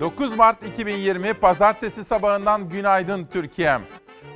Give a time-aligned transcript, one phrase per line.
[0.00, 3.82] 9 Mart 2020 Pazartesi sabahından günaydın Türkiye'm.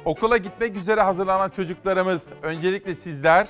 [0.04, 3.49] Okula gitmek üzere hazırlanan çocuklarımız, öncelikle sizler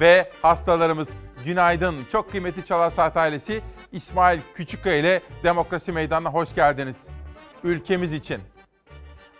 [0.00, 1.08] ve hastalarımız
[1.44, 1.96] günaydın.
[2.12, 3.62] Çok kıymetli Çalar Saat ailesi
[3.92, 7.08] İsmail Küçükkaya ile Demokrasi Meydanı'na hoş geldiniz.
[7.64, 8.40] Ülkemiz için,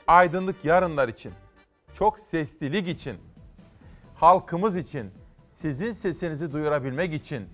[0.06, 1.32] aydınlık yarınlar için,
[1.98, 3.16] çok seslilik için,
[4.14, 5.10] halkımız için,
[5.62, 7.48] sizin sesinizi duyurabilmek için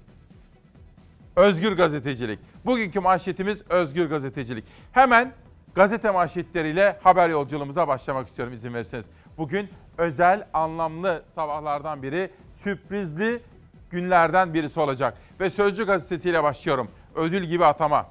[1.36, 2.38] özgür gazetecilik.
[2.64, 4.64] Bugünkü manşetimiz özgür gazetecilik.
[4.92, 5.32] Hemen
[5.74, 9.04] gazete manşetleriyle haber yolculuğumuza başlamak istiyorum izin verirseniz.
[9.38, 13.42] Bugün özel, anlamlı sabahlardan biri, sürprizli
[13.90, 15.18] günlerden birisi olacak.
[15.40, 16.88] Ve Sözcü gazetesiyle başlıyorum.
[17.14, 18.06] Ödül gibi atama.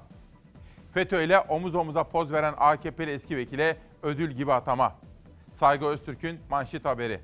[0.93, 4.95] FETÖ ile omuz omuza poz veren AKP'li eski vekile ödül gibi atama.
[5.53, 7.19] Saygı Öztürk'ün manşet haberi.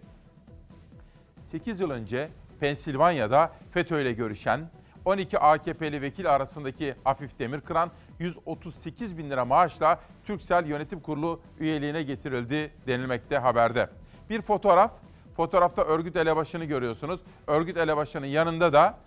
[1.51, 4.69] 8 yıl önce Pensilvanya'da FETÖ ile görüşen
[5.05, 12.71] 12 AKP'li vekil arasındaki Afif Demirkıran 138 bin lira maaşla Türksel Yönetim Kurulu üyeliğine getirildi
[12.87, 13.89] denilmekte haberde.
[14.29, 14.91] Bir fotoğraf,
[15.35, 17.19] fotoğrafta örgüt elebaşını görüyorsunuz.
[17.47, 18.97] Örgüt elebaşının yanında da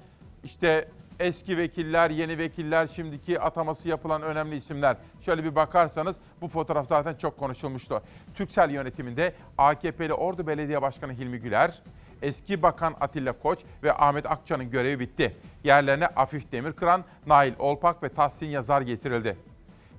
[0.45, 0.89] işte
[1.21, 4.97] eski vekiller, yeni vekiller, şimdiki ataması yapılan önemli isimler.
[5.21, 8.03] Şöyle bir bakarsanız bu fotoğraf zaten çok konuşulmuştu.
[8.35, 11.83] Türksel yönetiminde AKP'li Ordu Belediye Başkanı Hilmi Güler,
[12.23, 15.37] eski bakan Atilla Koç ve Ahmet Akça'nın görevi bitti.
[15.65, 19.37] Yerlerine Afif Demirkıran, Nail Olpak ve Tahsin Yazar getirildi.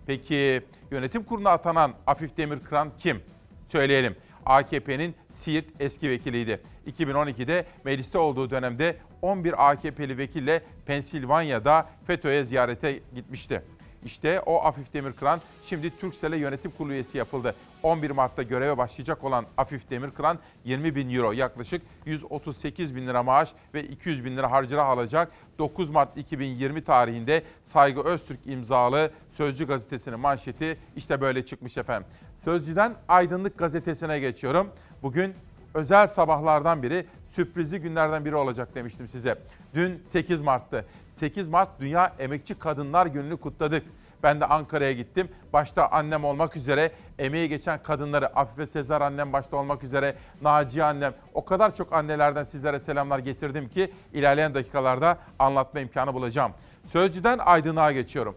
[0.07, 0.61] Peki
[0.91, 3.21] yönetim kuruluna atanan Afif Demirkıran kim?
[3.67, 4.15] Söyleyelim.
[4.45, 6.61] AKP'nin Siirt eski vekiliydi.
[6.87, 13.61] 2012'de mecliste olduğu dönemde 11 AKP'li vekille Pensilvanya'da FETÖ'ye ziyarete gitmişti.
[14.05, 17.55] İşte o Afif Demirkıran şimdi Türksel'e yönetim kurulu üyesi yapıldı.
[17.83, 23.49] 11 Mart'ta göreve başlayacak olan Afif Demirkıran 20 bin euro yaklaşık 138 bin lira maaş
[23.73, 25.31] ve 200 bin lira harcırah alacak.
[25.59, 32.07] 9 Mart 2020 tarihinde Saygı Öztürk imzalı Sözcü gazetesinin manşeti işte böyle çıkmış efendim.
[32.43, 34.69] Sözcü'den Aydınlık gazetesine geçiyorum.
[35.03, 35.33] Bugün
[35.73, 37.05] özel sabahlardan biri
[37.35, 39.35] sürprizli günlerden biri olacak demiştim size.
[39.73, 40.85] Dün 8 Mart'tı.
[41.19, 43.83] 8 Mart Dünya Emekçi Kadınlar Günü'nü kutladık.
[44.23, 45.29] Ben de Ankara'ya gittim.
[45.53, 51.13] Başta annem olmak üzere emeği geçen kadınları, Afife Sezar annem başta olmak üzere, Naciye annem,
[51.33, 56.51] o kadar çok annelerden sizlere selamlar getirdim ki ilerleyen dakikalarda anlatma imkanı bulacağım.
[56.91, 58.35] Sözcüden Aydın'a geçiyorum.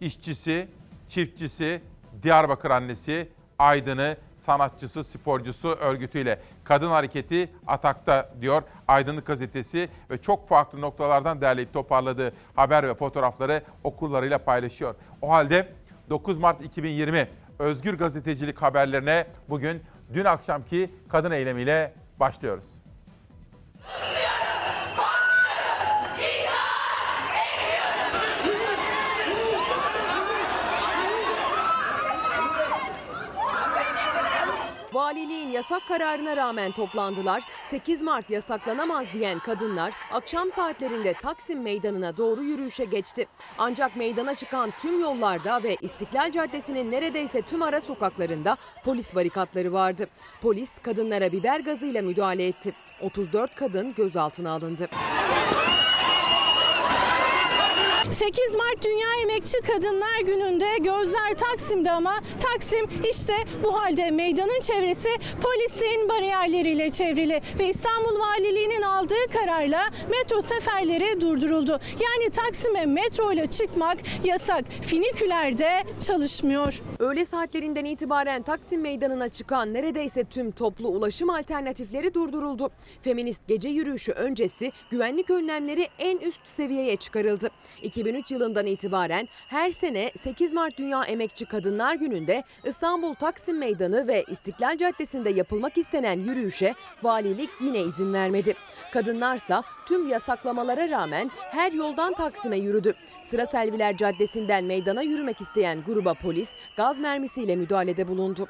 [0.00, 0.68] İşçisi,
[1.08, 1.82] çiftçisi,
[2.22, 4.16] Diyarbakır annesi, Aydın'ı,
[4.48, 12.32] sanatçısı, sporcusu örgütüyle kadın hareketi atakta diyor Aydınlık gazetesi ve çok farklı noktalardan derleyip toparladığı
[12.56, 14.94] haber ve fotoğrafları okullarıyla paylaşıyor.
[15.22, 15.68] O halde
[16.10, 17.28] 9 Mart 2020
[17.58, 19.82] Özgür Gazetecilik haberlerine bugün
[20.14, 22.64] dün akşamki kadın eylemiyle başlıyoruz.
[34.98, 37.42] Valiliğin yasak kararına rağmen toplandılar.
[37.70, 43.26] 8 Mart yasaklanamaz diyen kadınlar akşam saatlerinde Taksim Meydanı'na doğru yürüyüşe geçti.
[43.58, 50.06] Ancak meydana çıkan tüm yollarda ve İstiklal Caddesi'nin neredeyse tüm ara sokaklarında polis barikatları vardı.
[50.42, 52.74] Polis kadınlara biber gazıyla müdahale etti.
[53.00, 54.88] 34 kadın gözaltına alındı.
[58.10, 65.08] 8 Mart Dünya Emekçi Kadınlar Günü'nde gözler Taksim'de ama Taksim işte bu halde meydanın çevresi
[65.42, 69.80] polisin bariyerleriyle çevrili ve İstanbul Valiliği'nin aldığı kararla
[70.10, 71.80] metro seferleri durduruldu.
[72.00, 74.64] Yani Taksim'e metro ile çıkmak yasak.
[74.82, 76.82] Finiküler de çalışmıyor.
[76.98, 82.70] Öğle saatlerinden itibaren Taksim Meydanı'na çıkan neredeyse tüm toplu ulaşım alternatifleri durduruldu.
[83.02, 87.50] Feminist gece yürüyüşü öncesi güvenlik önlemleri en üst seviyeye çıkarıldı.
[87.98, 94.24] 2003 yılından itibaren her sene 8 Mart Dünya Emekçi Kadınlar Günü'nde İstanbul Taksim Meydanı ve
[94.28, 98.54] İstiklal Caddesi'nde yapılmak istenen yürüyüşe valilik yine izin vermedi.
[98.92, 102.94] Kadınlarsa tüm yasaklamalara rağmen her yoldan Taksim'e yürüdü.
[103.30, 108.48] Sıra Selviler Caddesi'nden meydana yürümek isteyen gruba polis gaz mermisiyle müdahalede bulundu.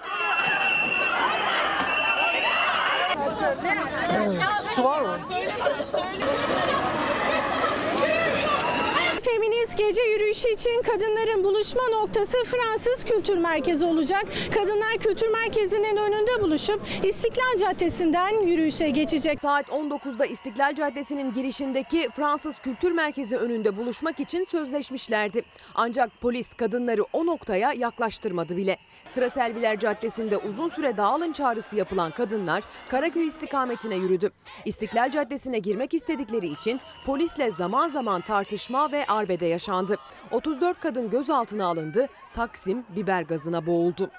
[9.39, 14.25] Feminist gece yürüyüşü için kadınların buluşma noktası Fransız Kültür Merkezi olacak.
[14.55, 19.41] Kadınlar Kültür Merkezi'nin önünde buluşup İstiklal Caddesi'nden yürüyüşe geçecek.
[19.41, 25.43] Saat 19'da İstiklal Caddesi'nin girişindeki Fransız Kültür Merkezi önünde buluşmak için sözleşmişlerdi.
[25.75, 28.77] Ancak polis kadınları o noktaya yaklaştırmadı bile.
[29.15, 34.31] Sıra Selviler Caddesi'nde uzun süre dağılın çağrısı yapılan kadınlar Karaköy istikametine yürüdü.
[34.65, 39.97] İstiklal Caddesi'ne girmek istedikleri için polisle zaman zaman tartışma ve arbede Merve'de yaşandı.
[40.31, 44.11] 34 kadın gözaltına alındı, Taksim biber gazına boğuldu.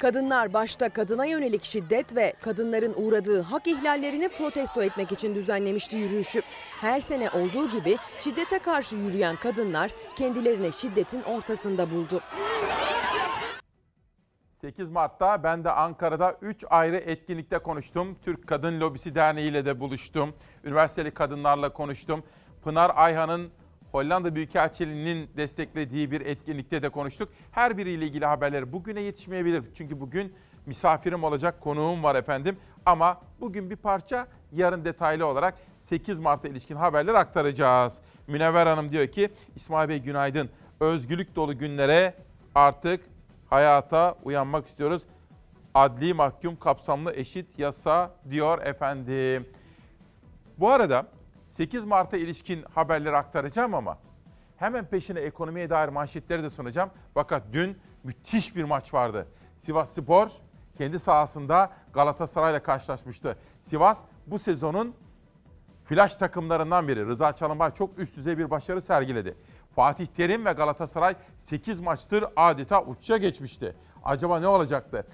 [0.00, 6.42] Kadınlar başta kadına yönelik şiddet ve kadınların uğradığı hak ihlallerini protesto etmek için düzenlemişti yürüyüşü.
[6.80, 12.20] Her sene olduğu gibi şiddete karşı yürüyen kadınlar kendilerini şiddetin ortasında buldu.
[14.66, 18.16] 8 Mart'ta ben de Ankara'da 3 ayrı etkinlikte konuştum.
[18.24, 20.34] Türk Kadın Lobisi Derneği ile de buluştum.
[20.64, 22.22] Üniversiteli kadınlarla konuştum.
[22.62, 23.50] Pınar Ayhan'ın
[23.92, 27.28] Hollanda Büyükelçiliği'nin desteklediği bir etkinlikte de konuştuk.
[27.50, 29.64] Her biriyle ilgili haberleri bugüne yetişmeyebilir.
[29.74, 30.34] Çünkü bugün
[30.66, 32.56] misafirim olacak, konuğum var efendim.
[32.86, 37.98] Ama bugün bir parça, yarın detaylı olarak 8 Mart'a ilişkin haberleri aktaracağız.
[38.26, 40.50] Münevver Hanım diyor ki, İsmail Bey günaydın.
[40.80, 42.14] Özgürlük dolu günlere
[42.54, 43.15] artık
[43.50, 45.02] hayata uyanmak istiyoruz.
[45.74, 49.48] Adli mahkum kapsamlı eşit yasa diyor efendim.
[50.58, 51.06] Bu arada
[51.50, 53.98] 8 Mart'a ilişkin haberleri aktaracağım ama
[54.56, 56.90] hemen peşine ekonomiye dair manşetleri de sunacağım.
[57.14, 59.26] Fakat dün müthiş bir maç vardı.
[59.64, 60.28] Sivas Spor
[60.78, 63.36] kendi sahasında Galatasaray'la karşılaşmıştı.
[63.64, 64.94] Sivas bu sezonun
[65.84, 67.06] flash takımlarından biri.
[67.06, 69.36] Rıza Çalınbay çok üst düzey bir başarı sergiledi.
[69.76, 73.74] Fatih Terim ve Galatasaray 8 maçtır adeta uçuşa geçmişti.
[74.04, 75.06] Acaba ne olacaktı?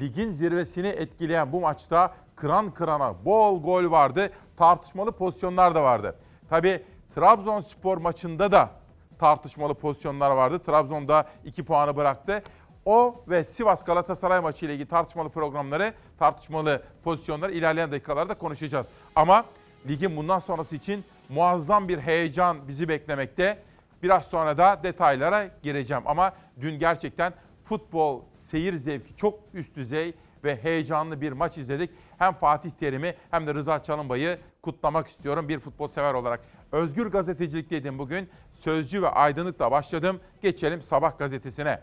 [0.00, 4.30] Ligin zirvesini etkileyen bu maçta kıran kırana bol gol vardı.
[4.56, 6.16] Tartışmalı pozisyonlar da vardı.
[6.48, 6.82] Tabi
[7.14, 8.70] Trabzonspor maçında da
[9.18, 10.58] tartışmalı pozisyonlar vardı.
[10.58, 12.42] Trabzon'da 2 puanı bıraktı.
[12.84, 18.86] O ve Sivas Galatasaray maçı ile ilgili tartışmalı programları, tartışmalı pozisyonları ilerleyen dakikalarda konuşacağız.
[19.16, 19.44] Ama
[19.88, 23.58] ligin bundan sonrası için muazzam bir heyecan bizi beklemekte.
[24.06, 27.32] Biraz sonra da detaylara gireceğim ama dün gerçekten
[27.64, 30.14] futbol seyir zevki çok üst düzey
[30.44, 31.90] ve heyecanlı bir maç izledik.
[32.18, 36.40] Hem Fatih Terim'i hem de Rıza Çalınbay'ı kutlamak istiyorum bir futbol sever olarak.
[36.72, 38.30] Özgür gazetecilik dedim bugün.
[38.54, 40.20] Sözcü ve aydınlıkla başladım.
[40.42, 41.80] Geçelim Sabah gazetesine.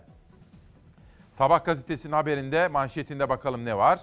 [1.32, 4.00] Sabah gazetesinin haberinde manşetinde bakalım ne var?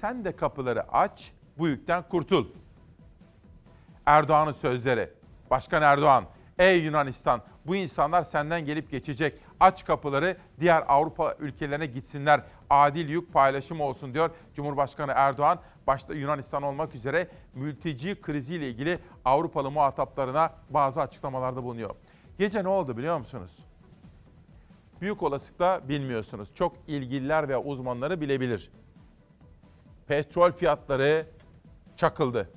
[0.00, 2.46] Sen de kapıları aç, bu yükten kurtul.
[4.06, 5.10] Erdoğan'ın sözleri.
[5.50, 6.24] Başkan Erdoğan,
[6.58, 9.40] ey Yunanistan bu insanlar senden gelip geçecek.
[9.60, 12.42] Aç kapıları diğer Avrupa ülkelerine gitsinler.
[12.70, 15.58] Adil yük paylaşımı olsun diyor Cumhurbaşkanı Erdoğan.
[15.86, 21.94] Başta Yunanistan olmak üzere mülteci kriziyle ilgili Avrupalı muhataplarına bazı açıklamalarda bulunuyor.
[22.38, 23.56] Gece ne oldu biliyor musunuz?
[25.00, 26.54] Büyük olasılıkla bilmiyorsunuz.
[26.54, 28.70] Çok ilgililer ve uzmanları bilebilir.
[30.06, 31.26] Petrol fiyatları
[31.96, 32.50] çakıldı.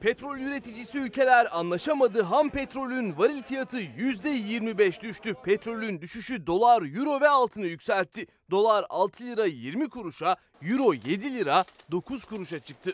[0.00, 2.22] Petrol üreticisi ülkeler anlaşamadı.
[2.22, 5.34] Ham petrolün varil fiyatı %25 düştü.
[5.44, 8.26] Petrolün düşüşü dolar, euro ve altını yükseltti.
[8.50, 12.92] Dolar 6 lira 20 kuruşa, euro 7 lira 9 kuruşa çıktı.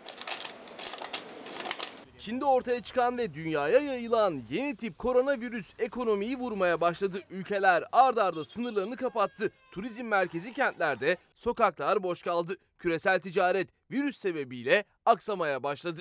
[2.19, 7.21] Çin'de ortaya çıkan ve dünyaya yayılan yeni tip koronavirüs ekonomiyi vurmaya başladı.
[7.31, 9.51] Ülkeler ard arda sınırlarını kapattı.
[9.73, 12.57] Turizm merkezi kentlerde sokaklar boş kaldı.
[12.79, 16.01] Küresel ticaret virüs sebebiyle aksamaya başladı.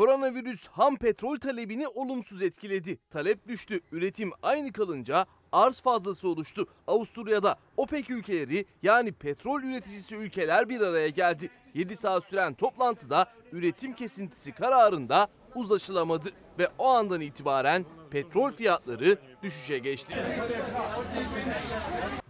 [0.00, 2.98] Koronavirüs ham petrol talebini olumsuz etkiledi.
[3.10, 3.80] Talep düştü.
[3.92, 6.66] Üretim aynı kalınca arz fazlası oluştu.
[6.86, 11.50] Avusturya'da OPEC ülkeleri yani petrol üreticisi ülkeler bir araya geldi.
[11.74, 19.78] 7 saat süren toplantıda üretim kesintisi kararında uzlaşılamadı ve o andan itibaren petrol fiyatları düşüşe
[19.78, 20.14] geçti.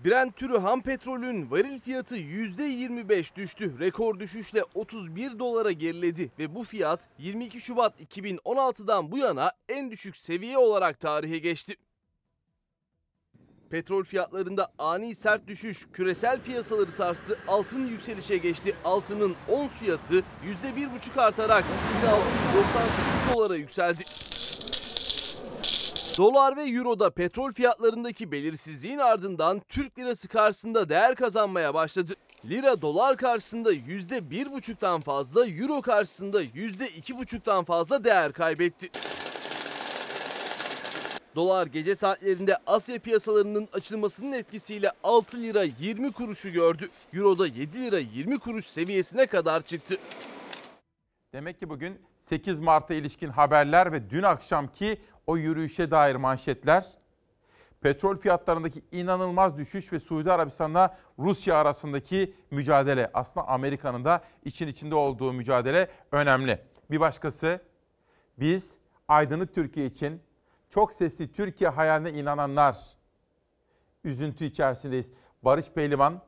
[0.05, 3.79] Brent türü ham petrolün varil fiyatı %25 düştü.
[3.81, 10.17] Rekor düşüşle 31 dolara geriledi ve bu fiyat 22 Şubat 2016'dan bu yana en düşük
[10.17, 11.77] seviye olarak tarihe geçti.
[13.71, 17.39] Petrol fiyatlarında ani sert düşüş küresel piyasaları sarstı.
[17.49, 18.77] Altın yükselişe geçti.
[18.85, 21.65] Altının ons fiyatı %1,5 artarak
[22.03, 24.03] 1698 dolara yükseldi.
[26.19, 32.15] Dolar ve Euro'da petrol fiyatlarındaki belirsizliğin ardından Türk lirası karşısında değer kazanmaya başladı.
[32.45, 38.91] Lira dolar karşısında %1,5'tan fazla, Euro karşısında %2,5'tan fazla değer kaybetti.
[41.37, 46.89] Dolar gece saatlerinde Asya piyasalarının açılmasının etkisiyle 6 lira 20 kuruşu gördü.
[47.15, 49.97] Euro da 7 lira 20 kuruş seviyesine kadar çıktı.
[51.33, 51.99] Demek ki bugün
[52.29, 54.99] 8 Mart'a ilişkin haberler ve dün akşamki
[55.31, 56.87] o yürüyüşe dair manşetler,
[57.81, 64.95] petrol fiyatlarındaki inanılmaz düşüş ve Suudi Arabistan'la Rusya arasındaki mücadele, aslında Amerika'nın da için içinde
[64.95, 66.59] olduğu mücadele önemli.
[66.91, 67.61] Bir başkası,
[68.39, 68.77] biz
[69.09, 70.23] aydınlık Türkiye için
[70.71, 72.79] çok sesli Türkiye hayaline inananlar
[74.05, 75.13] üzüntü içerisindeyiz.
[75.43, 76.23] Barış Pehlivan,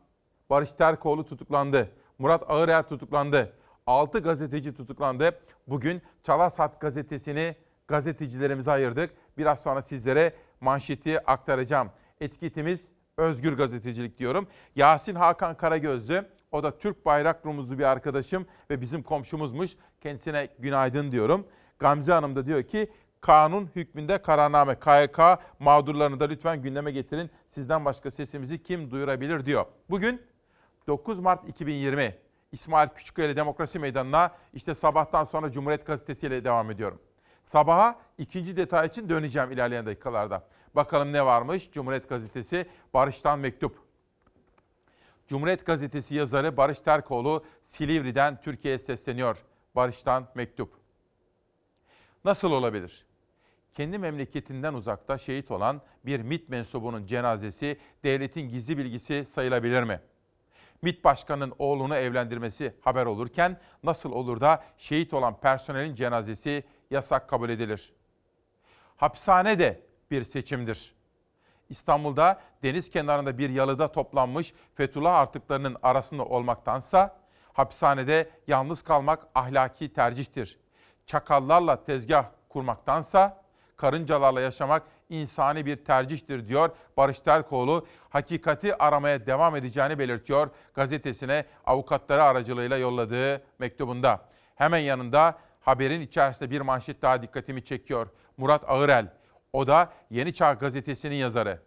[0.50, 1.90] Barış Terkoğlu tutuklandı.
[2.18, 3.52] Murat Ağırel tutuklandı.
[3.86, 5.40] 6 gazeteci tutuklandı.
[5.66, 7.56] Bugün Çalasat gazetesini
[7.88, 9.10] gazetecilerimize ayırdık.
[9.38, 11.90] Biraz sonra sizlere manşeti aktaracağım.
[12.20, 14.46] Etiketimiz özgür gazetecilik diyorum.
[14.76, 19.70] Yasin Hakan Karagözlü, o da Türk bayrak rumuzlu bir arkadaşım ve bizim komşumuzmuş.
[20.00, 21.46] Kendisine günaydın diyorum.
[21.78, 25.18] Gamze Hanım da diyor ki kanun hükmünde kararname KYK
[25.58, 27.30] mağdurlarını da lütfen gündeme getirin.
[27.48, 29.64] Sizden başka sesimizi kim duyurabilir diyor.
[29.90, 30.22] Bugün
[30.86, 32.14] 9 Mart 2020
[32.52, 37.00] İsmail Küçükkaya Demokrasi Meydanı'na işte sabahtan sonra Cumhuriyet Gazetesi ile devam ediyorum.
[37.52, 40.44] Sabaha ikinci detay için döneceğim ilerleyen dakikalarda.
[40.74, 41.70] Bakalım ne varmış?
[41.72, 43.78] Cumhuriyet Gazetesi Barış'tan mektup.
[45.28, 49.44] Cumhuriyet Gazetesi yazarı Barış Terkoğlu Silivri'den Türkiye'ye sesleniyor.
[49.76, 50.72] Barış'tan mektup.
[52.24, 53.04] Nasıl olabilir?
[53.74, 60.00] Kendi memleketinden uzakta şehit olan bir MİT mensubunun cenazesi devletin gizli bilgisi sayılabilir mi?
[60.82, 67.48] MİT başkanının oğlunu evlendirmesi haber olurken nasıl olur da şehit olan personelin cenazesi yasak kabul
[67.48, 67.92] edilir?
[68.96, 69.80] Hapishane de
[70.10, 70.94] bir seçimdir.
[71.68, 77.16] İstanbul'da deniz kenarında bir yalıda toplanmış Fethullah artıklarının arasında olmaktansa
[77.52, 80.58] hapishanede yalnız kalmak ahlaki tercihtir.
[81.06, 83.42] Çakallarla tezgah kurmaktansa
[83.76, 87.86] karıncalarla yaşamak insani bir tercihtir diyor Barış Terkoğlu.
[88.08, 94.20] Hakikati aramaya devam edeceğini belirtiyor gazetesine avukatları aracılığıyla yolladığı mektubunda.
[94.54, 98.08] Hemen yanında haberin içerisinde bir manşet daha dikkatimi çekiyor.
[98.36, 99.12] Murat Ağırel,
[99.52, 101.60] o da Yeni Çağ gazetesinin yazarı.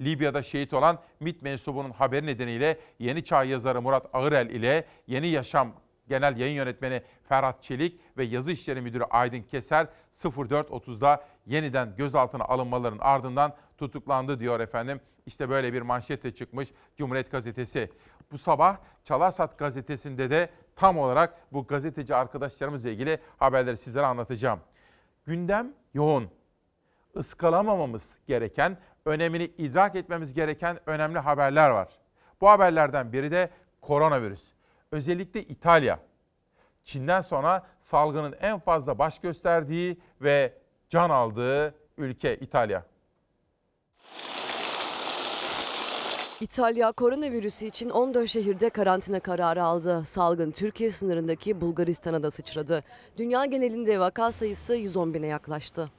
[0.00, 5.72] Libya'da şehit olan MİT mensubunun haberi nedeniyle Yeni Çağ yazarı Murat Ağırel ile Yeni Yaşam
[6.08, 9.86] Genel Yayın Yönetmeni Ferhat Çelik ve Yazı İşleri Müdürü Aydın Keser
[10.22, 15.00] 04.30'da yeniden gözaltına alınmaların ardından tutuklandı diyor efendim.
[15.26, 17.90] İşte böyle bir manşetle çıkmış Cumhuriyet Gazetesi.
[18.32, 24.60] Bu sabah Çalarsat Gazetesi'nde de tam olarak bu gazeteci arkadaşlarımızla ilgili haberleri sizlere anlatacağım.
[25.26, 26.30] Gündem yoğun.
[27.14, 31.88] Iskalamamamız gereken, önemini idrak etmemiz gereken önemli haberler var.
[32.40, 34.42] Bu haberlerden biri de koronavirüs.
[34.92, 35.98] Özellikle İtalya.
[36.84, 40.52] Çin'den sonra salgının en fazla baş gösterdiği ve
[40.88, 42.84] can aldığı ülke İtalya.
[46.40, 50.02] İtalya koronavirüsü için 14 şehirde karantina kararı aldı.
[50.06, 52.84] Salgın Türkiye sınırındaki Bulgaristan'a da sıçradı.
[53.16, 55.90] Dünya genelinde vaka sayısı 110 bine yaklaştı.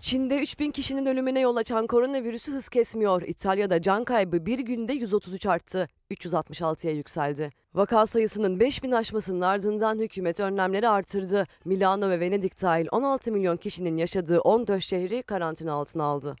[0.00, 3.22] Çin'de 3000 kişinin ölümüne yol açan koronavirüsü hız kesmiyor.
[3.22, 5.88] İtalya'da can kaybı bir günde 133 arttı.
[6.10, 7.50] 366'ya yükseldi.
[7.74, 11.46] Vaka sayısının 5000 aşmasının ardından hükümet önlemleri artırdı.
[11.64, 16.36] Milano ve Venedik dahil 16 milyon kişinin yaşadığı 14 şehri karantina altına aldı.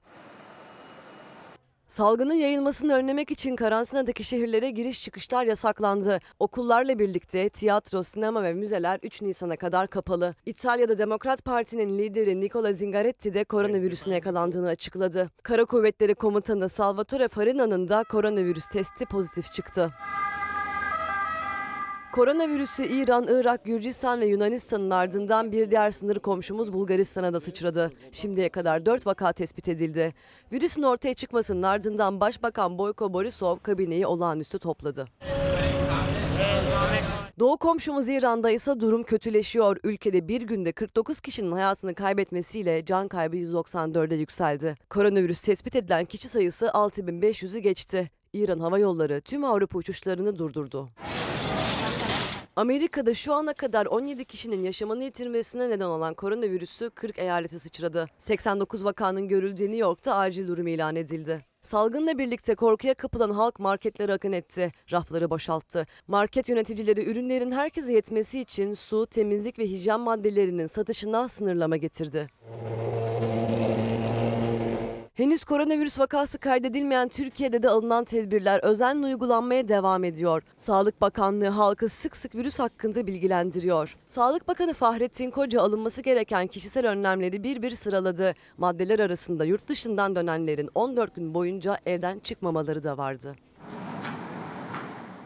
[1.92, 6.18] Salgının yayılmasını önlemek için karantinadaki şehirlere giriş çıkışlar yasaklandı.
[6.38, 10.34] Okullarla birlikte tiyatro, sinema ve müzeler 3 Nisan'a kadar kapalı.
[10.46, 15.30] İtalya'da Demokrat Parti'nin lideri Nicola Zingaretti de koronavirüsüne yakalandığını açıkladı.
[15.42, 19.92] Kara Kuvvetleri Komutanı Salvatore Farina'nın da koronavirüs testi pozitif çıktı.
[22.12, 27.92] Koronavirüsü İran, Irak, Gürcistan ve Yunanistan'ın ardından bir diğer sınır komşumuz Bulgaristan'a da sıçradı.
[28.12, 30.14] Şimdiye kadar 4 vaka tespit edildi.
[30.52, 35.06] Virüsün ortaya çıkmasının ardından Başbakan Boyko Borisov kabineyi olağanüstü topladı.
[37.38, 39.76] Doğu komşumuz İran'da ise durum kötüleşiyor.
[39.84, 44.74] Ülkede bir günde 49 kişinin hayatını kaybetmesiyle can kaybı 194'e yükseldi.
[44.90, 48.10] Koronavirüs tespit edilen kişi sayısı 6500'ü geçti.
[48.32, 50.88] İran Hava Yolları tüm Avrupa uçuşlarını durdurdu.
[52.56, 58.06] Amerika'da şu ana kadar 17 kişinin yaşamını yitirmesine neden olan koronavirüsü 40 eyalete sıçradı.
[58.18, 61.44] 89 vakanın görüldüğü New York'ta acil durum ilan edildi.
[61.62, 64.72] Salgınla birlikte korkuya kapılan halk marketlere akın etti.
[64.92, 65.86] Rafları boşalttı.
[66.06, 72.28] Market yöneticileri ürünlerin herkese yetmesi için su, temizlik ve hijyen maddelerinin satışına sınırlama getirdi.
[75.14, 80.42] Henüz koronavirüs vakası kaydedilmeyen Türkiye'de de alınan tedbirler özenle uygulanmaya devam ediyor.
[80.56, 83.96] Sağlık Bakanlığı halkı sık sık virüs hakkında bilgilendiriyor.
[84.06, 88.34] Sağlık Bakanı Fahrettin Koca alınması gereken kişisel önlemleri bir bir sıraladı.
[88.58, 93.34] Maddeler arasında yurt dışından dönenlerin 14 gün boyunca evden çıkmamaları da vardı.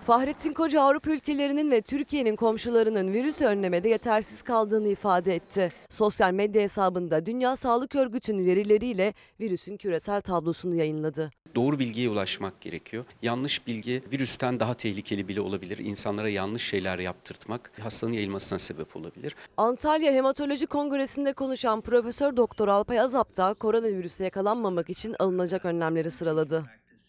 [0.07, 5.73] Fahrettin Koca Avrupa ülkelerinin ve Türkiye'nin komşularının virüsü önlemede yetersiz kaldığını ifade etti.
[5.91, 11.31] Sosyal medya hesabında Dünya Sağlık Örgütü'nün verileriyle virüsün küresel tablosunu yayınladı.
[11.55, 13.05] Doğru bilgiye ulaşmak gerekiyor.
[13.23, 15.79] Yanlış bilgi virüsten daha tehlikeli bile olabilir.
[15.79, 19.35] İnsanlara yanlış şeyler yaptırtmak hastanın yayılmasına sebep olabilir.
[19.57, 26.65] Antalya Hematoloji Kongresi'nde konuşan Profesör Doktor Alpay Azap da koronavirüse yakalanmamak için alınacak önlemleri sıraladı.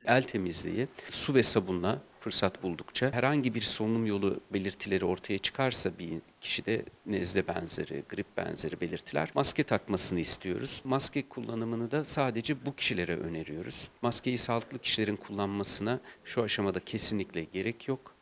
[0.06, 6.22] El temizliği, su ve sabunla fırsat buldukça herhangi bir solunum yolu belirtileri ortaya çıkarsa bir
[6.42, 10.82] kişide nezle benzeri, grip benzeri belirtiler maske takmasını istiyoruz.
[10.86, 13.90] Maske kullanımını da sadece bu kişilere öneriyoruz.
[14.02, 18.16] Maskeyi sağlıklı kişilerin kullanmasına şu aşamada kesinlikle gerek yok.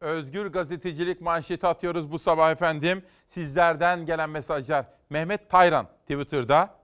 [0.00, 3.02] Özgür gazetecilik manşeti atıyoruz bu sabah efendim.
[3.28, 4.86] Sizlerden gelen mesajlar.
[5.10, 6.74] Mehmet Tayran Twitter'da.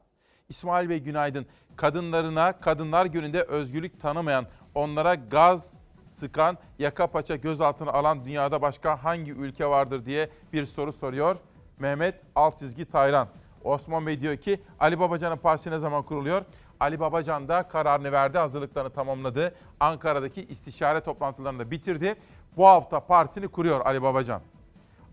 [0.48, 1.46] İsmail Bey günaydın.
[1.76, 5.79] Kadınlarına Kadınlar Günü'nde özgürlük tanımayan, onlara gaz
[6.20, 11.36] sıkan, yaka paça gözaltına alan dünyada başka hangi ülke vardır diye bir soru soruyor.
[11.78, 13.28] Mehmet alt çizgi Tayran.
[13.64, 16.42] Osman Bey diyor ki Ali Babacan'ın partisi ne zaman kuruluyor?
[16.80, 19.54] Ali Babacan da kararını verdi, hazırlıklarını tamamladı.
[19.80, 22.14] Ankara'daki istişare toplantılarını da bitirdi.
[22.56, 24.40] Bu hafta partisini kuruyor Ali Babacan.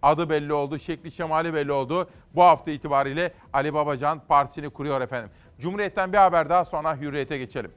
[0.02, 2.10] Adı belli oldu, şekli şemali belli oldu.
[2.36, 5.30] Bu hafta itibariyle Ali Babacan partisini kuruyor efendim.
[5.60, 7.72] Cumhuriyet'ten bir haber daha sonra Hürriyet'e geçelim.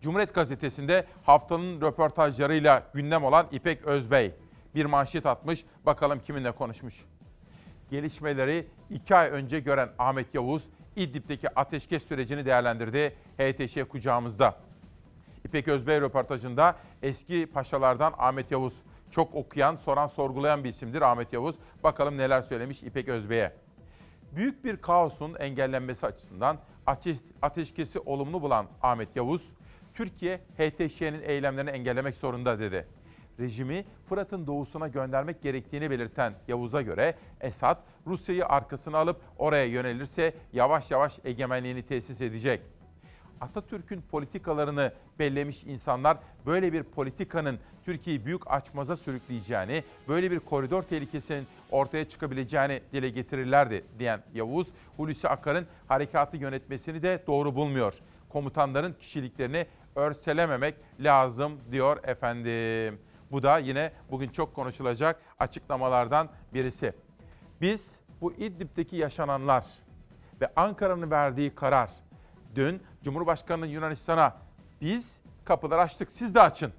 [0.00, 4.32] Cumhuriyet Gazetesi'nde haftanın röportajlarıyla gündem olan İpek Özbey
[4.74, 5.64] bir manşet atmış.
[5.86, 7.04] Bakalım kiminle konuşmuş.
[7.90, 10.62] Gelişmeleri iki ay önce gören Ahmet Yavuz,
[10.96, 13.16] İdlib'deki ateşkes sürecini değerlendirdi.
[13.38, 14.56] HTŞ kucağımızda.
[15.44, 18.74] İpek Özbey röportajında eski paşalardan Ahmet Yavuz.
[19.10, 21.56] Çok okuyan, soran, sorgulayan bir isimdir Ahmet Yavuz.
[21.84, 23.52] Bakalım neler söylemiş İpek Özbey'e.
[24.32, 29.42] Büyük bir kaosun engellenmesi açısından ateş, ateşkesi olumlu bulan Ahmet Yavuz,
[29.96, 32.86] Türkiye HTŞ'nin eylemlerini engellemek zorunda dedi.
[33.40, 40.90] Rejimi Fırat'ın doğusuna göndermek gerektiğini belirten Yavuz'a göre Esad Rusya'yı arkasına alıp oraya yönelirse yavaş
[40.90, 42.60] yavaş egemenliğini tesis edecek.
[43.40, 51.46] Atatürk'ün politikalarını bellemiş insanlar böyle bir politikanın Türkiye'yi büyük açmaza sürükleyeceğini, böyle bir koridor tehlikesinin
[51.70, 57.94] ortaya çıkabileceğini dile getirirlerdi diyen Yavuz, Hulusi Akar'ın harekatı yönetmesini de doğru bulmuyor.
[58.28, 63.00] Komutanların kişiliklerini örselememek lazım diyor efendim.
[63.30, 66.92] Bu da yine bugün çok konuşulacak açıklamalardan birisi.
[67.60, 69.66] Biz bu İdlib'deki yaşananlar
[70.40, 71.90] ve Ankara'nın verdiği karar
[72.54, 74.36] dün Cumhurbaşkanı'nın Yunanistan'a
[74.80, 76.72] biz kapılar açtık siz de açın.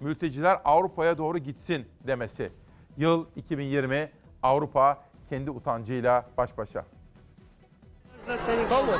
[0.00, 2.52] Mülteciler Avrupa'ya doğru gitsin demesi.
[2.96, 4.10] Yıl 2020
[4.42, 6.84] Avrupa kendi utancıyla baş başa.
[8.26, 8.64] Savun.
[8.64, 8.98] Savun,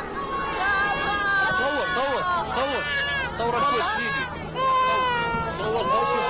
[1.95, 3.18] savun, savun.
[3.38, 4.24] صورة كويس ايدي
[5.60, 6.24] صور صور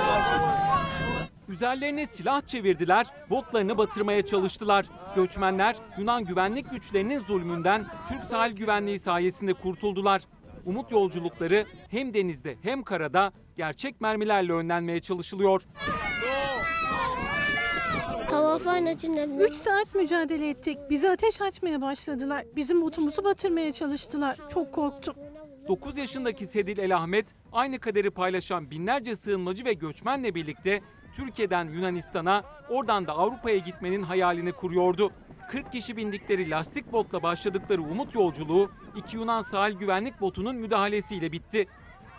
[1.50, 4.86] Üzerlerine silah çevirdiler, botlarını batırmaya çalıştılar.
[5.16, 10.22] Göçmenler Yunan güvenlik güçlerinin zulmünden Türk sahil güvenliği sayesinde kurtuldular.
[10.66, 15.62] Umut yolculukları hem denizde hem karada gerçek mermilerle önlenmeye çalışılıyor.
[18.30, 20.78] Tavafın içinde 3 saat mücadele ettik.
[20.89, 22.46] Bize ateş açmaya başladılar.
[22.56, 24.38] Bizim botumuzu batırmaya çalıştılar.
[24.54, 25.16] Çok korktum.
[25.69, 30.81] 9 yaşındaki Sedil El Ahmet aynı kaderi paylaşan binlerce sığınmacı ve göçmenle birlikte
[31.15, 35.13] Türkiye'den Yunanistan'a oradan da Avrupa'ya gitmenin hayalini kuruyordu.
[35.51, 41.67] 40 kişi bindikleri lastik botla başladıkları umut yolculuğu iki Yunan sahil güvenlik botunun müdahalesiyle bitti.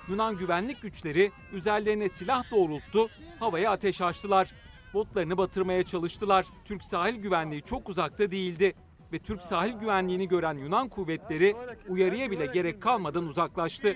[0.10, 3.08] Yunan güvenlik güçleri üzerlerine silah doğrulttu,
[3.40, 4.54] havaya ateş açtılar.
[4.94, 6.46] Botlarını batırmaya çalıştılar.
[6.66, 8.76] Türk sahil güvenliği çok uzakta değildi
[9.14, 11.56] ve Türk sahil güvenliğini gören Yunan kuvvetleri
[11.88, 13.96] uyarıya bile gerek kalmadan uzaklaştı.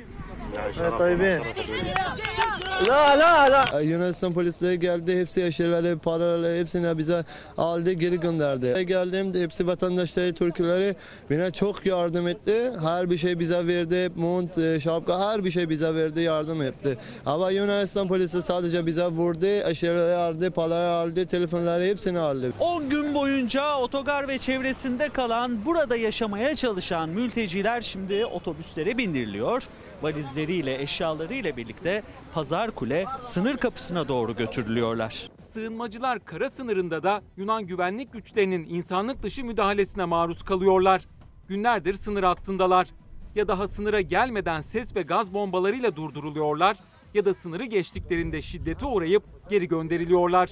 [3.83, 7.23] Yunanistan polisleri geldi, hepsi eşyaları, paraları hepsini bize
[7.57, 8.85] aldı, geri gönderdi.
[8.87, 10.95] Geldiğimde hepsi vatandaşları, Türkleri
[11.29, 12.71] bana çok yardım etti.
[12.81, 16.97] Her bir şey bize verdi, mont, e, şapka, her bir şey bize verdi, yardım etti.
[17.25, 22.53] Ama Yunanistan polisi sadece bize vurdu, eşyaları aldı, paraları aldı, telefonları hepsini aldı.
[22.59, 29.63] 10 gün boyunca otogar ve çevresinde kalan, burada yaşamaya çalışan mülteciler şimdi otobüslere bindiriliyor.
[30.01, 35.29] Valizleriyle, eşyalarıyla birlikte Pazar Kule sınır kapısına doğru götürülüyorlar.
[35.39, 41.07] Sığınmacılar kara sınırında da Yunan güvenlik güçlerinin insanlık dışı müdahalesine maruz kalıyorlar.
[41.47, 42.87] Günlerdir sınır hattındalar.
[43.35, 46.77] Ya daha sınıra gelmeden ses ve gaz bombalarıyla durduruluyorlar
[47.13, 50.49] ya da sınırı geçtiklerinde şiddete uğrayıp geri gönderiliyorlar.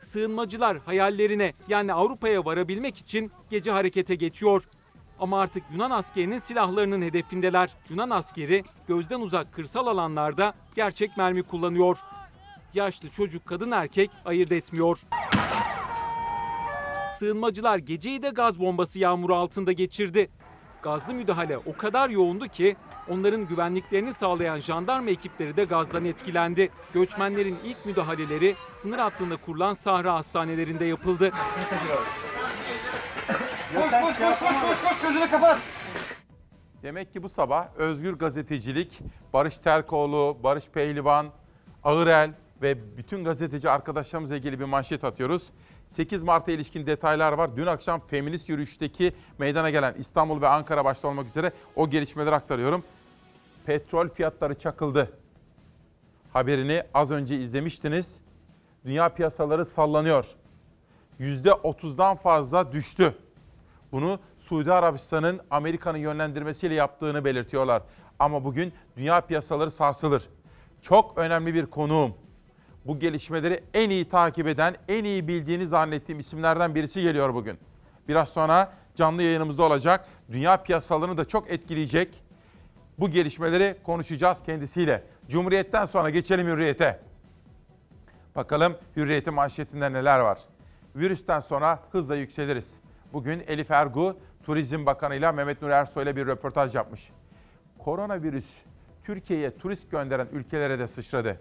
[0.00, 4.64] Sığınmacılar hayallerine yani Avrupa'ya varabilmek için gece harekete geçiyor.
[5.20, 7.76] Ama artık Yunan askerinin silahlarının hedefindeler.
[7.88, 11.98] Yunan askeri gözden uzak kırsal alanlarda gerçek mermi kullanıyor.
[12.74, 15.00] yaşlı çocuk kadın erkek ayırt etmiyor.
[17.12, 20.30] Sığınmacılar geceyi de gaz bombası yağmuru altında geçirdi.
[20.82, 22.76] Gazlı müdahale o kadar yoğundu ki
[23.10, 26.70] onların güvenliklerini sağlayan jandarma ekipleri de gazdan etkilendi.
[26.94, 31.32] Göçmenlerin ilk müdahaleleri sınır hattında kurulan Sahra hastanelerinde yapıldı.
[36.82, 39.00] Demek ki bu sabah özgür gazetecilik,
[39.32, 41.26] Barış Terkoğlu, Barış Pehlivan,
[41.84, 42.30] Ağırel
[42.62, 45.50] ve bütün gazeteci arkadaşlarımızla ilgili bir manşet atıyoruz.
[45.88, 47.56] 8 Mart'a ilişkin detaylar var.
[47.56, 52.84] Dün akşam feminist yürüyüşteki meydana gelen İstanbul ve Ankara başta olmak üzere o gelişmeleri aktarıyorum.
[53.66, 55.12] Petrol fiyatları çakıldı.
[56.32, 58.14] Haberini az önce izlemiştiniz.
[58.84, 60.26] Dünya piyasaları sallanıyor.
[61.20, 63.14] %30'dan fazla düştü.
[63.92, 67.82] Bunu Suudi Arabistan'ın Amerika'nın yönlendirmesiyle yaptığını belirtiyorlar.
[68.18, 70.28] Ama bugün dünya piyasaları sarsılır.
[70.82, 72.14] Çok önemli bir konuğum.
[72.84, 77.58] Bu gelişmeleri en iyi takip eden, en iyi bildiğini zannettiğim isimlerden birisi geliyor bugün.
[78.08, 80.08] Biraz sonra canlı yayınımızda olacak.
[80.32, 82.22] Dünya piyasalarını da çok etkileyecek.
[83.00, 85.02] Bu gelişmeleri konuşacağız kendisiyle.
[85.28, 87.00] Cumhuriyet'ten sonra geçelim Hürriyet'e.
[88.36, 90.38] Bakalım Hürriyet'in manşetinde neler var.
[90.96, 92.64] Virüsten sonra hızla yükseliriz.
[93.12, 97.10] Bugün Elif Ergu, Turizm Bakanı ile Mehmet Nur Ersoy ile bir röportaj yapmış.
[97.78, 98.46] Koronavirüs
[99.04, 101.40] Türkiye'ye turist gönderen ülkelere de sıçradı.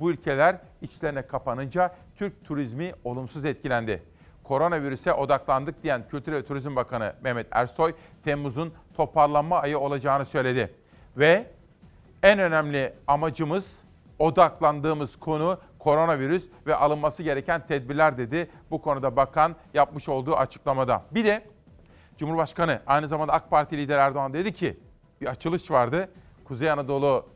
[0.00, 4.02] Bu ülkeler içlerine kapanınca Türk turizmi olumsuz etkilendi.
[4.44, 10.83] Koronavirüse odaklandık diyen Kültür ve Turizm Bakanı Mehmet Ersoy, Temmuz'un toparlanma ayı olacağını söyledi.
[11.16, 11.46] Ve
[12.22, 13.84] en önemli amacımız,
[14.18, 18.50] odaklandığımız konu koronavirüs ve alınması gereken tedbirler dedi.
[18.70, 21.02] Bu konuda bakan yapmış olduğu açıklamada.
[21.10, 21.42] Bir de
[22.18, 24.76] Cumhurbaşkanı aynı zamanda AK Parti lideri Erdoğan dedi ki
[25.20, 26.08] bir açılış vardı.
[26.44, 27.26] Kuzey Anadolu,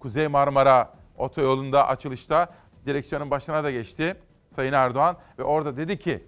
[0.00, 2.48] Kuzey Marmara otoyolunda açılışta
[2.86, 4.16] direksiyonun başına da geçti
[4.56, 6.24] Sayın Erdoğan ve orada dedi ki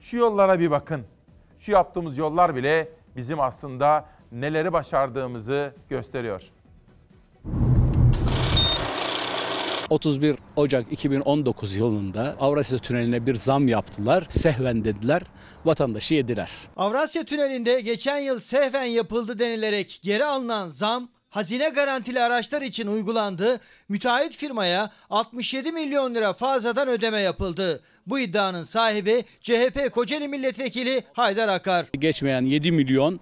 [0.00, 1.04] şu yollara bir bakın.
[1.58, 6.42] Şu yaptığımız yollar bile bizim aslında neleri başardığımızı gösteriyor.
[9.90, 14.26] 31 Ocak 2019 yılında Avrasya Tüneli'ne bir zam yaptılar.
[14.28, 15.22] Sehven dediler.
[15.64, 16.50] Vatandaşı yediler.
[16.76, 23.60] Avrasya Tüneli'nde geçen yıl sehven yapıldı denilerek geri alınan zam hazine garantili araçlar için uygulandı.
[23.88, 27.82] Müteahhit firmaya 67 milyon lira fazladan ödeme yapıldı.
[28.06, 31.86] Bu iddianın sahibi CHP Kocaeli Milletvekili Haydar Akar.
[31.98, 33.20] Geçmeyen 7 milyon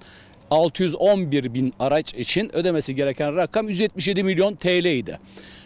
[0.50, 5.20] 611 bin araç için ödemesi gereken rakam 177 milyon TL idi.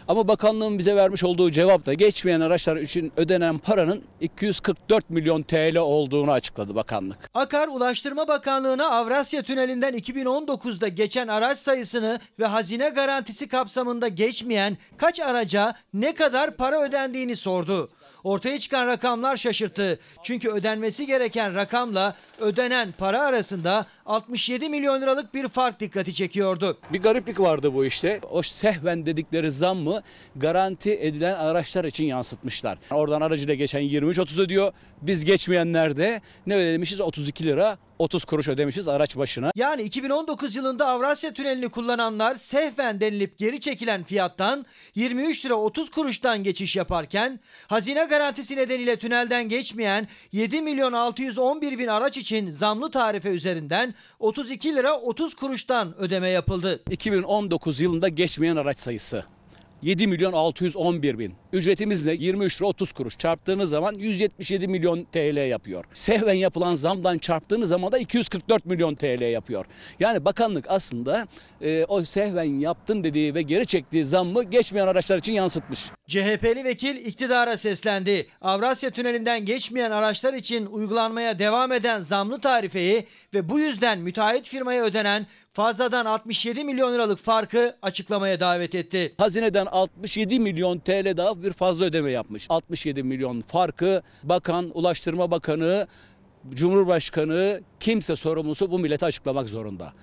[0.07, 6.31] Ama bakanlığın bize vermiş olduğu cevapta geçmeyen araçlar için ödenen paranın 244 milyon TL olduğunu
[6.31, 7.29] açıkladı bakanlık.
[7.33, 15.19] Akar Ulaştırma Bakanlığı'na Avrasya Tüneli'nden 2019'da geçen araç sayısını ve hazine garantisi kapsamında geçmeyen kaç
[15.19, 17.89] araca ne kadar para ödendiğini sordu.
[18.25, 19.99] Ortaya çıkan rakamlar şaşırttı.
[20.23, 26.77] Çünkü ödenmesi gereken rakamla ödenen para arasında 67 milyon liralık bir fark dikkati çekiyordu.
[26.93, 28.19] Bir gariplik vardı bu işte.
[28.31, 30.03] O sehven dedikleri zammı
[30.35, 32.77] garanti edilen araçlar için yansıtmışlar.
[32.91, 34.73] Oradan aracıyla geçen 23-30 ödüyor.
[35.01, 37.01] Biz geçmeyenlerde ne ödemişiz?
[37.01, 39.51] 32 lira 30 kuruş ödemişiz araç başına.
[39.55, 46.43] Yani 2019 yılında Avrasya Tüneli'ni kullananlar sehven denilip geri çekilen fiyattan 23 lira 30 kuruştan
[46.43, 53.29] geçiş yaparken hazine garantisi nedeniyle tünelden geçmeyen 7 milyon 611 bin araç için zamlı tarife
[53.29, 56.83] üzerinden 32 lira 30 kuruştan ödeme yapıldı.
[56.91, 59.25] 2019 yılında geçmeyen araç sayısı.
[59.81, 61.35] 7 milyon 611 bin.
[61.55, 62.13] Ücretimiz ne?
[62.13, 63.17] 23 lira 30 kuruş.
[63.17, 65.85] Çarptığınız zaman 177 milyon TL yapıyor.
[65.93, 69.65] Sehven yapılan zamdan çarptığınız zaman da 244 milyon TL yapıyor.
[69.99, 71.27] Yani bakanlık aslında
[71.61, 75.89] e, o sehven yaptın dediği ve geri çektiği zammı geçmeyen araçlar için yansıtmış.
[76.07, 78.27] CHP'li vekil iktidara seslendi.
[78.41, 84.83] Avrasya Tüneli'nden geçmeyen araçlar için uygulanmaya devam eden zamlı tarifeyi ve bu yüzden müteahhit firmaya
[84.83, 89.13] ödenen fazladan 67 milyon liralık farkı açıklamaya davet etti.
[89.17, 92.47] Hazineden 67 milyon TL daha bir fazla ödeme yapmış.
[92.49, 95.87] 67 milyon farkı bakan, Ulaştırma Bakanı,
[96.53, 99.93] Cumhurbaşkanı kimse sorumlusu bu millete açıklamak zorunda.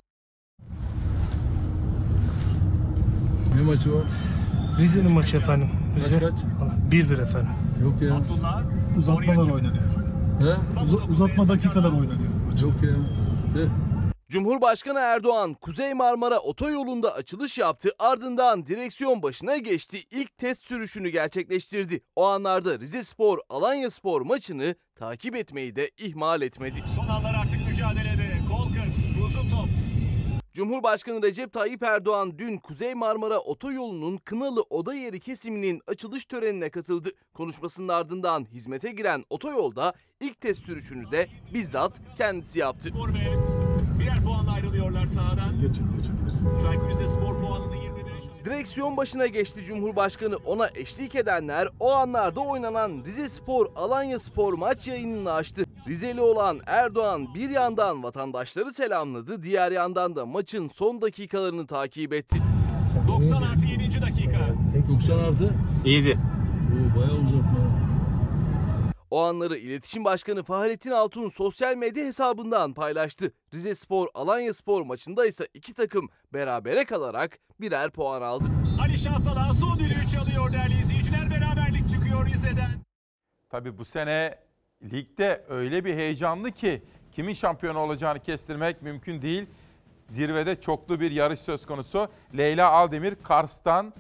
[3.55, 4.03] Ne maçı o?
[4.79, 5.69] Rize'nin maçı efendim.
[5.97, 6.19] Rize.
[6.19, 6.41] Kaç kaç?
[6.91, 7.49] 1-1 efendim.
[7.83, 8.21] Yok ya.
[8.99, 9.85] Uzatmalar oynanıyor.
[10.41, 10.81] He?
[10.85, 12.33] Uz- uzatma dakikalar oynanıyor.
[12.63, 12.91] Yok ya.
[13.55, 13.69] De.
[14.33, 19.99] Cumhurbaşkanı Erdoğan Kuzey Marmara otoyolunda açılış yaptı ardından direksiyon başına geçti.
[20.11, 22.01] İlk test sürüşünü gerçekleştirdi.
[22.17, 26.83] O anlarda Rize Spor Alanya Spor maçını takip etmeyi de ihmal etmedi.
[26.97, 28.39] Son anlar artık mücadelede.
[28.49, 29.69] Kol kırk, uzun top.
[30.55, 37.09] Cumhurbaşkanı Recep Tayyip Erdoğan dün Kuzey Marmara Otoyolu'nun Kınalı Oda Yeri kesiminin açılış törenine katıldı.
[37.35, 42.91] Konuşmasının ardından hizmete giren otoyolda ilk test sürüşünü de bizzat kendisi yaptı.
[43.99, 45.61] Birer puanla ayrılıyorlar sahadan.
[45.61, 46.63] Geçin, geçebilirsiniz.
[46.63, 47.82] Çaykur Rizespor puanını 25
[48.45, 50.37] Direksiyon başına geçti Cumhurbaşkanı.
[50.37, 55.65] Ona eşlik edenler o anlarda oynanan Rize Spor Alanya Spor maç yayınını açtı.
[55.89, 62.43] Rizeli olan Erdoğan bir yandan vatandaşları selamladı, diğer yandan da maçın son dakikalarını takip etti.
[63.09, 64.03] 90 artı 7.
[64.03, 64.49] dakika.
[64.89, 65.51] 90 artı.
[65.85, 66.19] İyiydi.
[66.19, 67.92] Oo, bayağı uzatma.
[69.13, 73.33] O anları İletişim Başkanı Fahrettin Altun sosyal medya hesabından paylaştı.
[73.55, 78.49] Rize Spor Alanya Spor maçında ise iki takım berabere kalarak birer puan aldı.
[78.83, 81.31] Ali Şahsalan son düdüğü çalıyor değerli izleyiciler.
[81.31, 82.71] Beraberlik çıkıyor Rize'den.
[83.51, 84.39] Tabii bu sene
[84.83, 89.47] ligde öyle bir heyecanlı ki kimin şampiyon olacağını kestirmek mümkün değil.
[90.09, 92.09] Zirvede çoklu bir yarış söz konusu.
[92.37, 93.93] Leyla Aldemir Kars'tan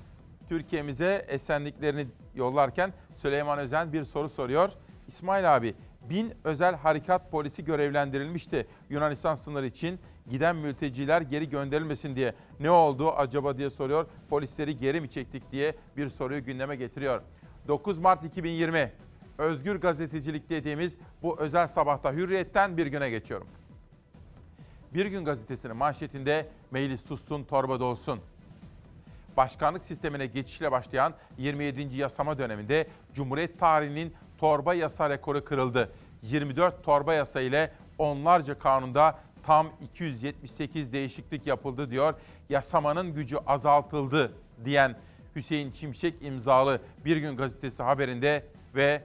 [0.48, 4.72] Türkiye'mize esenliklerini yollarken Süleyman Özen bir soru soruyor.
[5.12, 5.74] İsmail abi,
[6.10, 10.00] bin özel harekat polisi görevlendirilmişti Yunanistan sınırı için.
[10.30, 12.34] Giden mülteciler geri gönderilmesin diye.
[12.60, 14.06] Ne oldu acaba diye soruyor.
[14.30, 17.22] Polisleri geri mi çektik diye bir soruyu gündeme getiriyor.
[17.68, 18.92] 9 Mart 2020
[19.38, 23.46] Özgür gazetecilik dediğimiz bu özel sabahta hürriyetten bir güne geçiyorum.
[24.94, 28.20] Bir gün gazetesinin manşetinde meclis sussun torba dolsun.
[29.36, 31.96] Başkanlık sistemine geçişle başlayan 27.
[31.96, 35.92] yasama döneminde Cumhuriyet tarihinin torba yasa rekoru kırıldı.
[36.22, 42.14] 24 torba yasa ile onlarca kanunda tam 278 değişiklik yapıldı diyor.
[42.48, 44.32] Yasamanın gücü azaltıldı
[44.64, 44.96] diyen
[45.36, 49.02] Hüseyin Çimşek imzalı Bir Gün Gazetesi haberinde ve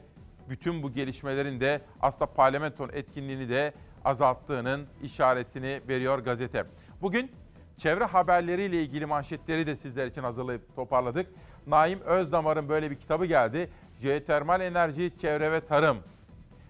[0.50, 3.74] bütün bu gelişmelerin de aslında parlamentonun etkinliğini de
[4.06, 6.66] azalttığının işaretini veriyor gazete.
[7.02, 7.32] Bugün
[7.78, 11.28] çevre haberleriyle ilgili manşetleri de sizler için hazırlayıp toparladık.
[11.68, 13.70] Naim Özdamar'ın böyle bir kitabı geldi.
[14.02, 15.98] Jeotermal enerji, çevre ve tarım.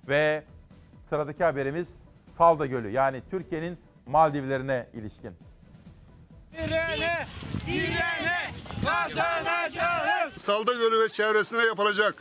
[0.07, 0.43] Ve
[1.09, 1.87] sıradaki haberimiz
[2.37, 5.31] Salda Gölü yani Türkiye'nin Maldivlerine ilişkin.
[6.53, 7.25] Direne,
[7.67, 8.51] direne
[8.85, 10.33] kazanacağız.
[10.35, 12.15] Salda Gölü ve çevresine yapılacak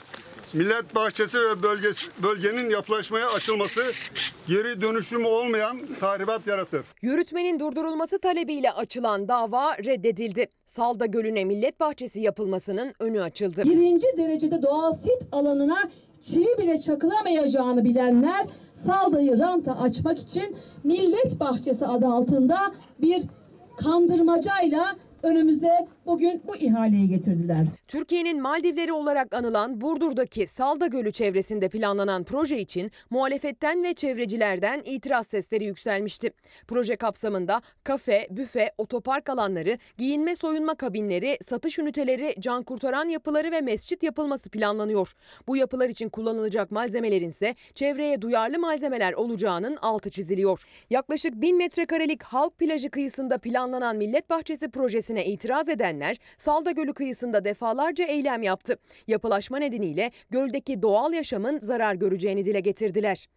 [0.53, 3.83] millet bahçesi ve bölgesi, bölgenin yapılaşmaya açılması
[4.49, 6.87] geri dönüşümü olmayan tahribat yaratır.
[7.03, 10.47] Yürütmenin durdurulması talebiyle açılan dava reddedildi.
[10.67, 13.63] Salda Gölü'ne millet bahçesi yapılmasının önü açıldı.
[13.65, 15.79] Birinci derecede doğal sit alanına
[16.23, 22.57] çivi bile çakılamayacağını bilenler Salda'yı ranta açmak için millet bahçesi adı altında
[22.99, 23.23] bir
[23.77, 24.85] kandırmacayla
[25.23, 27.67] önümüzde bugün bu ihaleyi getirdiler.
[27.89, 35.27] Türkiye'nin Maldivleri olarak anılan Burdur'daki Salda Gölü çevresinde planlanan proje için muhalefetten ve çevrecilerden itiraz
[35.27, 36.31] sesleri yükselmişti.
[36.69, 43.61] Proje kapsamında kafe, büfe, otopark alanları, giyinme soyunma kabinleri, satış üniteleri, can kurtaran yapıları ve
[43.61, 45.13] mescit yapılması planlanıyor.
[45.49, 50.63] Bu yapılar için kullanılacak malzemelerin ise çevreye duyarlı malzemeler olacağının altı çiziliyor.
[50.91, 57.45] Yaklaşık 1000 metrekarelik halk plajı kıyısında planlanan Millet Bahçesi projesine itiraz edenler Salda Gölü kıyısında
[57.45, 58.77] defalarca eylem yaptı.
[59.07, 63.29] Yapılaşma nedeniyle göldeki doğal yaşamın zarar göreceğini dile getirdiler.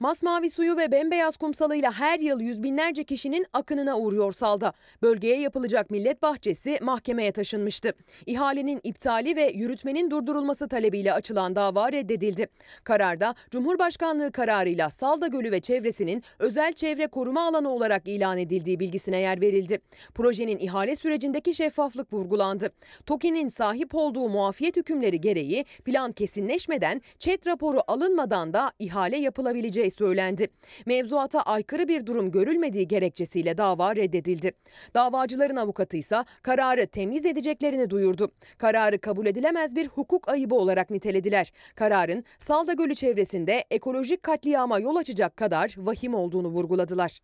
[0.00, 4.72] Masmavi suyu ve bembeyaz kumsalıyla her yıl yüz binlerce kişinin akınına uğruyor salda.
[5.02, 7.92] Bölgeye yapılacak millet bahçesi mahkemeye taşınmıştı.
[8.26, 12.46] İhalenin iptali ve yürütmenin durdurulması talebiyle açılan dava reddedildi.
[12.84, 19.20] Kararda Cumhurbaşkanlığı kararıyla Salda Gölü ve çevresinin özel çevre koruma alanı olarak ilan edildiği bilgisine
[19.20, 19.80] yer verildi.
[20.14, 22.70] Projenin ihale sürecindeki şeffaflık vurgulandı.
[23.06, 30.48] TOKİ'nin sahip olduğu muafiyet hükümleri gereği plan kesinleşmeden ÇED raporu alınmadan da ihale yapılabileceği söylendi.
[30.86, 34.52] Mevzuata aykırı bir durum görülmediği gerekçesiyle dava reddedildi.
[34.94, 38.30] Davacıların avukatı ise kararı temiz edeceklerini duyurdu.
[38.58, 41.52] Kararı kabul edilemez bir hukuk ayıbı olarak nitelediler.
[41.74, 47.18] Kararın Salda Gölü çevresinde ekolojik katliama yol açacak kadar vahim olduğunu vurguladılar.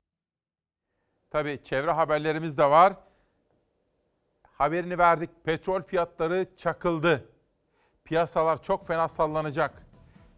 [1.31, 2.95] Tabii çevre haberlerimiz de var.
[4.43, 5.31] Haberini verdik.
[5.45, 7.29] Petrol fiyatları çakıldı.
[8.05, 9.87] Piyasalar çok fena sallanacak.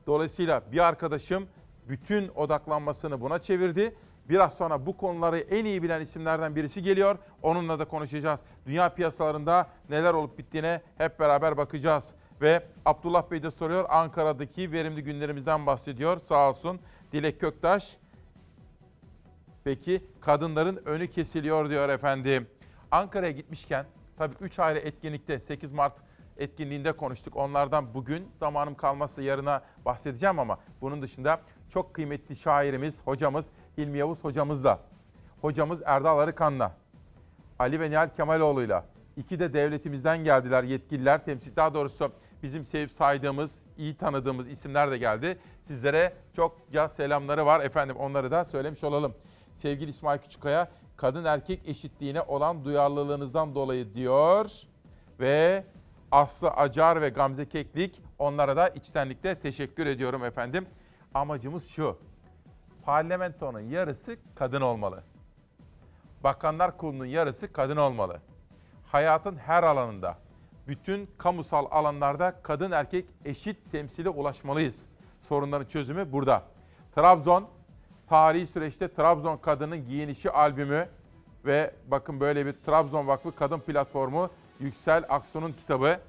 [0.06, 1.48] Dolayısıyla bir arkadaşım
[1.88, 3.94] bütün odaklanmasını buna çevirdi.
[4.28, 7.18] Biraz sonra bu konuları en iyi bilen isimlerden birisi geliyor.
[7.42, 8.40] Onunla da konuşacağız.
[8.66, 12.04] Dünya piyasalarında neler olup bittiğine hep beraber bakacağız.
[12.40, 16.20] Ve Abdullah Bey de soruyor Ankara'daki verimli günlerimizden bahsediyor.
[16.20, 16.80] Sağ olsun
[17.12, 17.96] Dilek Köktaş.
[19.64, 22.46] Peki kadınların önü kesiliyor diyor efendim.
[22.90, 23.86] Ankara'ya gitmişken
[24.18, 25.94] tabii 3 ayrı etkinlikte 8 Mart
[26.36, 27.36] etkinliğinde konuştuk.
[27.36, 33.46] Onlardan bugün zamanım kalmazsa yarına bahsedeceğim ama bunun dışında çok kıymetli şairimiz, hocamız
[33.78, 34.80] Hilmi Yavuz hocamızla,
[35.40, 36.72] hocamız Erdal Arıkan'la,
[37.58, 38.84] Ali ve Nihal Kemaloğlu'yla,
[39.16, 44.98] iki de devletimizden geldiler yetkililer, temsil daha doğrusu bizim sevip saydığımız, iyi tanıdığımız isimler de
[44.98, 45.38] geldi.
[45.62, 49.14] Sizlere çokça selamları var efendim onları da söylemiş olalım.
[49.56, 54.50] Sevgili İsmail Küçükkaya, kadın erkek eşitliğine olan duyarlılığınızdan dolayı diyor
[55.20, 55.64] ve
[56.10, 60.66] Aslı Acar ve Gamze Keklik onlara da içtenlikle teşekkür ediyorum efendim.
[61.16, 61.98] Amacımız şu.
[62.84, 65.02] Parlamentonun yarısı kadın olmalı.
[66.24, 68.20] Bakanlar Kurulu'nun yarısı kadın olmalı.
[68.86, 70.18] Hayatın her alanında,
[70.68, 74.86] bütün kamusal alanlarda kadın erkek eşit temsile ulaşmalıyız.
[75.28, 76.42] Sorunların çözümü burada.
[76.94, 77.48] Trabzon,
[78.08, 80.88] tarihi süreçte Trabzon Kadının Giyinişi albümü
[81.44, 86.00] ve bakın böyle bir Trabzon Vakfı Kadın Platformu Yüksel Aksu'nun kitabı.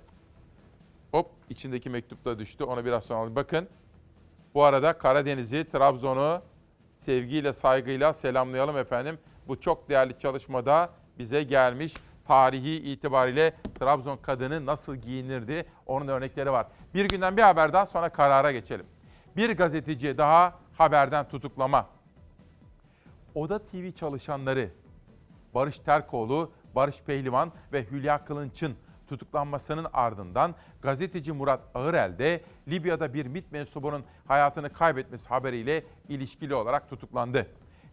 [1.12, 2.64] Hop içindeki mektup da düştü.
[2.64, 3.36] Onu biraz sonra.
[3.36, 3.68] Bakın
[4.54, 6.42] bu arada Karadeniz'i, Trabzon'u
[7.00, 9.20] sevgiyle, saygıyla selamlayalım efendim.
[9.48, 11.94] Bu çok değerli çalışmada bize gelmiş.
[12.28, 16.68] Tarihi itibariyle Trabzon kadını nasıl giyinirdi onun örnekleri var.
[16.94, 18.86] Bir günden bir haber daha sonra karara geçelim.
[19.36, 21.88] Bir gazeteci daha haberden tutuklama.
[23.36, 24.70] Oda TV çalışanları
[25.56, 28.76] Barış Terkoğlu, Barış Pehlivan ve Hülya Kılınç'ın
[29.08, 36.90] tutuklanmasının ardından gazeteci Murat Ağırel de Libya'da bir MİT mensubunun hayatını kaybetmesi haberiyle ilişkili olarak
[36.90, 37.48] tutuklandı.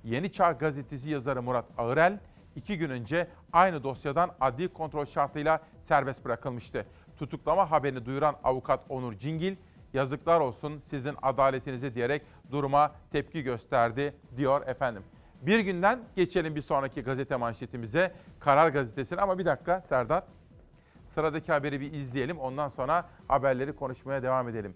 [0.04, 2.18] Yeni Çağ gazetesi yazarı Murat Ağırel,
[2.56, 6.86] iki gün önce aynı dosyadan adli kontrol şartıyla serbest bırakılmıştı.
[7.18, 9.56] Tutuklama haberini duyuran avukat Onur Cingil,
[9.92, 15.02] yazıklar olsun sizin adaletinize diyerek duruma tepki gösterdi diyor efendim.
[15.42, 18.12] Bir günden geçelim bir sonraki gazete manşetimize.
[18.40, 20.22] Karar Gazetesi'ne ama bir dakika Serdar.
[21.14, 22.38] Sıradaki haberi bir izleyelim.
[22.38, 24.74] Ondan sonra haberleri konuşmaya devam edelim.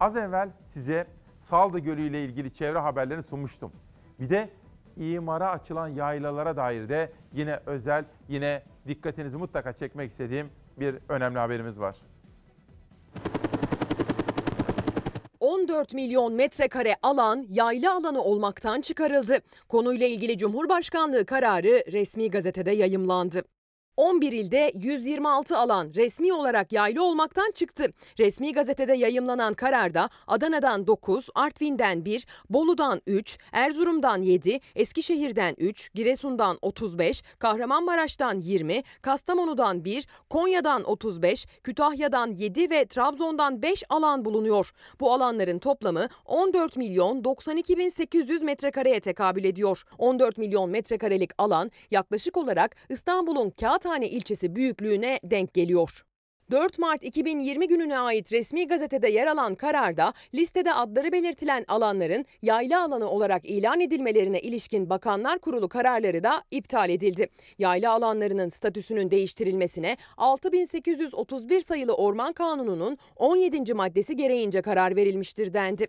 [0.00, 1.06] Az evvel size
[1.48, 3.72] Saldı Gölü ile ilgili çevre haberlerini sunmuştum.
[4.20, 4.50] Bir de
[4.96, 11.80] imara açılan yaylalara dair de yine özel, yine dikkatinizi mutlaka çekmek istediğim bir önemli haberimiz
[11.80, 11.96] var.
[15.40, 19.38] 14 milyon metrekare alan yayla alanı olmaktan çıkarıldı.
[19.68, 23.42] Konuyla ilgili Cumhurbaşkanlığı kararı resmi gazetede yayımlandı.
[23.96, 27.92] 11 ilde 126 alan resmi olarak yaylı olmaktan çıktı.
[28.18, 36.58] Resmi gazetede yayımlanan kararda Adana'dan 9, Artvin'den 1, Bolu'dan 3, Erzurum'dan 7, Eskişehir'den 3, Giresun'dan
[36.62, 44.70] 35, Kahramanmaraş'tan 20, Kastamonu'dan 1, Konya'dan 35, Kütahya'dan 7 ve Trabzon'dan 5 alan bulunuyor.
[45.00, 49.82] Bu alanların toplamı 14 milyon 92 bin 800 metrekareye tekabül ediyor.
[49.98, 53.50] 14 milyon metrekarelik alan yaklaşık olarak İstanbul'un
[53.86, 56.04] Kağıthane ilçesi büyüklüğüne denk geliyor.
[56.50, 62.84] 4 Mart 2020 gününe ait resmi gazetede yer alan kararda listede adları belirtilen alanların yayla
[62.84, 67.28] alanı olarak ilan edilmelerine ilişkin Bakanlar Kurulu kararları da iptal edildi.
[67.58, 73.74] Yayla alanlarının statüsünün değiştirilmesine 6831 sayılı Orman Kanunu'nun 17.
[73.74, 75.86] maddesi gereğince karar verilmiştir dendi.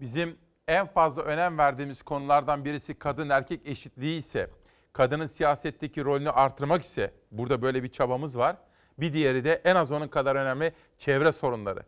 [0.00, 0.38] Bizim
[0.68, 4.50] en fazla önem verdiğimiz konulardan birisi kadın erkek eşitliği ise,
[4.92, 8.56] kadının siyasetteki rolünü artırmak ise burada böyle bir çabamız var.
[8.98, 11.82] Bir diğeri de en az onun kadar önemli çevre sorunları.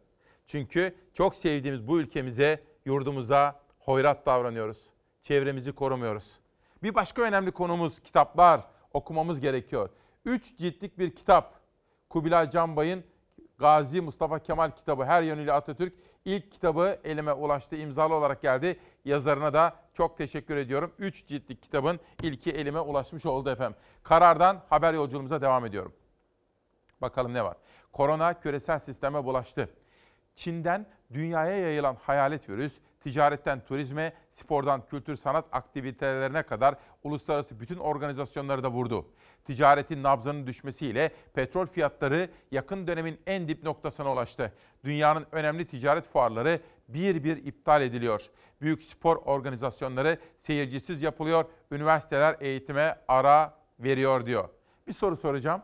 [0.46, 4.90] Çünkü çok sevdiğimiz bu ülkemize, yurdumuza hoyrat davranıyoruz.
[5.22, 6.40] Çevremizi korumuyoruz.
[6.82, 8.60] Bir başka önemli konumuz kitaplar
[8.92, 9.88] okumamız gerekiyor.
[10.24, 11.60] Üç ciltlik bir kitap.
[12.08, 13.04] Kubilay Canbay'ın
[13.60, 15.94] Gazi Mustafa Kemal kitabı her yönüyle Atatürk.
[16.24, 18.80] İlk kitabı elime ulaştı, imzalı olarak geldi.
[19.04, 20.92] Yazarına da çok teşekkür ediyorum.
[20.98, 23.78] Üç ciltlik kitabın ilki elime ulaşmış oldu efendim.
[24.02, 25.92] Karardan haber yolculuğumuza devam ediyorum.
[27.00, 27.56] Bakalım ne var?
[27.92, 29.68] Korona küresel sisteme bulaştı.
[30.36, 38.62] Çin'den dünyaya yayılan hayalet virüs, ticaretten turizme, spordan kültür sanat aktivitelerine kadar uluslararası bütün organizasyonları
[38.62, 39.06] da vurdu.
[39.44, 44.52] Ticaretin nabzının düşmesiyle petrol fiyatları yakın dönemin en dip noktasına ulaştı.
[44.84, 48.30] Dünyanın önemli ticaret fuarları bir bir iptal ediliyor.
[48.60, 51.44] Büyük spor organizasyonları seyircisiz yapılıyor.
[51.70, 54.48] Üniversiteler eğitime ara veriyor diyor.
[54.86, 55.62] Bir soru soracağım.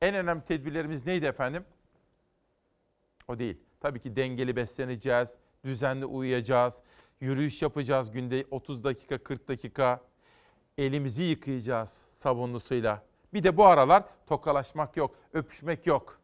[0.00, 1.64] En önemli tedbirlerimiz neydi efendim?
[3.28, 3.56] O değil.
[3.80, 6.74] Tabii ki dengeli besleneceğiz, düzenli uyuyacağız,
[7.20, 10.00] yürüyüş yapacağız günde 30 dakika, 40 dakika.
[10.78, 13.02] Elimizi yıkayacağız sabunlu suyla.
[13.34, 16.18] Bir de bu aralar tokalaşmak yok, öpüşmek yok.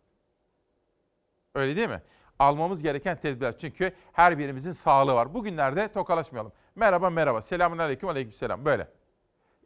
[1.54, 2.02] Öyle değil mi?
[2.38, 3.58] Almamız gereken tedbirler.
[3.58, 5.34] Çünkü her birimizin sağlığı var.
[5.34, 6.52] Bugünlerde tokalaşmayalım.
[6.74, 7.42] Merhaba merhaba.
[7.42, 8.64] Selamun aleyküm aleyküm selam.
[8.64, 8.88] Böyle.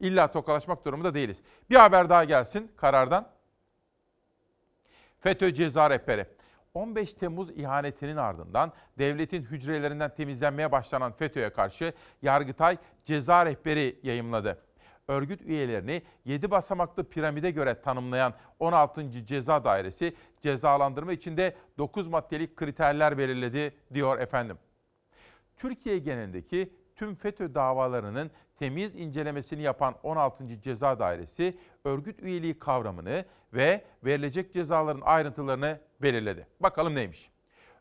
[0.01, 1.43] İlla tokalaşmak durumunda değiliz.
[1.71, 3.29] Bir haber daha gelsin karardan.
[5.21, 6.27] FETÖ ceza rehberi.
[6.75, 14.59] 15 Temmuz ihanetinin ardından devletin hücrelerinden temizlenmeye başlanan FETÖ'ye karşı Yargıtay ceza rehberi yayımladı.
[15.09, 19.27] Örgüt üyelerini 7 basamaklı piramide göre tanımlayan 16.
[19.27, 24.59] Ceza Dairesi cezalandırma içinde 9 maddelik kriterler belirledi diyor efendim.
[25.57, 30.61] Türkiye genelindeki tüm FETÖ davalarının temiz incelemesini yapan 16.
[30.61, 36.47] Ceza Dairesi örgüt üyeliği kavramını ve verilecek cezaların ayrıntılarını belirledi.
[36.61, 37.31] Bakalım neymiş?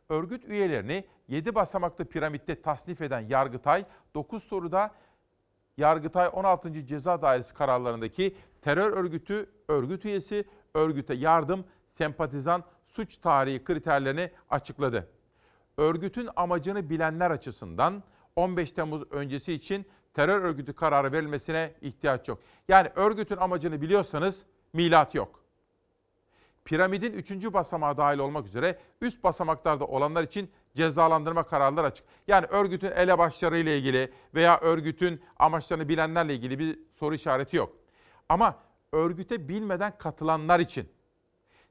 [0.10, 4.92] Örgüt üyelerini 7 basamaklı piramitte tasnif eden Yargıtay 9 soruda
[5.78, 6.86] Yargıtay 16.
[6.86, 15.10] Ceza Dairesi kararlarındaki terör örgütü, örgüt üyesi, örgüte yardım, sempatizan, suç tarihi kriterlerini açıkladı.
[15.78, 18.04] Örgütün amacını bilenler açısından
[18.36, 22.40] 15 Temmuz öncesi için terör örgütü kararı verilmesine ihtiyaç yok.
[22.68, 25.44] Yani örgütün amacını biliyorsanız milat yok.
[26.66, 27.54] Piramidin 3.
[27.54, 32.06] basamağı dahil olmak üzere üst basamaklarda olanlar için cezalandırma kararları açık.
[32.28, 37.76] Yani örgütün elebaşları ilgili veya örgütün amaçlarını bilenlerle ilgili bir soru işareti yok.
[38.30, 38.58] Ama
[38.92, 40.90] örgüte bilmeden katılanlar için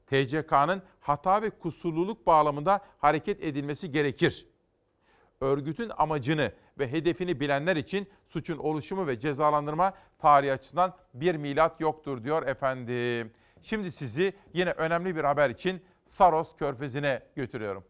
[0.07, 4.47] TCK'nın hata ve kusurluluk bağlamında hareket edilmesi gerekir.
[5.41, 12.25] Örgütün amacını ve hedefini bilenler için suçun oluşumu ve cezalandırma tarihi açısından bir milat yoktur
[12.25, 13.33] diyor efendim.
[13.63, 17.85] Şimdi sizi yine önemli bir haber için Saros Körfezi'ne götürüyorum.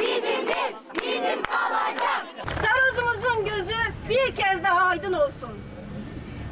[0.00, 2.26] bizimdir, bizim kalacak.
[3.44, 3.74] Gözü
[4.08, 5.50] bir kez daha aydın olsun.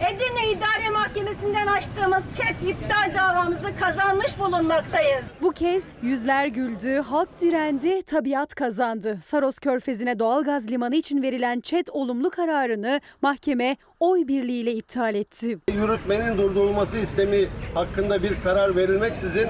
[0.00, 5.24] Edirne İdare Mahkemesi'nden açtığımız ket iptal davamızı kazanmış bulunmaktayız.
[5.42, 9.18] Bu kez yüzler güldü, halk direndi, tabiat kazandı.
[9.22, 15.58] Saros Körfezi'ne doğalgaz limanı için verilen ÇED olumlu kararını mahkeme oy birliğiyle iptal etti.
[15.72, 19.48] Yürütmenin durdurulması istemi hakkında bir karar verilmeksizin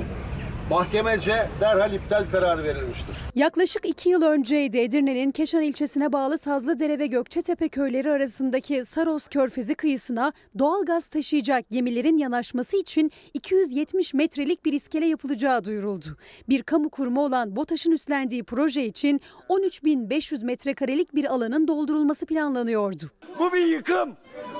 [0.70, 3.16] mahkemece derhal iptal kararı verilmiştir.
[3.34, 9.74] Yaklaşık iki yıl önceydi Edirne'nin Keşan ilçesine bağlı Sazlıdere ve Gökçetepe köyleri arasındaki Saros Körfezi
[9.74, 16.16] kıyısına doğal gaz taşıyacak gemilerin yanaşması için 270 metrelik bir iskele yapılacağı duyuruldu.
[16.48, 23.10] Bir kamu kurumu olan BOTAŞ'ın üstlendiği proje için 13.500 metrekarelik bir alanın doldurulması planlanıyordu.
[23.38, 24.16] Bu bir yıkım,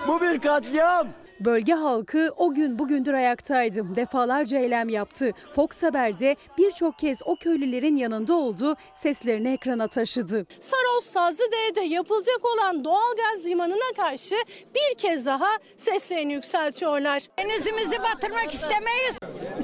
[0.08, 1.08] bu bir katliam.
[1.41, 3.97] Bölge halkı o gün bugündür ayaktaydı.
[3.97, 5.32] Defalarca eylem yaptı.
[5.55, 10.47] Fox Haber'de birçok kez o köylülerin yanında oldu, seslerini ekrana taşıdı.
[10.61, 14.34] Saros Sazlıdere'de yapılacak olan doğalgaz limanına karşı
[14.74, 17.22] bir kez daha seslerini yükseltiyorlar.
[17.38, 19.16] Denizimizi batırmak istemeyiz.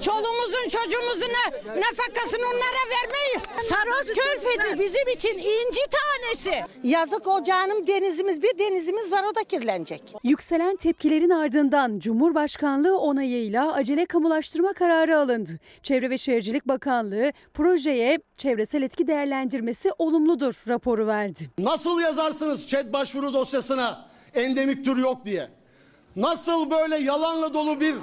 [0.05, 1.31] Çoluğumuzun çocuğumuzun
[1.67, 3.69] nafakasını onlara vermeyiz.
[3.69, 6.65] Saros Körfezi bizim için inci tanesi.
[6.83, 10.03] Yazık o canım denizimiz bir denizimiz var o da kirlenecek.
[10.25, 11.66] Yükselen tepkilerin ardından
[11.99, 15.51] Cumhurbaşkanlığı onayıyla acele kamulaştırma kararı alındı.
[15.83, 21.51] Çevre ve Şehircilik Bakanlığı projeye çevresel etki değerlendirmesi olumludur raporu verdi.
[21.59, 24.05] Nasıl yazarsınız chat başvuru dosyasına
[24.35, 25.49] endemik tür yok diye?
[26.17, 27.95] Nasıl böyle yalanla dolu bir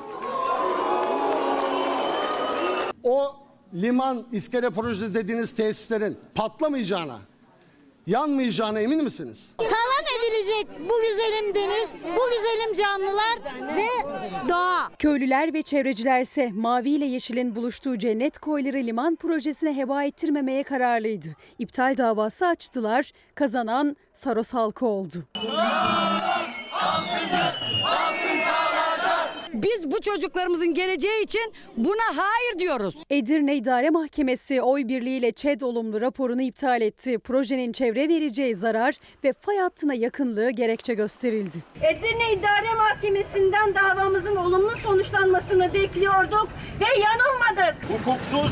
[3.03, 3.35] o
[3.73, 7.19] liman iskele projesi dediğiniz tesislerin patlamayacağına,
[8.07, 9.49] yanmayacağına emin misiniz?
[9.57, 13.39] Talan edilecek bu güzelim deniz, bu güzelim canlılar
[13.77, 13.87] ve
[14.49, 14.89] doğa.
[14.99, 21.27] Köylüler ve çevrecilerse mavi ile yeşilin buluştuğu cennet koyları liman projesine heba ettirmemeye kararlıydı.
[21.59, 25.23] İptal davası açtılar, kazanan Saros halkı oldu.
[29.83, 32.95] Biz bu çocuklarımızın geleceği için buna hayır diyoruz.
[33.09, 37.19] Edirne İdare Mahkemesi oy birliğiyle ÇED olumlu raporunu iptal etti.
[37.19, 41.57] Projenin çevre vereceği zarar ve fay hattına yakınlığı gerekçe gösterildi.
[41.81, 46.47] Edirne İdare Mahkemesi'nden davamızın olumlu sonuçlanmasını bekliyorduk
[46.79, 47.75] ve yanılmadık.
[47.89, 48.51] Hukuksuz,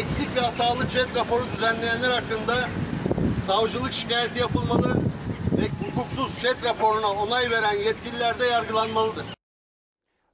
[0.00, 2.54] eksik ve hatalı chat raporu düzenleyenler hakkında
[3.46, 4.96] savcılık şikayeti yapılmalı
[5.58, 9.41] ve hukuksuz chat raporuna onay veren yetkililer de yargılanmalıdır.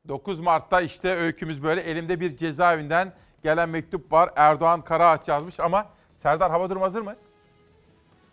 [0.09, 1.81] 9 Mart'ta işte öykümüz böyle.
[1.81, 4.31] Elimde bir cezaevinden gelen mektup var.
[4.37, 5.87] Erdoğan Karaağaç yazmış ama
[6.23, 7.17] Serdar hava durumu hazır mı?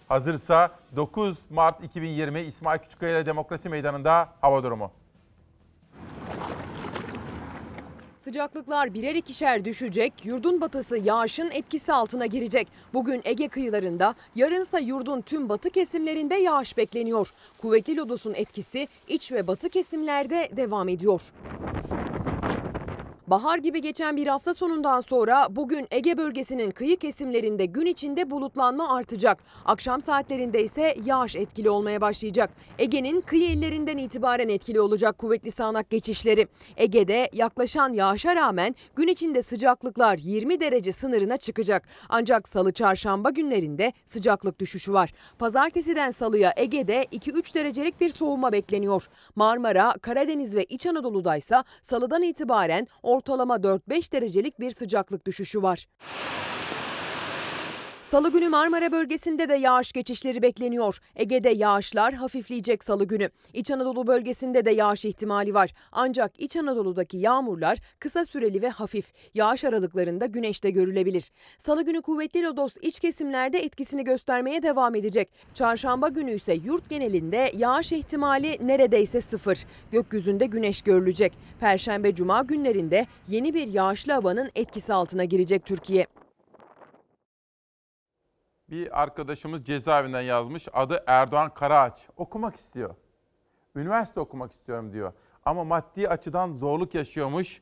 [0.07, 4.91] Hazırsa 9 Mart 2020 İsmail Küçükkaya ile Demokrasi Meydanı'nda hava durumu.
[8.25, 12.67] Sıcaklıklar birer ikişer düşecek, yurdun batısı yağışın etkisi altına girecek.
[12.93, 17.33] Bugün Ege kıyılarında, yarınsa yurdun tüm batı kesimlerinde yağış bekleniyor.
[17.57, 21.21] Kuvvetli lodosun etkisi iç ve batı kesimlerde devam ediyor.
[23.27, 28.95] Bahar gibi geçen bir hafta sonundan sonra bugün Ege bölgesinin kıyı kesimlerinde gün içinde bulutlanma
[28.95, 29.43] artacak.
[29.65, 32.49] Akşam saatlerinde ise yağış etkili olmaya başlayacak.
[32.79, 36.47] Ege'nin kıyı illerinden itibaren etkili olacak kuvvetli sağanak geçişleri.
[36.77, 41.87] Ege'de yaklaşan yağışa rağmen gün içinde sıcaklıklar 20 derece sınırına çıkacak.
[42.09, 45.13] Ancak salı çarşamba günlerinde sıcaklık düşüşü var.
[45.39, 49.09] Pazartesiden salıya Ege'de 2-3 derecelik bir soğuma bekleniyor.
[49.35, 55.87] Marmara, Karadeniz ve İç Anadolu'da ise salıdan itibaren ortalama 4-5 derecelik bir sıcaklık düşüşü var.
[58.07, 60.99] Salı günü Marmara bölgesinde de yağış geçişleri bekleniyor.
[61.15, 63.29] Ege'de yağışlar hafifleyecek salı günü.
[63.53, 65.73] İç Anadolu bölgesinde de yağış ihtimali var.
[65.91, 69.13] Ancak İç Anadolu'daki yağmurlar kısa süreli ve hafif.
[69.33, 71.31] Yağış aralıklarında güneşte görülebilir.
[71.57, 75.29] Salı günü kuvvetli lodos iç kesimlerde etkisini göstermeye devam edecek.
[75.53, 79.65] Çarşamba günü ise yurt genelinde yağış ihtimali neredeyse sıfır.
[79.91, 81.33] Gökyüzünde güneş görülecek.
[81.59, 86.05] Perşembe cuma günlerinde yeni bir yağışlı havanın etkisi altına girecek Türkiye.
[88.69, 90.67] Bir arkadaşımız cezaevinden yazmış.
[90.73, 92.07] Adı Erdoğan Karaağaç.
[92.17, 92.95] Okumak istiyor.
[93.75, 95.13] Üniversite okumak istiyorum diyor.
[95.45, 97.61] Ama maddi açıdan zorluk yaşıyormuş.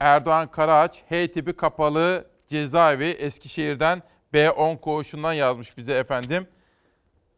[0.00, 4.02] Erdoğan Karaağaç H tipi kapalı cezaevi Eskişehir'den
[4.34, 6.48] B10 koğuşundan yazmış bize efendim.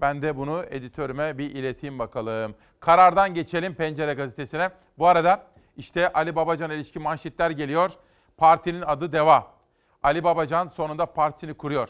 [0.00, 2.54] Ben de bunu editörüme bir ileteyim bakalım.
[2.80, 4.70] Karardan geçelim Pencere gazetesine.
[4.98, 5.46] Bu arada
[5.76, 7.92] işte Ali Babacan ilişki manşetler geliyor.
[8.36, 9.57] Partinin adı DEVA.
[10.02, 11.88] Ali Babacan sonunda partisini kuruyor.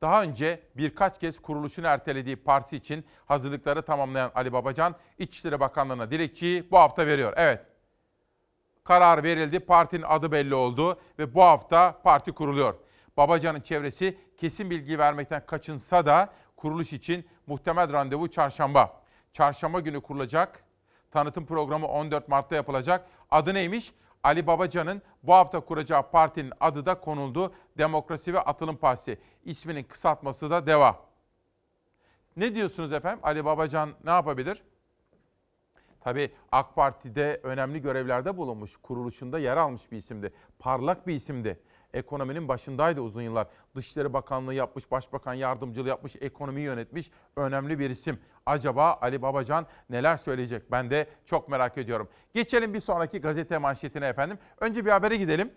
[0.00, 6.70] Daha önce birkaç kez kuruluşunu ertelediği parti için hazırlıkları tamamlayan Ali Babacan, İçişleri Bakanlığı'na dilekçeyi
[6.70, 7.32] bu hafta veriyor.
[7.36, 7.60] Evet,
[8.84, 12.74] karar verildi, partinin adı belli oldu ve bu hafta parti kuruluyor.
[13.16, 19.00] Babacan'ın çevresi kesin bilgi vermekten kaçınsa da kuruluş için muhtemel randevu çarşamba.
[19.32, 20.64] Çarşamba günü kurulacak.
[21.10, 23.06] Tanıtım programı 14 Mart'ta yapılacak.
[23.30, 23.92] Adı neymiş?
[24.22, 27.54] Ali Babacan'ın bu hafta kuracağı partinin adı da konuldu.
[27.78, 29.18] Demokrasi ve Atılım Partisi.
[29.44, 30.96] İsminin kısaltması da DEVA.
[32.36, 33.20] Ne diyorsunuz efendim?
[33.22, 34.62] Ali Babacan ne yapabilir?
[36.00, 40.32] Tabii AK Parti'de önemli görevlerde bulunmuş, kuruluşunda yer almış bir isimdi.
[40.58, 41.60] Parlak bir isimdi.
[41.94, 43.46] Ekonominin başındaydı uzun yıllar.
[43.76, 48.18] Dışişleri Bakanlığı yapmış, Başbakan yardımcılığı yapmış, ekonomiyi yönetmiş önemli bir isim.
[48.46, 50.70] Acaba Ali Babacan neler söyleyecek?
[50.72, 52.08] Ben de çok merak ediyorum.
[52.34, 54.38] Geçelim bir sonraki gazete manşetine efendim.
[54.60, 55.52] Önce bir habere gidelim.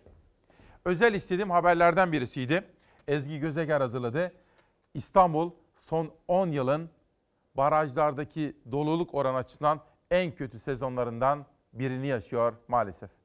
[0.86, 2.64] Özel istediğim haberlerden birisiydi.
[3.08, 4.32] Ezgi Gözeger hazırladı.
[4.94, 6.90] İstanbul son 10 yılın
[7.56, 9.82] barajlardaki doluluk oranı açısından
[10.12, 13.23] en kötü sezonlarından birini yaşıyor maalesef.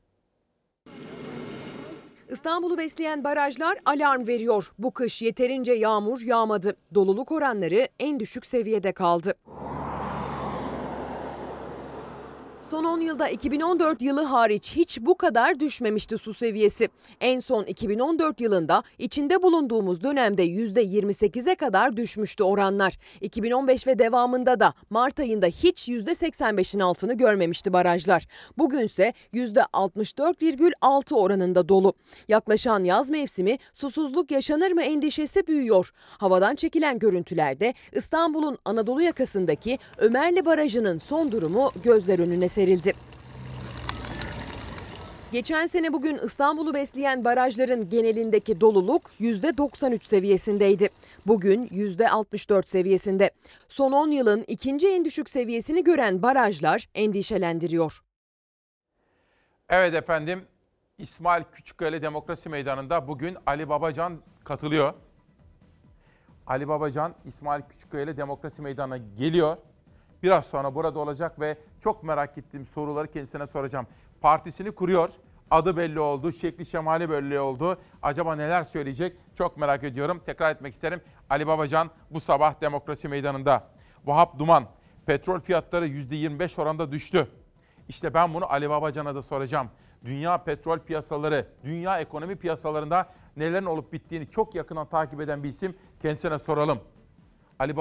[2.30, 4.72] İstanbul'u besleyen barajlar alarm veriyor.
[4.78, 6.76] Bu kış yeterince yağmur yağmadı.
[6.94, 9.34] Doluluk oranları en düşük seviyede kaldı.
[12.70, 16.88] Son 10 yılda 2014 yılı hariç hiç bu kadar düşmemişti su seviyesi.
[17.20, 22.98] En son 2014 yılında içinde bulunduğumuz dönemde %28'e kadar düşmüştü oranlar.
[23.20, 28.26] 2015 ve devamında da Mart ayında hiç %85'in altını görmemişti barajlar.
[28.58, 31.92] Bugünse %64,6 oranında dolu.
[32.28, 35.92] Yaklaşan yaz mevsimi susuzluk yaşanır mı endişesi büyüyor.
[36.18, 42.92] Havadan çekilen görüntülerde İstanbul'un Anadolu yakasındaki Ömerli Barajı'nın son durumu gözler önüne serildi.
[45.32, 50.88] Geçen sene bugün İstanbul'u besleyen barajların genelindeki doluluk %93 seviyesindeydi.
[51.26, 53.30] Bugün %64 seviyesinde.
[53.68, 58.02] Son 10 yılın ikinci en düşük seviyesini gören barajlar endişelendiriyor.
[59.68, 60.46] Evet efendim
[60.98, 64.94] İsmail Küçükkale Demokrasi Meydanı'nda bugün Ali Babacan katılıyor.
[66.46, 69.56] Ali Babacan İsmail Küçükkale Demokrasi Meydanı'na geliyor.
[70.22, 73.86] Biraz sonra burada olacak ve çok merak ettiğim soruları kendisine soracağım.
[74.20, 75.10] Partisini kuruyor.
[75.50, 77.78] Adı belli oldu, şekli şemali belli oldu.
[78.02, 79.16] Acaba neler söyleyecek?
[79.34, 80.22] Çok merak ediyorum.
[80.26, 81.00] Tekrar etmek isterim.
[81.30, 83.66] Ali Babacan bu sabah Demokrasi Meydanı'nda.
[84.04, 84.64] Vahap Duman,
[85.06, 87.28] petrol fiyatları %25 oranda düştü.
[87.88, 89.68] İşte ben bunu Ali Babacan'a da soracağım.
[90.04, 95.76] Dünya petrol piyasaları, dünya ekonomi piyasalarında nelerin olup bittiğini çok yakından takip eden bir isim.
[96.02, 96.78] Kendisine soralım.
[97.58, 97.76] Ali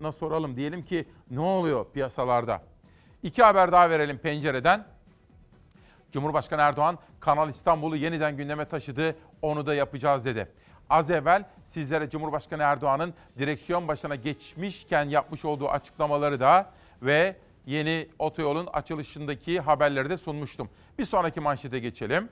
[0.00, 0.56] Babacan'a soralım.
[0.56, 2.62] Diyelim ki ne oluyor piyasalarda?
[3.22, 4.86] İki haber daha verelim pencereden.
[6.12, 9.16] Cumhurbaşkanı Erdoğan Kanal İstanbul'u yeniden gündeme taşıdı.
[9.42, 10.48] Onu da yapacağız dedi.
[10.90, 16.70] Az evvel sizlere Cumhurbaşkanı Erdoğan'ın direksiyon başına geçmişken yapmış olduğu açıklamaları da
[17.02, 17.36] ve
[17.66, 20.70] yeni otoyolun açılışındaki haberleri de sunmuştum.
[20.98, 22.28] Bir sonraki manşete geçelim.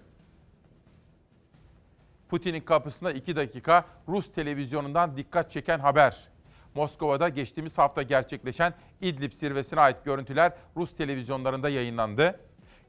[2.29, 6.36] Putin'in kapısında 2 dakika Rus televizyonundan dikkat çeken haber.
[6.77, 12.41] Moskova'da geçtiğimiz hafta gerçekleşen İdlib zirvesine ait görüntüler Rus televizyonlarında yayınlandı.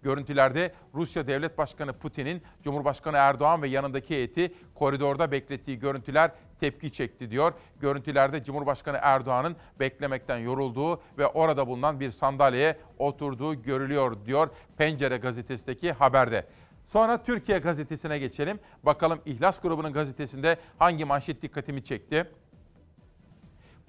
[0.01, 7.31] Görüntülerde Rusya Devlet Başkanı Putin'in Cumhurbaşkanı Erdoğan ve yanındaki heyeti koridorda beklettiği görüntüler tepki çekti
[7.31, 7.53] diyor.
[7.81, 15.91] Görüntülerde Cumhurbaşkanı Erdoğan'ın beklemekten yorulduğu ve orada bulunan bir sandalyeye oturduğu görülüyor diyor Pencere gazetesindeki
[15.91, 16.47] haberde.
[16.87, 18.59] Sonra Türkiye gazetesine geçelim.
[18.83, 22.31] Bakalım İhlas grubunun gazetesinde hangi manşet dikkatimi çekti?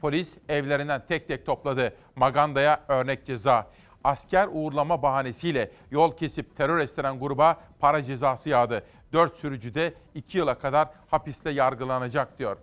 [0.01, 1.95] Polis evlerinden tek tek topladı.
[2.17, 3.71] Maganda'ya örnek ceza.
[4.05, 8.85] Asker uğurlama bahanesiyle yol kesip terör estiren gruba para cezası yağdı.
[9.13, 12.57] Dört sürücü de iki yıla kadar hapiste yargılanacak diyor.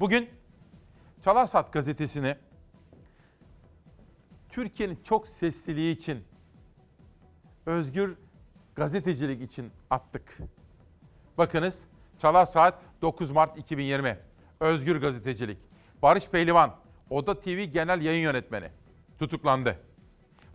[0.00, 0.28] Bugün
[1.24, 2.36] Çalarsat gazetesini
[4.48, 6.24] Türkiye'nin çok sesliliği için,
[7.66, 8.16] özgür
[8.74, 10.38] gazetecilik için attık.
[11.38, 11.84] Bakınız
[12.18, 14.18] Çalar Saat 9 Mart 2020.
[14.60, 15.58] Özgür gazetecilik.
[16.04, 16.74] Barış Pehlivan,
[17.10, 18.68] Oda TV Genel Yayın Yönetmeni
[19.18, 19.78] tutuklandı.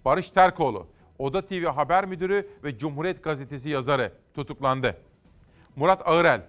[0.05, 0.87] Barış Terkoğlu,
[1.19, 4.97] Oda TV Haber Müdürü ve Cumhuriyet Gazetesi yazarı tutuklandı.
[5.75, 6.41] Murat Ağırel,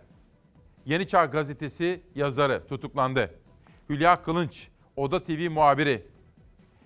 [0.85, 3.35] Yeni Çağ Gazetesi yazarı tutuklandı.
[3.89, 6.07] Hülya Kılınç, Oda TV muhabiri.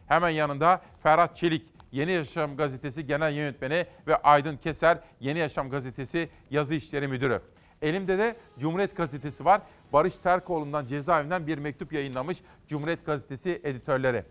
[0.07, 6.29] Hemen yanında Ferhat Çelik, Yeni Yaşam Gazetesi Genel Yönetmeni ve Aydın Keser, Yeni Yaşam Gazetesi
[6.51, 7.41] Yazı İşleri Müdürü.
[7.83, 9.61] Elimde de Cumhuriyet Gazetesi var.
[9.95, 14.25] Barış Terkoğlu'ndan cezaevinden bir mektup yayınlamış Cumhuriyet Gazetesi editörleri.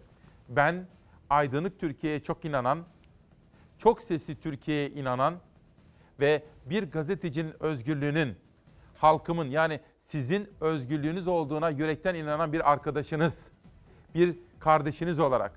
[0.49, 0.85] Ben
[1.29, 2.83] aydınlık Türkiye'ye çok inanan,
[3.77, 5.35] çok sesli Türkiye'ye inanan
[6.19, 8.35] ve bir gazetecinin özgürlüğünün,
[8.97, 13.51] halkımın yani sizin özgürlüğünüz olduğuna yürekten inanan bir arkadaşınız,
[14.15, 15.51] bir kardeşiniz olarak,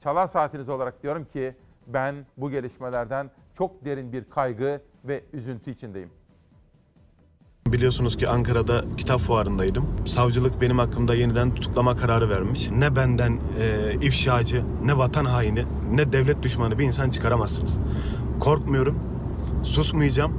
[0.00, 1.54] çalar saatiniz olarak diyorum ki
[1.86, 6.19] ben bu gelişmelerden çok derin bir kaygı ve üzüntü içindeyim.
[7.66, 9.86] Biliyorsunuz ki Ankara'da kitap fuarındaydım.
[10.06, 12.70] Savcılık benim hakkımda yeniden tutuklama kararı vermiş.
[12.70, 17.78] Ne benden e, ifşacı, ne vatan haini, ne devlet düşmanı bir insan çıkaramazsınız.
[18.40, 18.98] Korkmuyorum,
[19.62, 20.32] susmayacağım,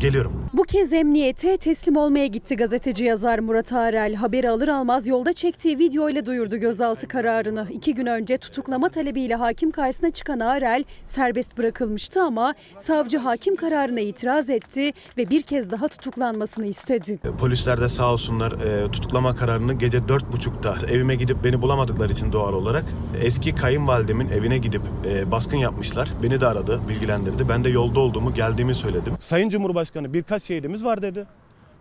[0.00, 0.32] geliyorum.
[0.52, 4.14] Bu kez emniyete teslim olmaya gitti gazeteci yazar Murat Arel.
[4.14, 7.66] Haberi alır almaz yolda çektiği video ile duyurdu gözaltı kararını.
[7.70, 14.00] İki gün önce tutuklama talebiyle hakim karşısına çıkan Arel serbest bırakılmıştı ama savcı hakim kararına
[14.00, 17.18] itiraz etti ve bir kez daha tutuklanmasını istedi.
[17.24, 22.12] E, Polisler de sağ olsunlar e, tutuklama kararını gece dört buçukta evime gidip beni bulamadıkları
[22.12, 22.84] için doğal olarak
[23.20, 26.08] eski kayınvalidemin evine gidip e, baskın yapmışlar.
[26.22, 27.48] Beni de aradı, bilgilendirdi.
[27.48, 29.14] Ben de yolda olduğumu, geldiğimi söyledim.
[29.20, 31.26] Sayın Cumhurbaşkanı birkaç şehidimiz var dedi.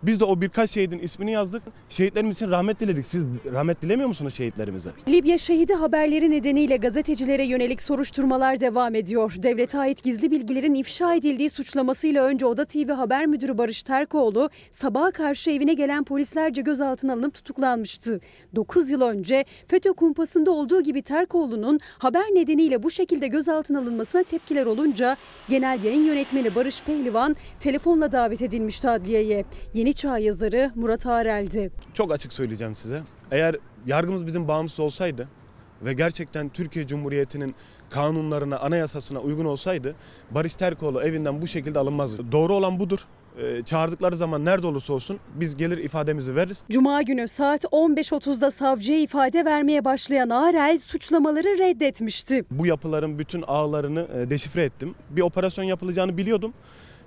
[0.03, 1.63] Biz de o birkaç şehidin ismini yazdık.
[1.89, 3.05] Şehitlerimiz için rahmet diledik.
[3.05, 4.89] Siz rahmet dilemiyor musunuz şehitlerimize?
[5.07, 9.33] Libya şehidi haberleri nedeniyle gazetecilere yönelik soruşturmalar devam ediyor.
[9.37, 15.11] Devlete ait gizli bilgilerin ifşa edildiği suçlamasıyla önce Oda TV Haber Müdürü Barış Terkoğlu sabaha
[15.11, 18.19] karşı evine gelen polislerce gözaltına alınıp tutuklanmıştı.
[18.55, 24.65] 9 yıl önce FETÖ kumpasında olduğu gibi Terkoğlu'nun haber nedeniyle bu şekilde gözaltına alınmasına tepkiler
[24.65, 25.17] olunca
[25.49, 29.45] Genel Yayın Yönetmeni Barış Pehlivan telefonla davet edilmişti adliyeye.
[29.73, 31.71] Yeni Çağ yazarı Murat Arel'di.
[31.93, 33.01] Çok açık söyleyeceğim size.
[33.31, 35.27] Eğer yargımız bizim bağımsız olsaydı
[35.81, 37.55] ve gerçekten Türkiye Cumhuriyeti'nin
[37.89, 39.95] kanunlarına, anayasasına uygun olsaydı
[40.31, 42.31] Barış Terkoğlu evinden bu şekilde alınmazdı.
[42.31, 42.99] Doğru olan budur.
[43.41, 46.63] Ee, çağırdıkları zaman nerede olursa olsun biz gelir ifademizi veririz.
[46.69, 52.45] Cuma günü saat 15.30'da savcıya ifade vermeye başlayan Arel suçlamaları reddetmişti.
[52.51, 54.95] Bu yapıların bütün ağlarını e, deşifre ettim.
[55.09, 56.53] Bir operasyon yapılacağını biliyordum.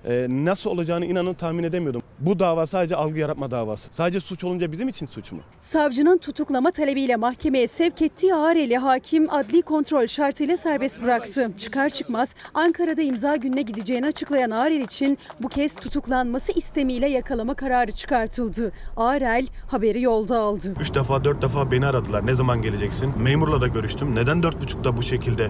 [0.05, 2.03] Ee, nasıl olacağını inanın tahmin edemiyordum.
[2.19, 3.89] Bu dava sadece algı yaratma davası.
[3.93, 5.39] Sadece suç olunca bizim için suç mu?
[5.61, 11.51] Savcının tutuklama talebiyle mahkemeye sevk ettiği Arel'i hakim adli kontrol şartıyla serbest bıraktı.
[11.57, 17.93] Çıkar çıkmaz Ankara'da imza gününe gideceğini açıklayan Arel için bu kez tutuklanması istemiyle yakalama kararı
[17.93, 18.73] çıkartıldı.
[18.97, 20.75] Arel haberi yolda aldı.
[20.81, 22.27] Üç defa dört defa beni aradılar.
[22.27, 23.13] Ne zaman geleceksin?
[23.19, 24.15] Memurla da görüştüm.
[24.15, 25.49] Neden dört buçukta bu şekilde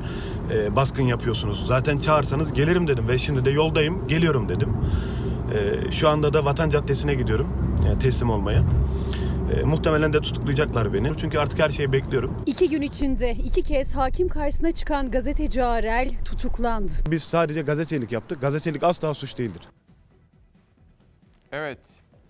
[0.55, 1.67] e, baskın yapıyorsunuz?
[1.67, 4.77] Zaten çağırsanız gelirim dedim ve şimdi de yoldayım geliyorum dedim.
[5.55, 8.65] E, şu anda da Vatan Caddesi'ne gidiyorum yani teslim olmaya.
[9.57, 11.13] E, muhtemelen de tutuklayacaklar beni.
[11.19, 12.43] Çünkü artık her şeyi bekliyorum.
[12.47, 16.93] İki gün içinde iki kez hakim karşısına çıkan gazeteci Arel tutuklandı.
[17.11, 18.41] Biz sadece gazetecilik yaptık.
[18.41, 19.69] Gazetecilik asla suç değildir.
[21.53, 21.79] Evet,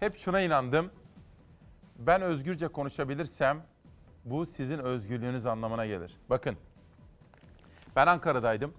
[0.00, 0.90] hep şuna inandım.
[1.98, 3.62] Ben özgürce konuşabilirsem
[4.24, 6.16] bu sizin özgürlüğünüz anlamına gelir.
[6.30, 6.56] Bakın,
[7.96, 8.72] ben Ankara'daydım.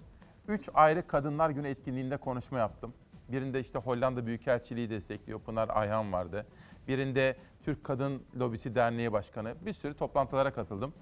[0.48, 2.92] Üç ayrı Kadınlar Günü etkinliğinde konuşma yaptım.
[3.32, 6.46] Birinde işte Hollanda Büyükelçiliği destekliyor, Pınar Ayhan vardı.
[6.88, 9.54] Birinde Türk Kadın Lobisi Derneği Başkanı.
[9.66, 10.94] Bir sürü toplantılara katıldım.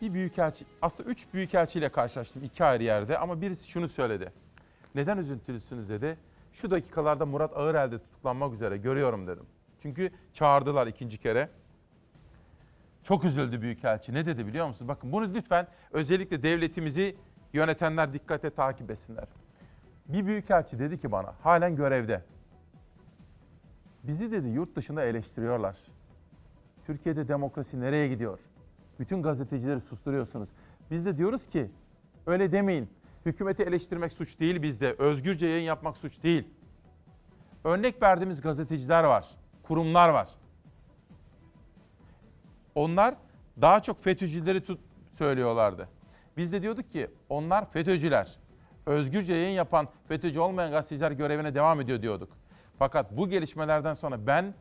[0.00, 4.32] Bir büyükelçi, aslında üç büyükelçiyle karşılaştım iki ayrı yerde ama birisi şunu söyledi.
[4.94, 6.18] Neden üzüntülüsünüz dedi.
[6.52, 9.46] Şu dakikalarda Murat Ağırel'de tutuklanmak üzere görüyorum dedim.
[9.82, 11.48] Çünkü çağırdılar ikinci kere.
[13.04, 14.14] Çok üzüldü Büyükelçi.
[14.14, 14.88] Ne dedi biliyor musunuz?
[14.88, 17.16] Bakın bunu lütfen özellikle devletimizi
[17.52, 19.24] Yönetenler dikkate takip etsinler.
[20.08, 22.22] Bir büyükelçi dedi ki bana, halen görevde.
[24.02, 25.78] Bizi dedi yurt dışında eleştiriyorlar.
[26.86, 28.38] Türkiye'de demokrasi nereye gidiyor?
[28.98, 30.48] Bütün gazetecileri susturuyorsunuz.
[30.90, 31.70] Biz de diyoruz ki
[32.26, 32.90] öyle demeyin.
[33.26, 34.94] Hükümeti eleştirmek suç değil bizde.
[34.98, 36.48] Özgürce yayın yapmak suç değil.
[37.64, 39.28] Örnek verdiğimiz gazeteciler var,
[39.62, 40.28] kurumlar var.
[42.74, 43.14] Onlar
[43.60, 44.80] daha çok FETÖ'cüleri tut
[45.18, 45.88] söylüyorlardı.
[46.36, 48.38] Biz de diyorduk ki onlar FETÖ'cüler.
[48.86, 52.32] Özgürce yayın yapan FETÖ'cü olmayan gazeteciler görevine devam ediyor diyorduk.
[52.78, 54.54] Fakat bu gelişmelerden sonra ben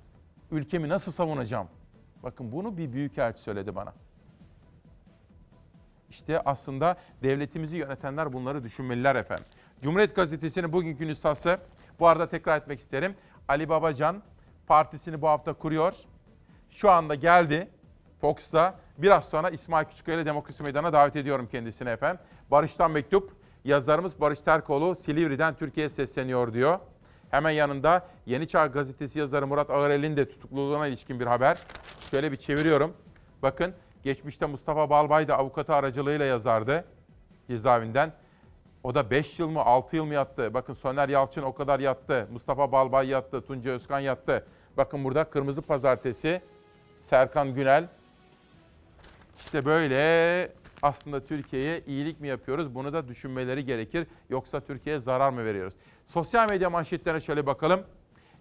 [0.51, 1.67] ülkemi nasıl savunacağım?
[2.23, 3.93] Bakın bunu bir büyükelçi söyledi bana.
[6.09, 9.45] İşte aslında devletimizi yönetenler bunları düşünmeliler efendim.
[9.81, 11.59] Cumhuriyet Gazetesi'nin bugünkü nüshası,
[11.99, 13.15] bu arada tekrar etmek isterim.
[13.47, 14.23] Ali Babacan
[14.67, 15.95] partisini bu hafta kuruyor.
[16.69, 17.67] Şu anda geldi
[18.21, 18.75] Fox'ta.
[18.97, 22.21] Biraz sonra İsmail Küçükkaya ile Demokrasi Meydanı'na davet ediyorum kendisini efendim.
[22.51, 23.42] Barış'tan mektup.
[23.65, 26.79] Yazarımız Barış Terkoğlu Silivri'den Türkiye'ye sesleniyor diyor.
[27.31, 31.57] Hemen yanında Yeni Çağ Gazetesi yazarı Murat Ağırel'in de tutukluluğuna ilişkin bir haber.
[32.11, 32.93] Şöyle bir çeviriyorum.
[33.41, 36.85] Bakın geçmişte Mustafa Balbay da avukatı aracılığıyla yazardı
[37.47, 38.13] cezaevinden.
[38.83, 40.53] O da 5 yıl mı 6 yıl mı yattı?
[40.53, 42.27] Bakın Soner Yalçın o kadar yattı.
[42.31, 43.41] Mustafa Balbay yattı.
[43.41, 44.45] Tunca Özkan yattı.
[44.77, 46.41] Bakın burada Kırmızı Pazartesi,
[47.01, 47.87] Serkan Günel.
[49.39, 50.51] İşte böyle
[50.83, 52.75] aslında Türkiye'ye iyilik mi yapıyoruz?
[52.75, 54.07] Bunu da düşünmeleri gerekir.
[54.29, 55.73] Yoksa Türkiye'ye zarar mı veriyoruz?
[56.07, 57.83] Sosyal medya manşetlerine şöyle bakalım.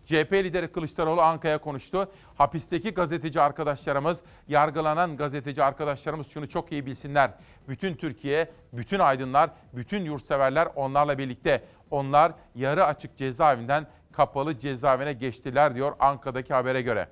[0.04, 2.12] CHP lideri Kılıçdaroğlu Anka'ya konuştu.
[2.34, 7.30] Hapisteki gazeteci arkadaşlarımız, yargılanan gazeteci arkadaşlarımız şunu çok iyi bilsinler.
[7.68, 11.64] Bütün Türkiye, bütün aydınlar, bütün yurtseverler onlarla birlikte.
[11.90, 17.08] Onlar yarı açık cezaevinden kapalı cezaevine geçtiler diyor Anka'daki habere göre.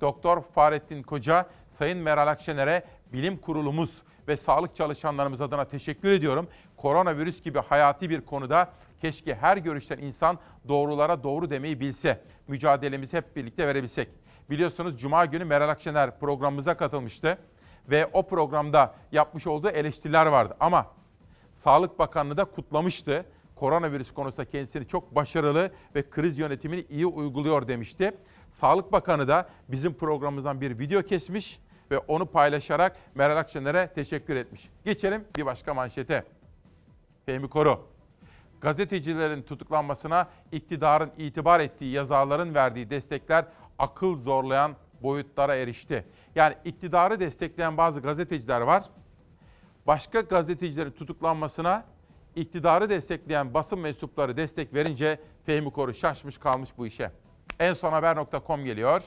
[0.00, 2.82] Doktor Fahrettin Koca, Sayın Meral Akşener'e
[3.12, 6.48] bilim kurulumuz ve sağlık çalışanlarımız adına teşekkür ediyorum.
[6.76, 10.38] Koronavirüs gibi hayati bir konuda keşke her görüşten insan
[10.68, 12.24] doğrulara doğru demeyi bilse.
[12.48, 14.08] Mücadelemizi hep birlikte verebilsek.
[14.50, 17.38] Biliyorsunuz Cuma günü Meral Akşener programımıza katılmıştı
[17.90, 20.56] ve o programda yapmış olduğu eleştiriler vardı.
[20.60, 20.86] Ama
[21.54, 23.24] Sağlık Bakanlığı da kutlamıştı.
[23.56, 28.12] Koronavirüs konusunda kendisini çok başarılı ve kriz yönetimini iyi uyguluyor demişti.
[28.52, 34.68] Sağlık Bakanı da bizim programımızdan bir video kesmiş ve onu paylaşarak Meral Akşener'e teşekkür etmiş.
[34.84, 36.24] Geçelim bir başka manşete.
[37.26, 37.80] Fehmi Koru.
[38.60, 43.44] Gazetecilerin tutuklanmasına iktidarın itibar ettiği yazarların verdiği destekler
[43.78, 46.04] akıl zorlayan boyutlara erişti.
[46.34, 48.82] Yani iktidarı destekleyen bazı gazeteciler var.
[49.86, 51.84] Başka gazetecilerin tutuklanmasına
[52.36, 57.10] iktidarı destekleyen basın mensupları destek verince Fehmi Koru şaşmış kalmış bu işe.
[57.58, 59.02] En son haber.com geliyor.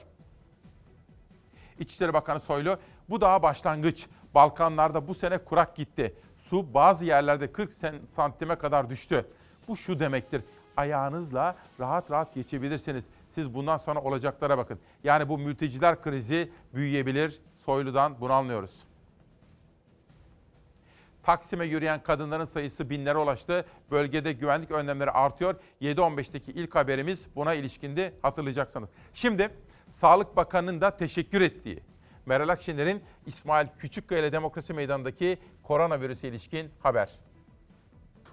[1.83, 2.77] İçişleri Bakanı Soylu,
[3.09, 4.07] bu daha başlangıç.
[4.35, 6.13] Balkanlarda bu sene kurak gitti.
[6.37, 7.71] Su bazı yerlerde 40
[8.15, 9.25] santime kadar düştü.
[9.67, 10.41] Bu şu demektir.
[10.77, 13.05] Ayağınızla rahat rahat geçebilirsiniz.
[13.35, 14.79] Siz bundan sonra olacaklara bakın.
[15.03, 17.39] Yani bu mülteciler krizi büyüyebilir.
[17.65, 18.83] Soylu'dan bunu anlıyoruz.
[21.23, 23.65] Taksim'e yürüyen kadınların sayısı binlere ulaştı.
[23.91, 25.55] Bölgede güvenlik önlemleri artıyor.
[25.81, 28.89] 7.15'teki ilk haberimiz buna ilişkindi hatırlayacaksınız.
[29.13, 29.49] Şimdi
[30.03, 31.83] Sağlık Bakanı'nın da teşekkür ettiği
[32.25, 37.09] Meral Akşener'in İsmail Küçükkaya ile Demokrasi Meydanı'ndaki koronavirüse ilişkin haber.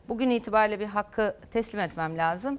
[0.08, 2.58] Bugün itibariyle bir hakkı teslim etmem lazım.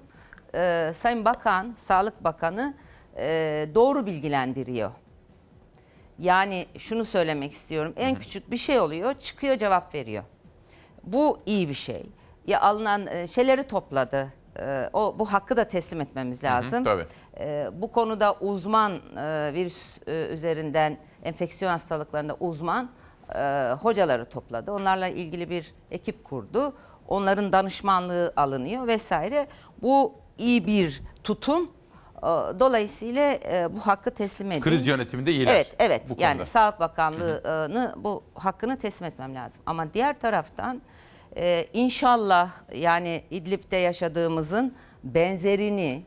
[0.56, 2.74] Ee, Sayın Bakan, Sağlık Bakanı
[3.18, 4.92] e, doğru bilgilendiriyor.
[6.20, 7.94] Yani şunu söylemek istiyorum.
[7.96, 10.24] En küçük bir şey oluyor, çıkıyor cevap veriyor.
[11.04, 12.06] Bu iyi bir şey.
[12.48, 14.34] Ya alınan e, şeyleri topladı.
[14.60, 16.84] E, o bu hakkı da teslim etmemiz lazım.
[16.84, 17.06] tabii.
[17.40, 22.90] E, bu konuda uzman e, virüs e, üzerinden enfeksiyon hastalıklarında uzman
[23.36, 24.72] e, hocaları topladı.
[24.72, 26.74] Onlarla ilgili bir ekip kurdu.
[27.08, 29.48] Onların danışmanlığı alınıyor vesaire.
[29.82, 31.72] Bu iyi bir tutum.
[32.18, 32.22] E,
[32.60, 34.62] Dolayısıyla e, bu hakkı teslim edin.
[34.62, 35.54] Kriz yönetiminde iyiler.
[35.56, 36.10] Evet, evet.
[36.10, 36.46] bu yani konuda.
[36.46, 39.62] Sağlık Bakanlığı'nı bu hakkını teslim etmem lazım.
[39.66, 40.82] Ama diğer taraftan
[41.38, 44.74] e, inşallah yani İdlib'de yaşadığımızın
[45.04, 46.04] benzerini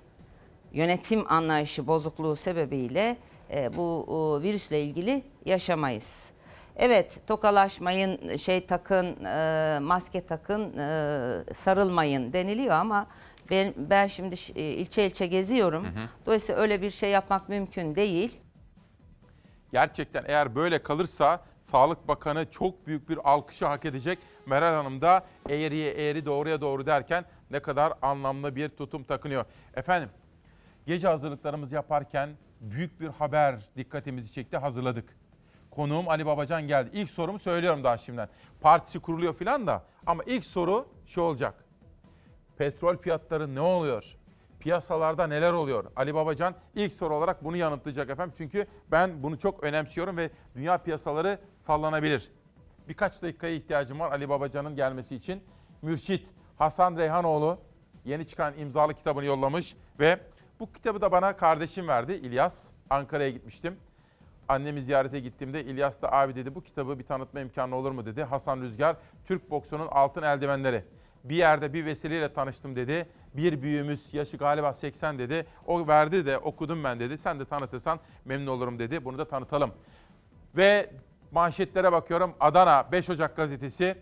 [0.72, 3.16] yönetim anlayışı bozukluğu sebebiyle
[3.54, 6.30] e, bu o, virüsle ilgili yaşamayız.
[6.76, 13.06] Evet tokalaşmayın, şey takın, e, maske takın, e, sarılmayın deniliyor ama
[13.50, 15.86] ben, ben şimdi e, ilçe ilçe geziyorum.
[16.26, 18.40] Dolayısıyla öyle bir şey yapmak mümkün değil.
[19.72, 24.18] Gerçekten eğer böyle kalırsa Sağlık Bakanı çok büyük bir alkışı hak edecek.
[24.46, 29.44] Meral Hanım da eğriye eğri doğruya doğru derken ne kadar anlamlı bir tutum takınıyor.
[29.74, 30.08] Efendim
[30.86, 32.30] gece hazırlıklarımızı yaparken
[32.60, 35.16] büyük bir haber dikkatimizi çekti hazırladık.
[35.70, 36.90] Konuğum Ali Babacan geldi.
[36.92, 38.28] İlk sorumu söylüyorum daha şimdiden.
[38.60, 41.64] Partisi kuruluyor filan da ama ilk soru şu olacak.
[42.58, 44.16] Petrol fiyatları ne oluyor?
[44.60, 45.84] Piyasalarda neler oluyor?
[45.96, 48.34] Ali Babacan ilk soru olarak bunu yanıtlayacak efendim.
[48.38, 52.30] Çünkü ben bunu çok önemsiyorum ve dünya piyasaları sallanabilir.
[52.88, 55.42] Birkaç dakikaya ihtiyacım var Ali Babacan'ın gelmesi için.
[55.82, 56.26] Mürşit
[56.58, 57.58] Hasan Reyhanoğlu
[58.04, 60.18] yeni çıkan imzalı kitabını yollamış ve
[60.60, 62.72] bu kitabı da bana kardeşim verdi İlyas.
[62.90, 63.76] Ankara'ya gitmiştim.
[64.48, 68.22] Annemi ziyarete gittiğimde İlyas da abi dedi bu kitabı bir tanıtma imkanı olur mu dedi.
[68.22, 70.84] Hasan Rüzgar Türk boksunun altın eldivenleri.
[71.24, 73.08] Bir yerde bir vesileyle tanıştım dedi.
[73.34, 75.46] Bir büyüğümüz yaşı galiba 80 dedi.
[75.66, 77.18] O verdi de okudum ben dedi.
[77.18, 79.04] Sen de tanıtırsan memnun olurum dedi.
[79.04, 79.72] Bunu da tanıtalım.
[80.56, 80.90] Ve
[81.34, 82.34] manşetlere bakıyorum.
[82.40, 83.96] Adana 5 Ocak gazetesi.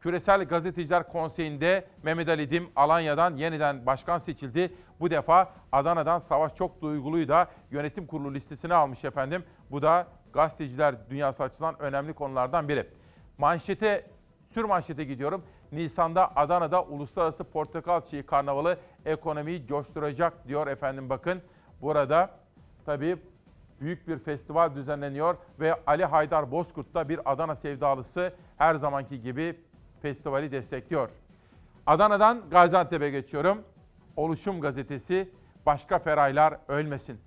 [0.00, 4.74] Küresel Gazeteciler Konseyi'nde Mehmet Ali Dim Alanya'dan yeniden başkan seçildi.
[5.00, 9.44] Bu defa Adana'dan Savaş Çok Duygulu'yu da yönetim kurulu listesine almış efendim.
[9.70, 12.86] Bu da gazeteciler dünyası açısından önemli konulardan biri.
[13.38, 14.06] Manşete,
[14.54, 15.42] sür manşete gidiyorum.
[15.72, 21.42] Nisan'da Adana'da Uluslararası Portakal Çiğ Karnavalı ekonomiyi coşturacak diyor efendim bakın.
[21.82, 22.30] Burada
[22.86, 23.16] tabii
[23.82, 29.56] büyük bir festival düzenleniyor ve Ali Haydar Bozkurt da bir Adana sevdalısı her zamanki gibi
[30.02, 31.10] festivali destekliyor.
[31.86, 33.62] Adana'dan Gaziantep'e geçiyorum.
[34.16, 35.28] Oluşum gazetesi
[35.66, 37.20] Başka Feraylar Ölmesin.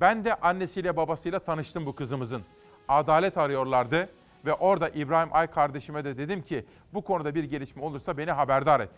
[0.00, 2.42] Ben de annesiyle babasıyla tanıştım bu kızımızın.
[2.88, 4.08] Adalet arıyorlardı
[4.44, 8.80] ve orada İbrahim Ay kardeşime de dedim ki bu konuda bir gelişme olursa beni haberdar
[8.80, 8.90] et.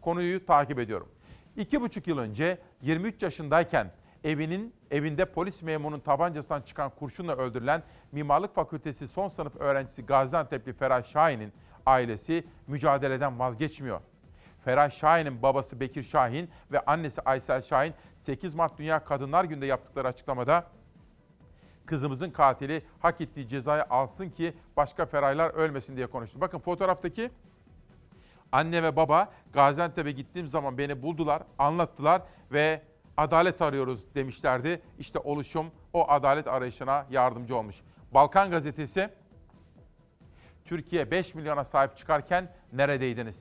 [0.00, 1.08] Konuyu takip ediyorum.
[1.56, 3.90] İki buçuk yıl önce 23 yaşındayken
[4.24, 11.04] evinin evinde polis memurunun tabancasından çıkan kurşunla öldürülen Mimarlık Fakültesi son sınıf öğrencisi Gaziantep'li Ferah
[11.04, 11.52] Şahin'in
[11.86, 14.00] ailesi mücadeleden vazgeçmiyor.
[14.64, 17.94] Ferah Şahin'in babası Bekir Şahin ve annesi Aysel Şahin
[18.26, 20.66] 8 Mart Dünya Kadınlar Günü'nde yaptıkları açıklamada
[21.86, 26.40] kızımızın katili hak ettiği cezayı alsın ki başka feraylar ölmesin diye konuştu.
[26.40, 27.30] Bakın fotoğraftaki
[28.52, 32.22] anne ve baba Gaziantep'e gittiğim zaman beni buldular, anlattılar
[32.52, 32.82] ve
[33.16, 34.82] adalet arıyoruz demişlerdi.
[34.98, 37.76] İşte oluşum o adalet arayışına yardımcı olmuş.
[38.14, 39.10] Balkan Gazetesi
[40.64, 43.36] Türkiye 5 milyona sahip çıkarken neredeydiniz?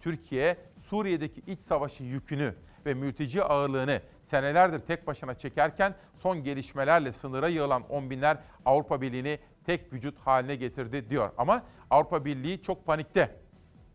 [0.00, 2.54] Türkiye Suriye'deki iç savaşın yükünü
[2.86, 9.38] ve mülteci ağırlığını senelerdir tek başına çekerken son gelişmelerle sınıra yığılan on binler Avrupa Birliği'ni
[9.66, 11.30] tek vücut haline getirdi diyor.
[11.38, 13.36] Ama Avrupa Birliği çok panikte.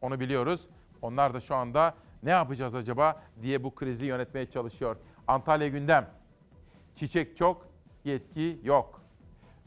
[0.02, 0.68] Onu biliyoruz.
[1.02, 4.98] Onlar da şu anda ne yapacağız acaba diye bu krizi yönetmeye çalışıyor.
[5.28, 6.10] Antalya gündem.
[6.96, 7.68] Çiçek çok,
[8.04, 9.02] yetki yok.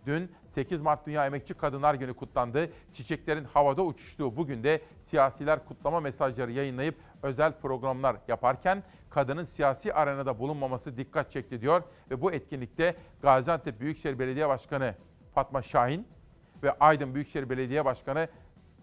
[0.06, 2.70] Dün 8 Mart Dünya Emekçi Kadınlar Günü kutlandı.
[2.94, 10.38] Çiçeklerin havada uçuştuğu bugün de siyasiler kutlama mesajları yayınlayıp özel programlar yaparken kadının siyasi arenada
[10.38, 11.82] bulunmaması dikkat çekti diyor.
[12.10, 14.94] Ve bu etkinlikte Gaziantep Büyükşehir Belediye Başkanı
[15.34, 16.06] Fatma Şahin
[16.62, 18.28] ve Aydın Büyükşehir Belediye Başkanı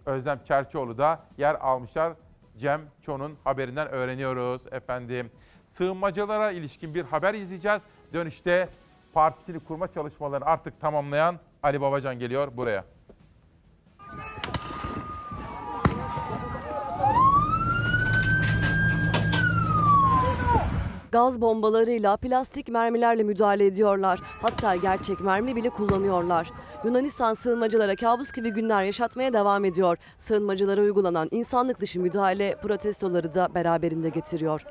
[0.06, 2.14] Özlem Çerçioğlu da yer almışlar.
[2.58, 5.32] Cem Ço'nun haberinden öğreniyoruz efendim.
[5.78, 7.82] Sığınmacılara ilişkin bir haber izleyeceğiz.
[8.14, 8.70] Dönüşte
[9.14, 12.86] partisini kurma çalışmalarını artık tamamlayan Ali Babacan geliyor buraya.
[21.12, 24.20] Gaz bombalarıyla, plastik mermilerle müdahale ediyorlar.
[24.42, 26.52] Hatta gerçek mermi bile kullanıyorlar.
[26.84, 29.98] Yunanistan sığınmacılara kabus gibi günler yaşatmaya devam ediyor.
[30.18, 34.66] Sığınmacılara uygulanan insanlık dışı müdahale protestoları da beraberinde getiriyor.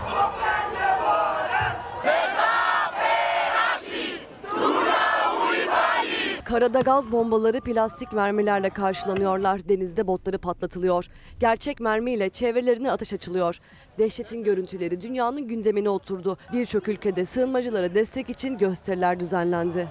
[6.46, 9.68] Karada gaz bombaları plastik mermilerle karşılanıyorlar.
[9.68, 11.06] Denizde botları patlatılıyor.
[11.40, 13.58] Gerçek mermiyle çevrelerine ateş açılıyor.
[13.98, 16.38] Dehşetin görüntüleri dünyanın gündemine oturdu.
[16.52, 19.88] Birçok ülkede sığınmacılara destek için gösteriler düzenlendi.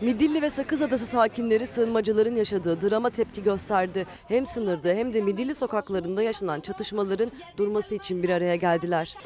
[0.00, 4.06] Midilli ve Sakız Adası sakinleri sığınmacıların yaşadığı drama tepki gösterdi.
[4.28, 9.16] Hem sınırda hem de Midilli sokaklarında yaşanan çatışmaların durması için bir araya geldiler.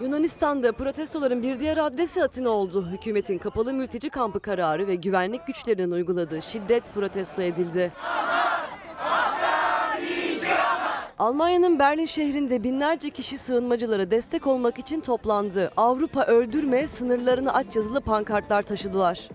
[0.00, 2.86] Yunanistan'da protestoların bir diğer adresi Atina oldu.
[2.90, 7.92] Hükümetin kapalı mülteci kampı kararı ve güvenlik güçlerinin uyguladığı şiddet protesto edildi.
[11.18, 15.72] Almanya'nın Berlin şehrinde binlerce kişi sığınmacılara destek olmak için toplandı.
[15.76, 19.28] Avrupa öldürme, sınırlarını aç yazılı pankartlar taşıdılar.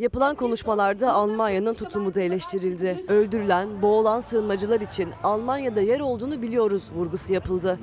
[0.00, 3.04] Yapılan konuşmalarda Almanya'nın tutumu da eleştirildi.
[3.08, 7.78] Öldürülen, boğulan sığınmacılar için Almanya'da yer olduğunu biliyoruz vurgusu yapıldı.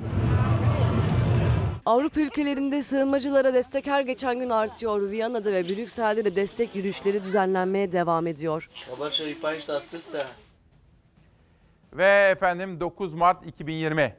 [1.86, 5.10] Avrupa ülkelerinde sığınmacılara destek her geçen gün artıyor.
[5.10, 8.70] Viyana'da ve Brüksel'de de destek yürüyüşleri düzenlenmeye devam ediyor.
[11.92, 14.14] Ve efendim 9 Mart 2020.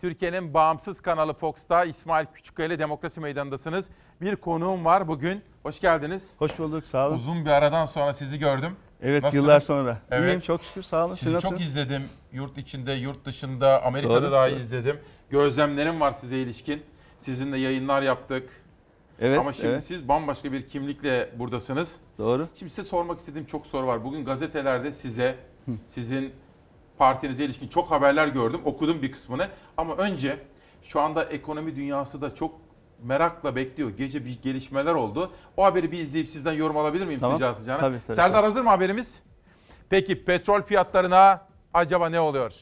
[0.00, 3.88] Türkiye'nin bağımsız kanalı Fox'ta İsmail Küçükkaya ile Demokrasi Meydanı'ndasınız.
[4.20, 5.42] Bir konuğum var bugün.
[5.62, 6.30] Hoş geldiniz.
[6.38, 7.16] Hoş bulduk sağ olun.
[7.16, 8.76] Uzun bir aradan sonra sizi gördüm.
[9.02, 9.44] Evet Nasılsınız?
[9.44, 9.98] yıllar sonra.
[10.10, 10.30] Evet.
[10.30, 11.14] İyiyim çok şükür sağ olun.
[11.14, 11.70] Siz Sizi çok nasılsınız?
[11.76, 12.08] izledim.
[12.32, 15.00] Yurt içinde, yurt dışında, Amerika'da Doğru, dahi izledim.
[15.30, 16.82] Gözlemlerim var size ilişkin.
[17.18, 18.50] Sizinle yayınlar yaptık.
[19.20, 19.84] Evet, Ama şimdi evet.
[19.84, 22.00] siz bambaşka bir kimlikle buradasınız.
[22.18, 22.48] Doğru.
[22.54, 24.04] Şimdi size sormak istediğim çok soru var.
[24.04, 25.36] Bugün gazetelerde size,
[25.88, 26.32] sizin
[26.98, 28.60] partinize ilişkin çok haberler gördüm.
[28.64, 29.48] Okudum bir kısmını.
[29.76, 30.38] Ama önce
[30.82, 32.67] şu anda ekonomi dünyası da çok
[33.02, 33.90] merakla bekliyor.
[33.90, 35.30] Gece bir gelişmeler oldu.
[35.56, 37.36] O haberi bir izleyip sizden yorum alabilir miyim Tamam.
[37.36, 37.80] sıcağı sıcağına?
[37.80, 38.46] Tabii, tabii, Serdar tabii.
[38.46, 39.22] hazır mı haberimiz?
[39.90, 42.54] Peki petrol fiyatlarına acaba ne oluyor?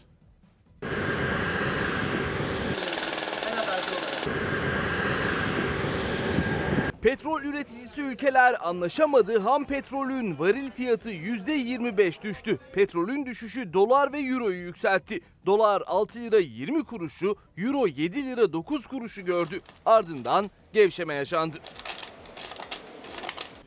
[7.07, 9.39] Petrol üreticisi ülkeler anlaşamadı.
[9.39, 12.59] Ham petrolün varil fiyatı %25 düştü.
[12.73, 15.21] Petrolün düşüşü dolar ve euroyu yükseltti.
[15.47, 19.61] Dolar 6 lira 20 kuruşu, euro 7 lira 9 kuruşu gördü.
[19.85, 21.57] Ardından gevşeme yaşandı.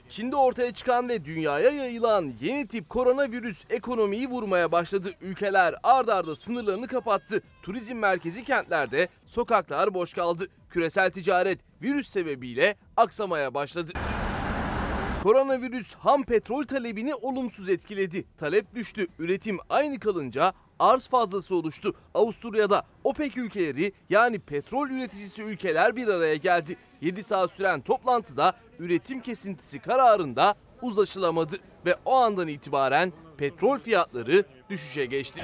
[0.09, 5.11] Çin'de ortaya çıkan ve dünyaya yayılan yeni tip koronavirüs ekonomiyi vurmaya başladı.
[5.21, 7.41] Ülkeler ard arda sınırlarını kapattı.
[7.63, 10.47] Turizm merkezi kentlerde sokaklar boş kaldı.
[10.69, 13.91] Küresel ticaret virüs sebebiyle aksamaya başladı.
[15.23, 18.25] Koronavirüs ham petrol talebini olumsuz etkiledi.
[18.37, 19.07] Talep düştü.
[19.19, 21.95] Üretim aynı kalınca arz fazlası oluştu.
[22.13, 26.77] Avusturya'da OPEC ülkeleri yani petrol üreticisi ülkeler bir araya geldi.
[27.01, 35.05] 7 saat süren toplantıda üretim kesintisi kararında uzlaşılamadı ve o andan itibaren petrol fiyatları düşüşe
[35.05, 35.41] geçti.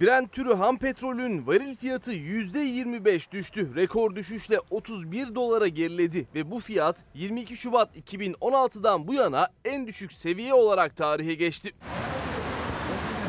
[0.00, 3.74] Brent türü ham petrolün varil fiyatı %25 düştü.
[3.76, 10.12] Rekor düşüşle 31 dolara geriledi ve bu fiyat 22 Şubat 2016'dan bu yana en düşük
[10.12, 11.72] seviye olarak tarihe geçti.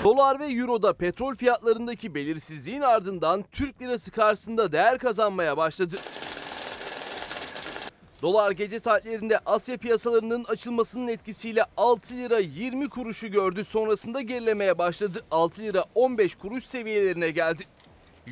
[0.03, 5.95] Dolar ve Euro'da petrol fiyatlarındaki belirsizliğin ardından Türk lirası karşısında değer kazanmaya başladı.
[8.21, 13.63] Dolar gece saatlerinde Asya piyasalarının açılmasının etkisiyle 6 lira 20 kuruşu gördü.
[13.63, 15.21] Sonrasında gerilemeye başladı.
[15.31, 17.63] 6 lira 15 kuruş seviyelerine geldi.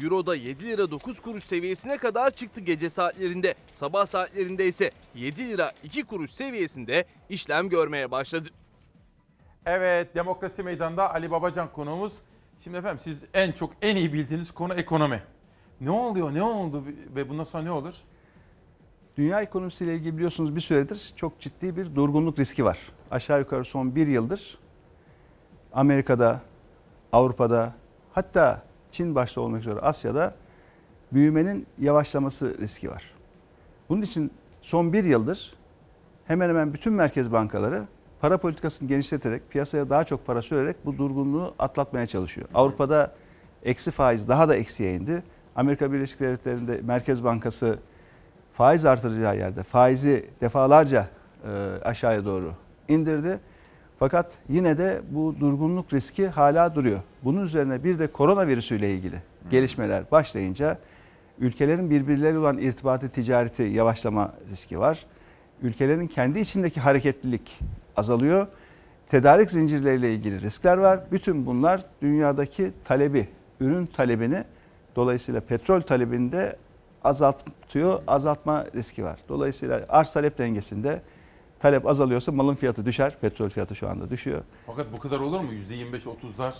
[0.03, 3.55] Euro'da 7 lira 9 kuruş seviyesine kadar çıktı gece saatlerinde.
[3.71, 8.49] Sabah saatlerinde ise 7 lira 2 kuruş seviyesinde işlem görmeye başladı.
[9.69, 12.13] Evet, Demokrasi Meydanı'nda Ali Babacan konuğumuz.
[12.63, 15.23] Şimdi efendim siz en çok, en iyi bildiğiniz konu ekonomi.
[15.81, 16.83] Ne oluyor, ne oldu
[17.15, 17.95] ve bundan sonra ne olur?
[19.17, 22.79] Dünya ekonomisiyle ilgili biliyorsunuz bir süredir çok ciddi bir durgunluk riski var.
[23.11, 24.57] Aşağı yukarı son bir yıldır
[25.73, 26.41] Amerika'da,
[27.11, 27.73] Avrupa'da
[28.13, 30.35] hatta Çin başta olmak üzere Asya'da
[31.11, 33.13] büyümenin yavaşlaması riski var.
[33.89, 35.53] Bunun için son bir yıldır
[36.25, 37.87] hemen hemen bütün merkez bankaları
[38.21, 42.47] para politikasını genişleterek, piyasaya daha çok para sürerek bu durgunluğu atlatmaya çalışıyor.
[42.53, 43.11] Avrupa'da
[43.63, 45.23] eksi faiz daha da eksiye indi.
[45.55, 47.79] Amerika Birleşik Devletleri'nde Merkez Bankası
[48.53, 51.07] faiz artıracağı yerde faizi defalarca
[51.43, 51.49] e,
[51.83, 52.53] aşağıya doğru
[52.87, 53.39] indirdi.
[53.99, 56.99] Fakat yine de bu durgunluk riski hala duruyor.
[57.23, 60.77] Bunun üzerine bir de koronavirüsüyle ilgili gelişmeler başlayınca
[61.39, 65.05] ülkelerin birbirleriyle olan irtibatı ticareti yavaşlama riski var.
[65.61, 67.59] Ülkelerin kendi içindeki hareketlilik
[67.97, 68.47] azalıyor.
[69.09, 70.99] Tedarik zincirleriyle ilgili riskler var.
[71.11, 73.27] Bütün bunlar dünyadaki talebi,
[73.59, 74.43] ürün talebini
[74.95, 76.55] dolayısıyla petrol talebinde
[77.03, 79.19] azaltıyor, azaltma riski var.
[79.29, 81.01] Dolayısıyla arz talep dengesinde
[81.59, 83.17] talep azalıyorsa malın fiyatı düşer.
[83.21, 84.41] Petrol fiyatı şu anda düşüyor.
[84.65, 85.51] Fakat bu kadar olur mu?
[85.53, 86.53] %25-30'lar.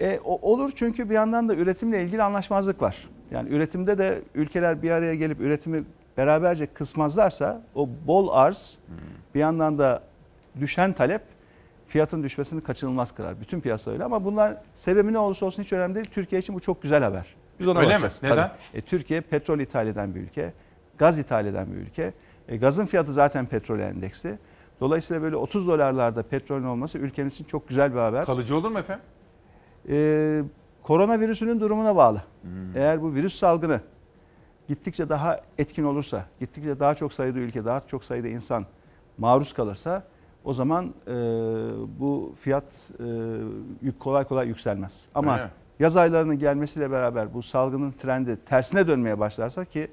[0.00, 3.08] E, o, olur çünkü bir yandan da üretimle ilgili anlaşmazlık var.
[3.30, 5.84] Yani üretimde de ülkeler bir araya gelip üretimi
[6.16, 8.78] beraberce kısmazlarsa o bol arz
[9.34, 10.02] bir yandan da
[10.60, 11.22] düşen talep
[11.86, 13.40] fiyatın düşmesini kaçınılmaz kırar.
[13.40, 16.06] Bütün piyasa öyle ama bunlar sebebi ne olursa olsun hiç önemli değil.
[16.10, 17.26] Türkiye için bu çok güzel haber.
[17.60, 18.08] Biz ona Öyle mi?
[18.22, 18.36] Neden?
[18.36, 18.50] Tabii.
[18.74, 20.52] E, Türkiye petrol ithal eden bir ülke.
[20.98, 22.12] Gaz ithal eden bir ülke.
[22.48, 24.38] E, gazın fiyatı zaten petrol endeksli.
[24.80, 28.24] Dolayısıyla böyle 30 dolarlarda petrolün olması ülkemiz için çok güzel bir haber.
[28.24, 29.04] Kalıcı olur mu efendim?
[29.88, 30.42] Ee,
[30.82, 32.22] koronavirüsünün durumuna bağlı.
[32.74, 33.80] Eğer bu virüs salgını
[34.68, 38.66] gittikçe daha etkin olursa, gittikçe daha çok sayıda ülke, daha çok sayıda insan
[39.18, 40.02] maruz kalırsa
[40.44, 41.12] o zaman e,
[42.00, 42.64] bu fiyat
[43.84, 45.08] e, kolay kolay yükselmez.
[45.14, 49.90] Ama Öyle yaz aylarının gelmesiyle beraber bu salgının trendi tersine dönmeye başlarsa ki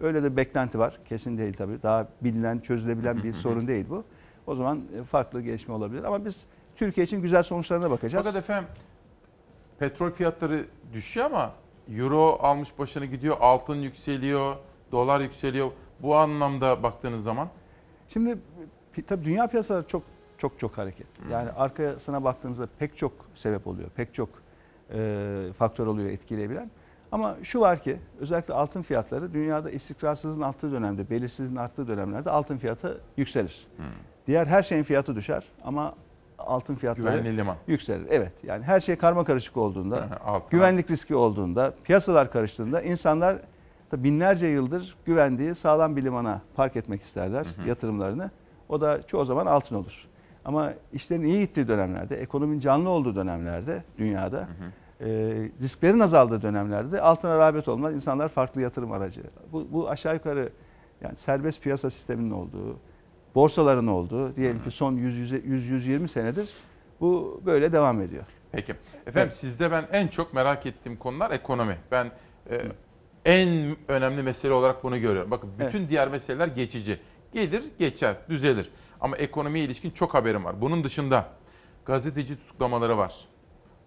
[0.00, 0.98] öyle de beklenti var.
[1.04, 1.82] Kesin değil tabii.
[1.82, 4.04] Daha bilinen, çözülebilen bir sorun değil bu.
[4.46, 6.04] O zaman e, farklı gelişme olabilir.
[6.04, 6.44] Ama biz
[6.76, 8.26] Türkiye için güzel sonuçlarına bakacağız.
[8.26, 8.68] Fakat efendim
[9.78, 11.52] petrol fiyatları düşüyor ama
[11.96, 14.56] euro almış başını gidiyor, altın yükseliyor,
[14.92, 15.70] dolar yükseliyor.
[16.02, 17.48] Bu anlamda baktığınız zaman
[18.08, 18.38] Şimdi
[19.02, 20.02] tabii dünya piyasaları çok
[20.38, 21.32] çok çok hareketli.
[21.32, 23.88] Yani arkasına baktığınızda pek çok sebep oluyor.
[23.90, 24.28] Pek çok
[24.92, 26.70] e, faktör oluyor etkileyebilen.
[27.12, 32.58] Ama şu var ki özellikle altın fiyatları dünyada istikrarsızlığın arttığı dönemde, belirsizliğin arttığı dönemlerde altın
[32.58, 33.66] fiyatı yükselir.
[34.26, 35.94] Diğer her şeyin fiyatı düşer ama
[36.38, 37.56] altın fiyatları liman.
[37.66, 38.06] yükselir.
[38.10, 40.50] Evet yani her şey karma karışık olduğunda, altın.
[40.50, 43.36] güvenlik riski olduğunda, piyasalar karıştığında insanlar
[43.92, 48.30] binlerce yıldır güvendiği sağlam bir limana park etmek isterler yatırımlarını.
[48.68, 50.08] O da çoğu zaman altın olur.
[50.44, 54.48] Ama işlerin iyi gittiği dönemlerde, ekonominin canlı olduğu dönemlerde dünyada
[55.00, 55.06] e,
[55.62, 57.94] risklerin azaldığı dönemlerde altına rağbet olmaz.
[57.94, 59.22] İnsanlar farklı yatırım aracı.
[59.52, 60.52] Bu, bu aşağı yukarı
[61.00, 62.76] yani serbest piyasa sisteminin olduğu,
[63.34, 66.50] borsaların olduğu diyelim ki son 100-120 senedir
[67.00, 68.24] bu böyle devam ediyor.
[68.52, 68.74] Peki.
[69.06, 71.76] Efendim sizde ben en çok merak ettiğim konular ekonomi.
[71.90, 72.10] Ben
[72.50, 72.62] e,
[73.24, 75.30] en önemli mesele olarak bunu görüyorum.
[75.30, 77.00] Bakın bütün diğer meseleler geçici.
[77.32, 78.70] Gelir, geçer, düzelir.
[79.00, 80.60] Ama ekonomiye ilişkin çok haberim var.
[80.60, 81.26] Bunun dışında
[81.86, 83.14] gazeteci tutuklamaları var.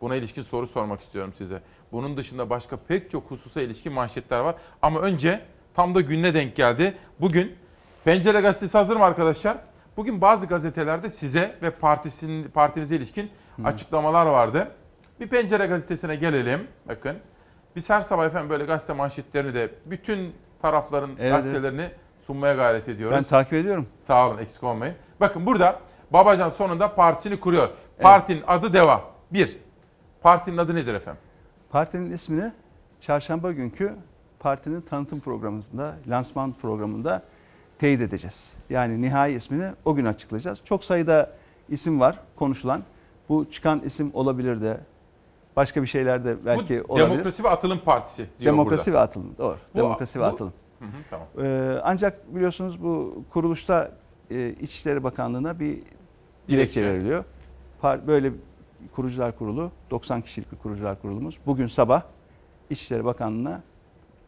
[0.02, 1.62] Buna ilişkin soru sormak istiyorum size.
[1.92, 4.56] Bunun dışında başka pek çok hususa ilişkin manşetler var.
[4.82, 5.42] Ama önce
[5.74, 6.98] tam da gününe denk geldi.
[7.20, 7.56] Bugün
[8.04, 9.58] Pencere Gazetesi hazır mı arkadaşlar?
[9.98, 13.32] Bugün bazı gazetelerde size ve partisin, partinize ilişkin
[13.64, 14.72] açıklamalar vardı.
[15.20, 16.68] Bir Pencere Gazetesi'ne gelelim.
[16.88, 17.18] Bakın.
[17.76, 21.92] Biz her sabah efendim böyle gazete manşetlerini de bütün tarafların Evet, gazetelerini
[22.28, 23.18] sunmaya gayret ediyoruz.
[23.18, 23.88] Ben takip ediyorum.
[24.08, 24.96] Sağ olun eksik olmayın.
[25.20, 25.80] Bakın burada
[26.14, 27.70] Babacan sonunda partisini kuruyor.
[28.00, 29.02] Partinin adı DEVA.
[29.34, 29.58] Bir.
[30.22, 31.22] Partinin adı nedir efendim?
[31.72, 32.52] Partinin ismini
[33.02, 33.94] çarşamba günkü
[34.40, 37.24] partinin tanıtım programında, lansman programında
[37.80, 38.54] teyit edeceğiz.
[38.70, 40.62] Yani nihai ismini o gün açıklayacağız.
[40.66, 41.30] Çok sayıda
[41.70, 42.84] isim var konuşulan.
[43.30, 44.78] Bu çıkan isim olabilir de
[45.56, 47.10] başka bir şeyler de belki Bu olabilir.
[47.10, 49.00] Demokrasi ve Atılım Partisi diyor Demokrasi burada.
[49.00, 49.36] ve atılım.
[49.38, 49.58] Doğru.
[49.74, 50.54] Bu- Demokrasi ve bu- atılım.
[50.82, 51.28] Hı hı, tamam.
[51.42, 53.92] Ee, ancak biliyorsunuz bu kuruluşta
[54.32, 56.86] e, İçişleri Bakanlığı'na bir dilekçe, Dilekçe.
[56.86, 57.24] veriliyor.
[57.84, 58.32] Par- Böyle
[58.96, 62.02] kurucular kurulu, 90 kişilik bir kurucular kurulumuz bugün sabah
[62.70, 63.62] İçişleri Bakanlığı'na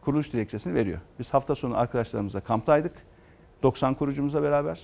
[0.02, 1.00] kuruluş dilekçesini veriyor.
[1.20, 2.94] Biz hafta sonu arkadaşlarımızla kamptaydık.
[3.64, 4.82] 90 kurucumuzla beraber.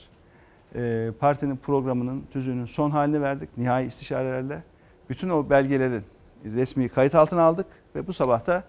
[0.75, 4.63] Ee, partinin programının, tüzüğünün son halini verdik nihai istişarelerle.
[5.09, 6.03] Bütün o belgelerin
[6.45, 7.65] resmi kayıt altına aldık
[7.95, 8.63] ve bu sabah da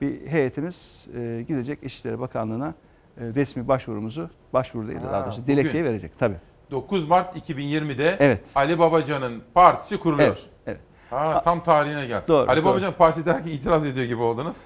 [0.00, 5.52] bir heyetimiz e, gidecek İçişleri Bakanlığı'na e, resmi başvurumuzu, başvuru değil Ha, daha doğrusu bugün.
[5.52, 6.36] dilekçeyi verecek tabii.
[6.70, 8.42] 9 Mart 2020'de Evet.
[8.54, 10.28] Ali Babacan'ın partisi kuruluyor.
[10.28, 10.80] Evet, evet.
[11.10, 12.22] Ha, tam tarihine gel.
[12.28, 12.70] Doğru, Ali doğru.
[12.70, 14.56] Babacan partisi derken itiraz ediyor gibi oldunuz.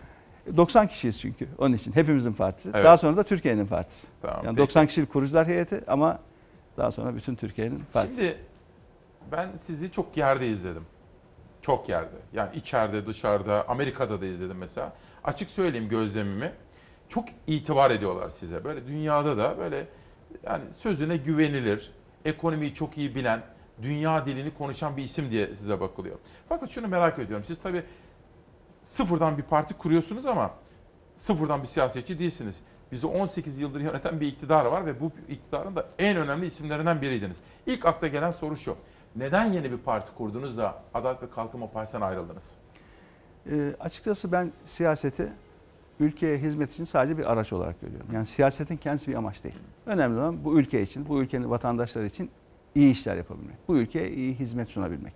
[0.57, 2.71] 90 kişiyiz çünkü onun için hepimizin partisi.
[2.75, 2.85] Evet.
[2.85, 4.07] Daha sonra da Türkiye'nin partisi.
[4.23, 4.59] Tamam, yani peki.
[4.63, 6.19] 90 kişilik kurucular heyeti ama
[6.77, 8.21] daha sonra bütün Türkiye'nin partisi.
[8.21, 8.37] Şimdi
[9.33, 10.83] ben sizi çok yerde izledim.
[11.63, 12.17] Çok yerde.
[12.33, 14.93] Yani içeride, dışarıda, Amerika'da da izledim mesela.
[15.29, 16.53] Açık söyleyeyim gözlemimi.
[17.09, 18.65] Çok itibar ediyorlar size.
[18.65, 19.89] Böyle dünyada da böyle
[20.43, 21.93] yani sözüne güvenilir,
[22.25, 23.43] ekonomiyi çok iyi bilen,
[23.83, 26.19] dünya dilini konuşan bir isim diye size bakılıyor.
[26.49, 27.45] Fakat şunu merak ediyorum.
[27.47, 27.83] Siz tabii
[28.87, 30.51] sıfırdan bir parti kuruyorsunuz ama
[31.17, 32.61] sıfırdan bir siyasetçi değilsiniz.
[32.93, 37.37] Bizi 18 yıldır yöneten bir iktidar var ve bu iktidarın da en önemli isimlerinden biriydiniz.
[37.67, 38.77] İlk akla gelen soru şu.
[39.17, 42.58] Neden yeni bir parti kurdunuz da Adalet ve Kalkınma Partisi'ne ayrıldınız?
[43.51, 45.29] Ee, açıkçası ben siyaseti
[46.01, 48.07] ülkeye hizmet için sadece bir araç olarak görüyorum.
[48.13, 49.57] Yani siyasetin kendisi bir amaç değil.
[49.87, 52.31] Önemli olan bu ülke için, bu ülkenin vatandaşları için
[52.75, 53.57] iyi işler yapabilmek.
[53.69, 55.15] Bu ülkeye iyi hizmet sunabilmek.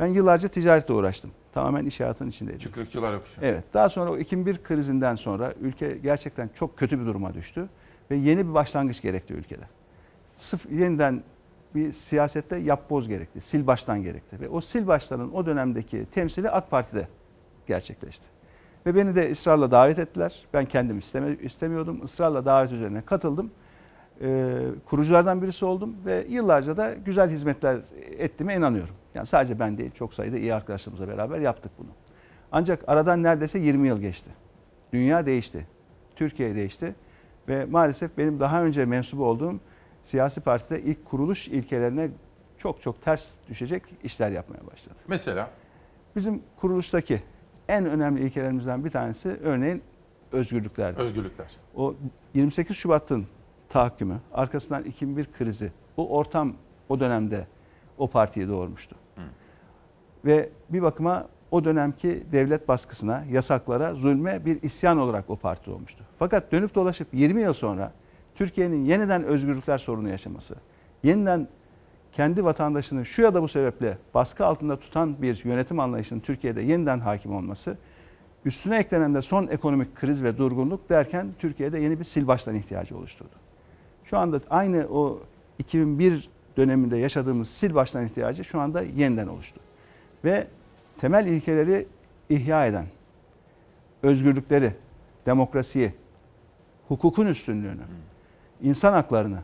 [0.00, 1.30] Ben yıllarca ticaretle uğraştım.
[1.52, 2.60] Tamamen iş hayatının içindeydim.
[2.60, 3.40] Çıkrıkçılar yokuşu.
[3.42, 3.64] Evet.
[3.74, 7.68] Daha sonra o 2001 krizinden sonra ülke gerçekten çok kötü bir duruma düştü
[8.10, 9.64] ve yeni bir başlangıç gerekti ülkede.
[10.34, 11.22] Sıf yeniden
[11.76, 16.70] bir siyasette yapboz gerekti, sil baştan gerekti ve o sil baştanın o dönemdeki temsili AK
[16.70, 17.08] Parti'de
[17.66, 18.26] gerçekleşti.
[18.86, 20.46] Ve beni de ısrarla davet ettiler.
[20.54, 22.04] Ben kendim isteme, istemiyordum.
[22.04, 23.50] Israrla davet üzerine katıldım.
[24.20, 27.80] Ee, kuruculardan birisi oldum ve yıllarca da güzel hizmetler
[28.18, 28.94] ettiğime inanıyorum.
[29.14, 31.88] Yani sadece ben değil, çok sayıda iyi arkadaşlarımızla beraber yaptık bunu.
[32.52, 34.30] Ancak aradan neredeyse 20 yıl geçti.
[34.92, 35.66] Dünya değişti.
[36.16, 36.94] Türkiye değişti.
[37.48, 39.60] Ve maalesef benim daha önce mensup olduğum
[40.06, 42.10] siyasi partide ilk kuruluş ilkelerine
[42.58, 44.94] çok çok ters düşecek işler yapmaya başladı.
[45.08, 45.50] Mesela?
[46.16, 47.22] Bizim kuruluştaki
[47.68, 49.82] en önemli ilkelerimizden bir tanesi örneğin
[50.32, 51.00] özgürlüklerdi.
[51.02, 51.46] Özgürlükler.
[51.76, 51.94] O
[52.34, 53.26] 28 Şubat'ın
[53.68, 56.54] tahakkümü, arkasından 2001 krizi, bu ortam
[56.88, 57.46] o dönemde
[57.98, 58.96] o partiyi doğurmuştu.
[60.24, 66.04] Ve bir bakıma o dönemki devlet baskısına, yasaklara, zulme bir isyan olarak o parti olmuştu.
[66.18, 67.92] Fakat dönüp dolaşıp 20 yıl sonra
[68.36, 70.56] Türkiye'nin yeniden özgürlükler sorunu yaşaması,
[71.02, 71.48] yeniden
[72.12, 77.00] kendi vatandaşını şu ya da bu sebeple baskı altında tutan bir yönetim anlayışının Türkiye'de yeniden
[77.00, 77.76] hakim olması,
[78.44, 82.96] üstüne eklenen de son ekonomik kriz ve durgunluk derken Türkiye'de yeni bir sil baştan ihtiyacı
[82.96, 83.34] oluşturdu.
[84.04, 85.20] Şu anda aynı o
[85.58, 89.60] 2001 döneminde yaşadığımız sil baştan ihtiyacı şu anda yeniden oluştu.
[90.24, 90.46] Ve
[90.98, 91.86] temel ilkeleri
[92.28, 92.86] ihya eden,
[94.02, 94.72] özgürlükleri,
[95.26, 95.92] demokrasiyi,
[96.88, 97.82] hukukun üstünlüğünü,
[98.62, 99.38] insan haklarını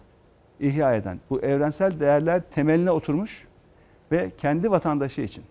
[0.60, 3.48] ihya eden bu evrensel değerler temeline oturmuş
[4.12, 5.44] ve kendi vatandaşı için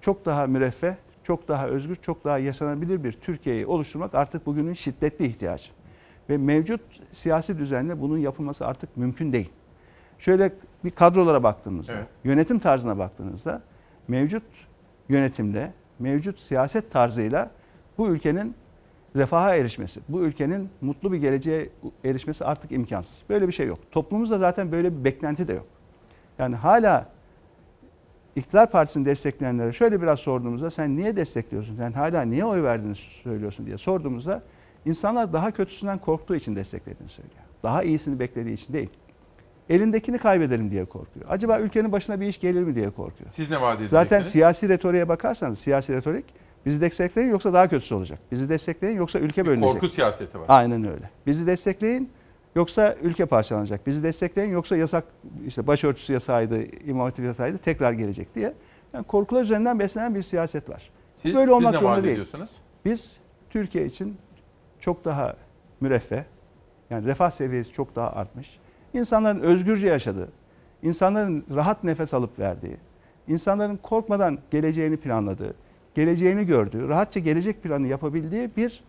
[0.00, 5.26] çok daha müreffeh, çok daha özgür, çok daha yaşanabilir bir Türkiye'yi oluşturmak artık bugünün şiddetli
[5.26, 5.70] ihtiyacı.
[6.30, 6.80] Ve mevcut
[7.12, 9.50] siyasi düzenle bunun yapılması artık mümkün değil.
[10.18, 10.52] Şöyle
[10.84, 12.06] bir kadrolara baktığımızda, Evet.
[12.24, 13.62] yönetim tarzına baktığınızda
[14.08, 14.42] mevcut
[15.08, 17.50] yönetimde, mevcut siyaset tarzıyla
[17.98, 18.54] bu ülkenin
[19.16, 21.68] refaha erişmesi, bu ülkenin mutlu bir geleceğe
[22.04, 23.22] erişmesi artık imkansız.
[23.28, 23.78] Böyle bir şey yok.
[23.90, 25.66] Toplumumuzda zaten böyle bir beklenti de yok.
[26.38, 27.08] Yani hala
[28.36, 31.76] iktidar partisini destekleyenlere şöyle biraz sorduğumuzda sen niye destekliyorsun?
[31.76, 34.42] Sen hala niye oy verdiğini söylüyorsun diye sorduğumuzda
[34.86, 37.42] insanlar daha kötüsünden korktuğu için desteklediğini söylüyor.
[37.62, 38.90] Daha iyisini beklediği için değil.
[39.68, 41.26] Elindekini kaybederim diye korkuyor.
[41.28, 43.30] Acaba ülkenin başına bir iş gelir mi diye korkuyor.
[43.30, 43.90] Siz ne vaat edeceksiniz?
[44.02, 46.24] Zaten siyasi retoriğe bakarsanız siyasi retorik
[46.66, 48.18] bizi destekleyin yoksa daha kötüsü olacak.
[48.32, 49.72] Bizi destekleyin yoksa ülke Bir bölünecek.
[49.72, 50.44] korku siyaseti var.
[50.48, 51.10] Aynen öyle.
[51.26, 52.10] Bizi destekleyin
[52.54, 53.86] yoksa ülke parçalanacak.
[53.86, 55.04] Bizi destekleyin yoksa yasak
[55.46, 58.54] işte başörtüsü yasağıydı, imam hatip yasağıydı tekrar gelecek diye.
[58.92, 60.90] Yani korkular üzerinden beslenen bir siyaset var.
[61.22, 62.24] Siz, Böyle siz olmak ne zorunda değil.
[62.84, 63.16] Biz
[63.50, 64.16] Türkiye için
[64.80, 65.36] çok daha
[65.80, 66.22] müreffeh,
[66.90, 68.58] yani refah seviyesi çok daha artmış.
[68.94, 70.28] İnsanların özgürce yaşadığı,
[70.82, 72.76] insanların rahat nefes alıp verdiği,
[73.28, 75.54] insanların korkmadan geleceğini planladığı,
[75.94, 78.84] geleceğini gördüğü, rahatça gelecek planı yapabildiği bir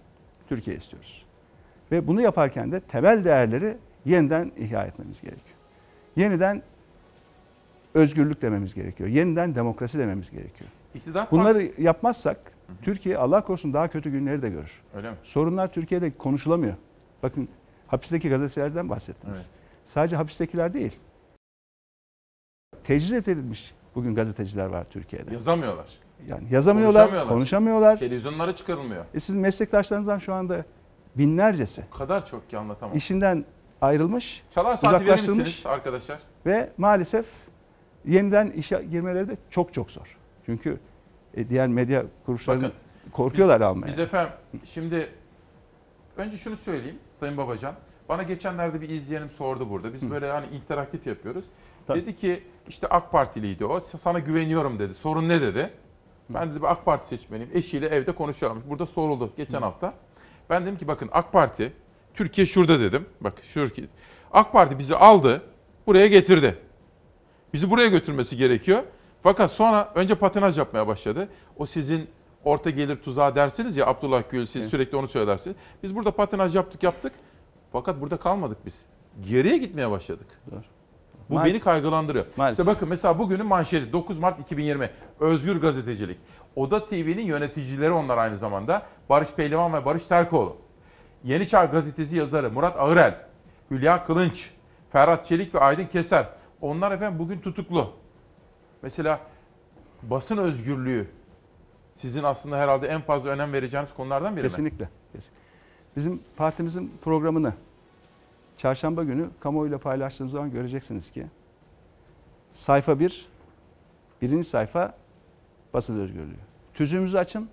[0.50, 1.26] Türkiye istiyoruz.
[1.92, 5.56] Ve bunu yaparken de temel değerleri yeniden ihya etmemiz gerekiyor.
[6.16, 6.62] Yeniden
[7.94, 9.10] özgürlük dememiz gerekiyor.
[9.10, 10.70] Yeniden demokrasi dememiz gerekiyor.
[10.96, 12.38] İktidar Bunları partisi- yapmazsak
[12.82, 14.82] Türkiye Allah korusun daha kötü günleri de görür.
[14.96, 15.18] Öyle mi?
[15.24, 16.74] Sorunlar Türkiye'de konuşulamıyor.
[17.24, 17.48] Bakın
[17.88, 19.38] hapisteki gazetecilerden bahsettiniz.
[19.38, 19.50] Evet.
[19.86, 20.96] Sadece hapistekiler değil.
[22.84, 25.34] Tecrit edilmiş bugün gazeteciler var Türkiye'de.
[25.34, 25.90] Yazamıyorlar.
[26.28, 27.34] Yani yazamıyorlar, Konuşamıyorlar.
[27.34, 28.00] konuşamıyorlar.
[28.00, 29.06] Televizyonlara çıkarılmıyor.
[29.14, 30.66] E sizin meslektaşlarınızdan şu anda
[31.16, 32.98] binlercesi O kadar çok ki anlatamam.
[32.98, 33.46] işinden
[33.82, 36.20] ayrılmış, Çalar saati verir uzaklaştırılmış misiniz arkadaşlar?
[36.46, 37.26] ve maalesef
[38.06, 40.18] yeniden işe girmeleri de çok çok zor.
[40.46, 40.78] Çünkü
[41.34, 43.88] e, diğer medya kuruluşlarının Bakın, korkuyorlar almaya.
[43.88, 44.34] Biz efendim
[44.66, 45.10] şimdi
[46.18, 47.76] önce şunu söyleyeyim Sayın Babacan.
[48.10, 49.94] Bana geçenlerde bir izleyenim sordu burada.
[49.94, 51.46] Biz böyle hani interaktif yapıyoruz.
[51.90, 53.80] Dedi ki işte AK Partiliydi o.
[54.04, 54.94] Sana güveniyorum dedi.
[54.94, 55.70] Sorun ne dedi?
[56.30, 57.52] Ben dedi bir AK Parti seçmeniyim.
[57.54, 58.70] Eşiyle evde konuşuyorlarmış.
[58.70, 59.94] Burada soruldu geçen hafta.
[60.50, 61.74] Ben dedim ki bakın AK Parti
[62.14, 63.06] Türkiye şurada dedim.
[63.22, 63.88] Bak Türkiye.
[64.32, 65.44] AK Parti bizi aldı.
[65.88, 66.58] Buraya getirdi.
[67.54, 68.84] Bizi buraya götürmesi gerekiyor.
[69.24, 71.30] Fakat sonra önce patinaj yapmaya başladı.
[71.58, 72.10] O sizin
[72.44, 75.58] orta gelir tuzağı dersiniz ya Abdullah Gül siz sürekli onu söylersiniz.
[75.84, 77.14] Biz burada patinaj yaptık yaptık.
[77.72, 78.86] Fakat burada kalmadık biz.
[79.30, 80.28] Geriye gitmeye başladık.
[81.30, 81.56] Bu Maalesef.
[81.56, 82.26] beni kaygılandırıyor.
[82.38, 82.60] Maalesef.
[82.60, 84.90] İşte bakın mesela bugünün manşeti 9 Mart 2020.
[85.20, 86.18] Özgür gazetecilik.
[86.56, 88.82] Oda TV'nin yöneticileri onlar aynı zamanda.
[89.10, 90.58] Barış Pehlivan ve Barış Terkoğlu.
[91.24, 93.18] Yeni Çağ gazetesi yazarı Murat Ağırel,
[93.72, 94.52] Hülya Kılınç,
[94.92, 96.26] Ferhat Çelik ve Aydın Keser.
[96.62, 97.94] Onlar efendim bugün tutuklu.
[98.82, 99.20] Mesela
[100.04, 101.08] basın özgürlüğü
[101.96, 104.50] sizin aslında herhalde en fazla önem vereceğiniz konulardan biri mi?
[104.50, 104.90] Kesinlikle.
[105.14, 105.32] Kesin.
[105.96, 107.54] Bizim partimizin programını
[108.58, 111.26] çarşamba günü kamuoyuyla paylaştığımız zaman göreceksiniz ki
[112.52, 113.28] sayfa 1,
[114.22, 114.98] birinci sayfa
[115.74, 116.36] basın özgürlüğü.
[116.74, 117.50] Tüzüğümüzü açın.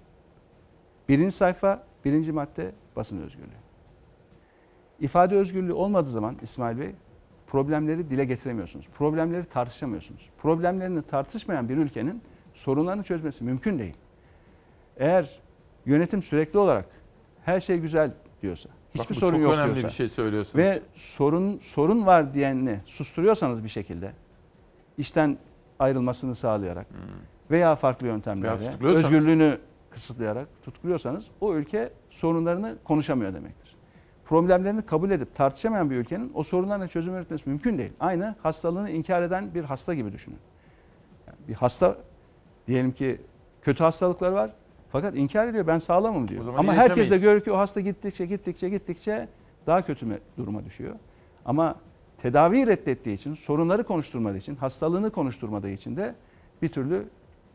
[1.08, 3.62] Birinci sayfa, birinci madde basın özgürlüğü.
[5.00, 6.94] İfade özgürlüğü olmadığı zaman İsmail Bey
[7.46, 8.86] problemleri dile getiremiyorsunuz.
[8.98, 10.30] Problemleri tartışamıyorsunuz.
[10.42, 12.22] Problemlerini tartışmayan bir ülkenin
[12.54, 13.96] sorunlarını çözmesi mümkün değil.
[14.96, 15.40] Eğer
[15.86, 16.86] yönetim sürekli olarak
[17.44, 18.10] her şey güzel
[18.42, 20.56] diyorsa, hiçbir Bak bu sorun çok yok önemli diyorsa bir şey söylüyorsunuz.
[20.64, 24.12] ve sorun sorun var diyenini susturuyorsanız bir şekilde
[24.98, 25.38] işten
[25.78, 26.86] ayrılmasını sağlayarak
[27.50, 29.58] veya farklı yöntemlerle özgürlüğünü
[29.90, 33.76] kısıtlayarak tutukluyorsanız o ülke sorunlarını konuşamıyor demektir.
[34.24, 37.92] Problemlerini kabul edip tartışamayan bir ülkenin o sorunlarına çözüm üretmesi mümkün değil.
[38.00, 40.38] Aynı hastalığını inkar eden bir hasta gibi düşünün.
[41.26, 41.96] Yani bir hasta
[42.66, 43.20] diyelim ki
[43.62, 44.50] kötü hastalıkları var
[44.92, 46.54] fakat inkar ediyor ben sağlamım diyor.
[46.56, 49.28] Ama herkes de görüyor ki o hasta gittikçe gittikçe gittikçe
[49.66, 50.94] daha kötü duruma düşüyor.
[51.44, 51.76] Ama
[52.18, 56.14] tedaviyi reddettiği için, sorunları konuşturmadığı için, hastalığını konuşturmadığı için de
[56.62, 57.08] bir türlü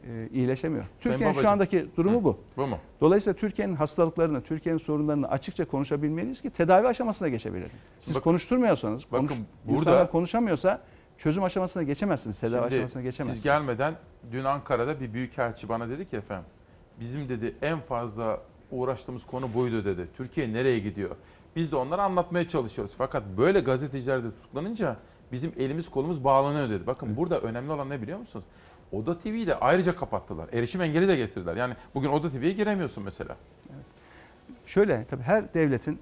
[0.07, 0.83] e, iyileşemiyor.
[0.99, 2.37] Türkiye'nin şu andaki durumu Hı, bu.
[2.57, 2.77] bu mu?
[3.01, 7.71] Dolayısıyla Türkiye'nin hastalıklarını, Türkiye'nin sorunlarını açıkça konuşabilmeliyiz ki tedavi aşamasına geçebilelim.
[8.01, 10.81] Siz Bakın- konuşturmuyorsanız, bakın konuş, burada- insanlar konuşamıyorsa
[11.17, 13.37] çözüm aşamasına geçemezsiniz, tedavi Şimdi aşamasına geçemezsiniz.
[13.37, 13.93] Siz gelmeden
[14.31, 16.45] dün Ankara'da bir büyükelçi bana dedi ki efendim
[16.99, 18.41] bizim dedi en fazla
[18.71, 20.07] uğraştığımız konu buydu dedi.
[20.17, 21.15] Türkiye nereye gidiyor?
[21.55, 22.93] Biz de onlara anlatmaya çalışıyoruz.
[22.97, 24.97] Fakat böyle gazeteciler de tutuklanınca
[25.31, 26.87] bizim elimiz kolumuz bağlanıyor dedi.
[26.87, 28.45] Bakın burada önemli olan ne biliyor musunuz?
[28.91, 30.49] Oda TV'yi de ayrıca kapattılar.
[30.53, 31.55] Erişim engeli de getirdiler.
[31.55, 33.37] Yani bugün Oda TV'ye giremiyorsun mesela.
[34.65, 35.99] Şöyle tabii her devletin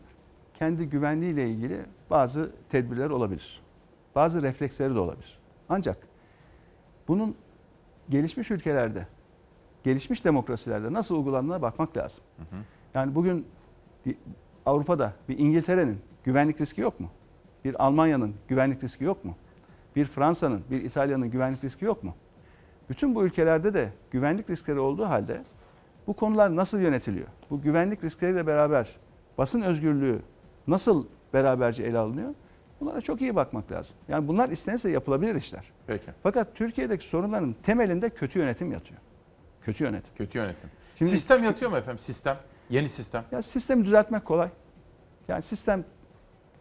[0.60, 3.62] kendi güvenliğiyle ilgili bazı tedbirler olabilir.
[4.16, 5.40] Bazı refleksleri de olabilir.
[5.70, 5.98] Ancak
[7.08, 7.36] bunun
[8.10, 9.08] gelişmiş ülkelerde,
[9.86, 12.24] gelişmiş demokrasilerde nasıl uygulandığına bakmak lazım.
[12.94, 13.48] Yani bugün
[14.66, 17.10] Avrupa'da bir İngiltere'nin güvenlik riski yok mu?
[17.66, 19.36] Bir Almanya'nın güvenlik riski yok mu?
[19.96, 22.16] Bir Fransa'nın, bir İtalya'nın güvenlik riski yok mu?
[22.90, 25.42] Bütün bu ülkelerde de güvenlik riskleri olduğu halde
[26.08, 27.28] bu konular nasıl yönetiliyor?
[27.50, 28.96] Bu güvenlik riskleriyle beraber
[29.38, 30.20] basın özgürlüğü
[30.68, 32.34] nasıl beraberce ele alınıyor?
[32.80, 33.98] Bunlara çok iyi bakmak lazım.
[34.08, 35.72] Yani bunlar istenirse yapılabilir işler.
[35.88, 36.12] Peki.
[36.24, 39.00] Fakat Türkiye'deki sorunların temelinde kötü yönetim yatıyor.
[39.66, 40.12] Kötü yönetim.
[40.16, 40.70] Kötü yönetim.
[40.96, 42.00] Şimdi- sistem yatıyor mu efendim?
[42.00, 42.38] Sistem.
[42.70, 43.24] Yeni sistem.
[43.32, 44.50] Ya sistemi düzeltmek kolay.
[45.28, 45.86] Yani sistem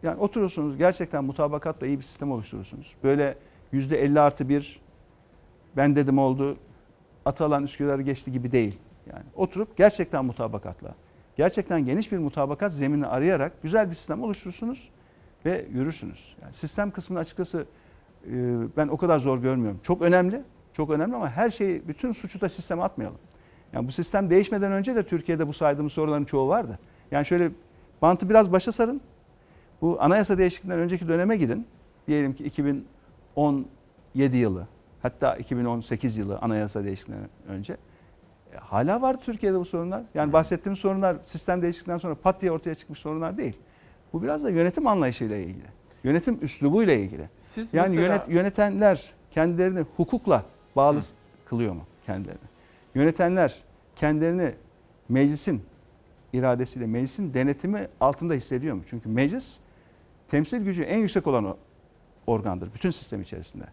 [0.03, 2.95] yani oturursunuz gerçekten mutabakatla iyi bir sistem oluşturursunuz.
[3.03, 3.37] Böyle
[3.71, 4.81] yüzde 50 artı bir
[5.77, 6.57] ben dedim oldu
[7.25, 8.79] Atalan Üsküdar'ı geçti gibi değil.
[9.11, 10.95] Yani oturup gerçekten mutabakatla,
[11.35, 14.89] gerçekten geniş bir mutabakat zemini arayarak güzel bir sistem oluşturursunuz
[15.45, 16.35] ve yürürsünüz.
[16.41, 17.65] Yani sistem kısmını açıkçası
[18.27, 18.31] e,
[18.77, 19.79] ben o kadar zor görmüyorum.
[19.83, 20.43] Çok önemli,
[20.75, 23.17] çok önemli ama her şeyi, bütün suçu da sisteme atmayalım.
[23.73, 26.79] Yani bu sistem değişmeden önce de Türkiye'de bu saydığımız soruların çoğu vardı.
[27.11, 27.51] Yani şöyle
[28.01, 29.01] bantı biraz başa sarın.
[29.81, 31.67] Bu anayasa değişikliğinden önceki döneme gidin.
[32.07, 34.67] Diyelim ki 2017 yılı
[35.01, 37.77] hatta 2018 yılı anayasa değişikliğinden önce.
[38.53, 40.03] E, hala vardı Türkiye'de bu sorunlar.
[40.13, 43.57] Yani bahsettiğim sorunlar sistem değişikliğinden sonra pat diye ortaya çıkmış sorunlar değil.
[44.13, 45.67] Bu biraz da yönetim anlayışıyla ilgili.
[46.03, 47.29] Yönetim üslubuyla ilgili.
[47.53, 50.43] Siz yani mesela- yönet, yönetenler kendilerini hukukla
[50.75, 51.01] bağlı
[51.45, 52.39] kılıyor mu kendilerini?
[52.95, 53.55] Yönetenler
[53.95, 54.53] kendilerini
[55.09, 55.63] meclisin
[56.33, 58.81] iradesiyle, meclisin denetimi altında hissediyor mu?
[58.89, 59.57] Çünkü meclis
[60.31, 61.57] temsil gücü en yüksek olan o
[62.27, 63.63] organdır bütün sistem içerisinde.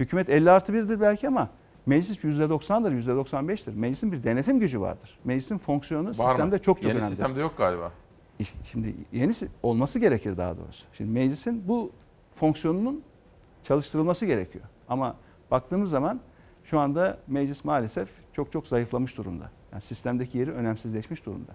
[0.00, 1.48] Hükümet 50 artı 1'dir belki ama
[1.86, 3.74] meclis %90'dır, %95'tir.
[3.74, 5.18] Meclisin bir denetim gücü vardır.
[5.24, 6.62] Meclisin fonksiyonu Var sistemde mı?
[6.62, 7.08] çok çok Yeni önemlidir.
[7.16, 7.92] sistemde yok galiba.
[8.72, 10.84] Şimdi yenisi olması gerekir daha doğrusu.
[10.92, 11.90] Şimdi meclisin bu
[12.34, 13.02] fonksiyonunun
[13.64, 14.64] çalıştırılması gerekiyor.
[14.88, 15.16] Ama
[15.50, 16.20] baktığımız zaman
[16.64, 19.50] şu anda meclis maalesef çok çok zayıflamış durumda.
[19.72, 21.52] Yani sistemdeki yeri önemsizleşmiş durumda.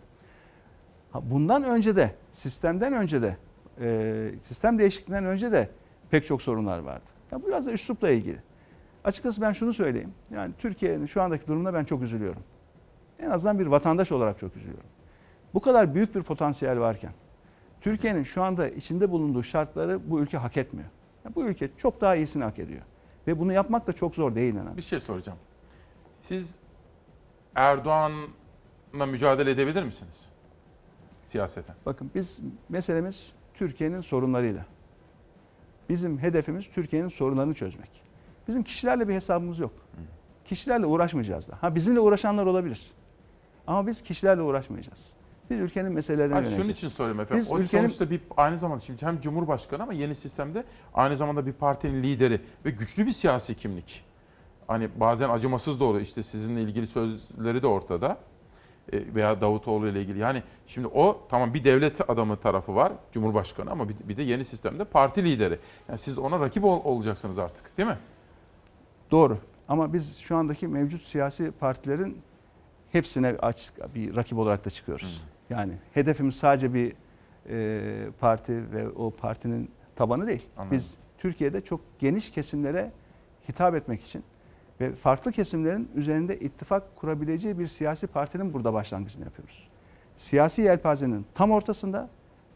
[1.22, 3.38] Bundan önce de, sistemden önce de,
[3.82, 5.70] e, sistem değişikliğinden önce de
[6.10, 7.06] pek çok sorunlar vardı.
[7.32, 8.38] Ya biraz da üslupla ilgili.
[9.04, 10.14] Açıkçası ben şunu söyleyeyim.
[10.32, 12.44] Yani Türkiye'nin şu andaki durumuna ben çok üzülüyorum.
[13.20, 14.90] En azından bir vatandaş olarak çok üzülüyorum.
[15.54, 17.12] Bu kadar büyük bir potansiyel varken
[17.82, 20.90] Türkiye'nin şu anda içinde bulunduğu şartları bu ülke hak etmiyor.
[21.26, 22.82] Ya bu ülke çok daha iyisini hak ediyor.
[23.30, 24.78] Ve bunu yapmak da çok zor değil inan.
[24.78, 25.38] Bir şey soracağım.
[26.20, 26.56] Siz
[27.56, 30.30] Erdoğan'la mücadele edebilir misiniz?
[31.26, 31.76] Siyaseten.
[31.86, 32.40] Bakın biz
[32.70, 34.66] meselemiz Türkiye'nin sorunlarıyla.
[35.90, 37.90] Bizim hedefimiz Türkiye'nin sorunlarını çözmek.
[38.48, 39.74] Bizim kişilerle bir hesabımız yok.
[40.46, 41.58] Kişilerle uğraşmayacağız da.
[41.62, 42.92] Ha bizimle uğraşanlar olabilir.
[43.68, 45.14] Ama biz kişilerle uğraşmayacağız.
[45.50, 46.78] Biz ülkenin meselelerine Hayır, şunun yöneleceğiz.
[46.78, 47.42] için söylüyorum efendim.
[47.42, 50.64] Biz o ülkenin sonuçta bir aynı zamanda şimdi hem Cumhurbaşkanı ama yeni sistemde
[50.94, 54.04] aynı zamanda bir partinin lideri ve güçlü bir siyasi kimlik.
[54.68, 56.02] Hani bazen acımasız oluyor.
[56.02, 58.18] İşte sizinle ilgili sözleri de ortada.
[58.94, 60.20] E, Veya Davutoğlu ile ilgili.
[60.20, 64.84] Yani şimdi o tamam bir devlet adamı tarafı var Cumhurbaşkanı ama bir, de yeni sistemde
[64.84, 65.60] parti lideri.
[65.90, 67.98] Yani siz ona rakip ol- olacaksınız artık değil mi?
[69.12, 69.38] Doğru.
[69.68, 72.22] Ama biz şu andaki mevcut siyasi partilerin
[72.92, 75.24] hepsine aç bir rakip olarak da çıkıyoruz.
[75.50, 76.94] Yani hedefimiz sadece bir
[77.50, 80.46] e, parti ve o partinin tabanı değil.
[80.58, 80.78] Anladım.
[80.78, 82.92] Biz Türkiye'de çok geniş kesimlere
[83.50, 84.24] hitap etmek için
[84.82, 89.68] ve farklı kesimlerin üzerinde ittifak kurabileceği bir siyasi partinin burada başlangıcını yapıyoruz.
[90.18, 92.10] Siyasi yelpazenin tam ortasında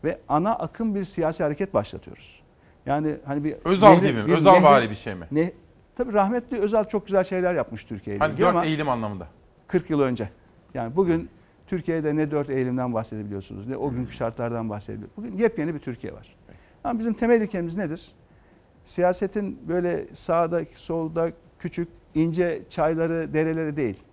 [0.04, 2.44] ve ana akım bir siyasi hareket başlatıyoruz.
[2.86, 4.34] Yani hani bir Özal nehri- gibi mi?
[4.34, 5.26] Özalvari bir şey mi?
[5.32, 5.52] Ne,
[5.96, 9.28] tabii rahmetli Özal çok güzel şeyler yapmış Türkiye ile Hani ilgili dört ama eğilim anlamında.
[9.68, 10.30] 40 yıl önce.
[10.74, 11.30] Yani bugün
[11.68, 15.28] Türkiye'de ne dört eğilimden bahsedebiliyorsunuz ne o günkü şartlardan bahsedebiliyorsunuz.
[15.28, 16.36] Bugün yepyeni bir Türkiye var.
[16.84, 18.12] Ama bizim temel ilkemiz nedir?
[18.86, 24.04] Siyasetin böyle sağda, solda küçük, ince çayları, dereleri değil.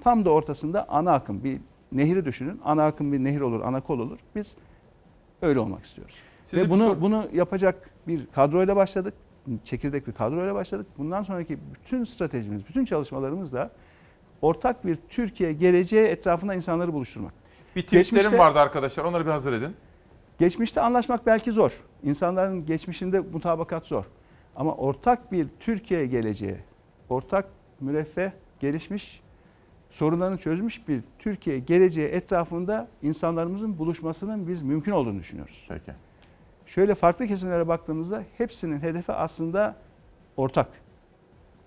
[0.00, 1.60] Tam da ortasında ana akım bir
[1.92, 2.60] nehri düşünün.
[2.64, 4.18] Ana akım bir nehir olur, ana kol olur.
[4.34, 4.56] Biz
[5.42, 6.14] öyle olmak istiyoruz.
[6.46, 9.14] Size Ve bunu bunu yapacak bir kadroyla başladık.
[9.64, 10.86] Çekirdek bir kadroyla başladık.
[10.98, 13.70] Bundan sonraki bütün stratejimiz, bütün çalışmalarımız da
[14.44, 17.32] ortak bir Türkiye geleceği etrafında insanları buluşturmak.
[17.76, 19.04] Bir tweetlerim vardı arkadaşlar.
[19.04, 19.76] Onları bir hazır edin.
[20.38, 21.72] Geçmişte anlaşmak belki zor.
[22.02, 24.04] İnsanların geçmişinde mutabakat zor.
[24.56, 26.56] Ama ortak bir Türkiye geleceği,
[27.08, 27.48] ortak
[27.80, 28.30] müreffeh,
[28.60, 29.22] gelişmiş,
[29.90, 35.66] sorunlarını çözmüş bir Türkiye geleceği etrafında insanlarımızın buluşmasının biz mümkün olduğunu düşünüyoruz.
[35.68, 35.92] Peki.
[36.66, 39.76] Şöyle farklı kesimlere baktığımızda hepsinin hedefi aslında
[40.36, 40.68] ortak.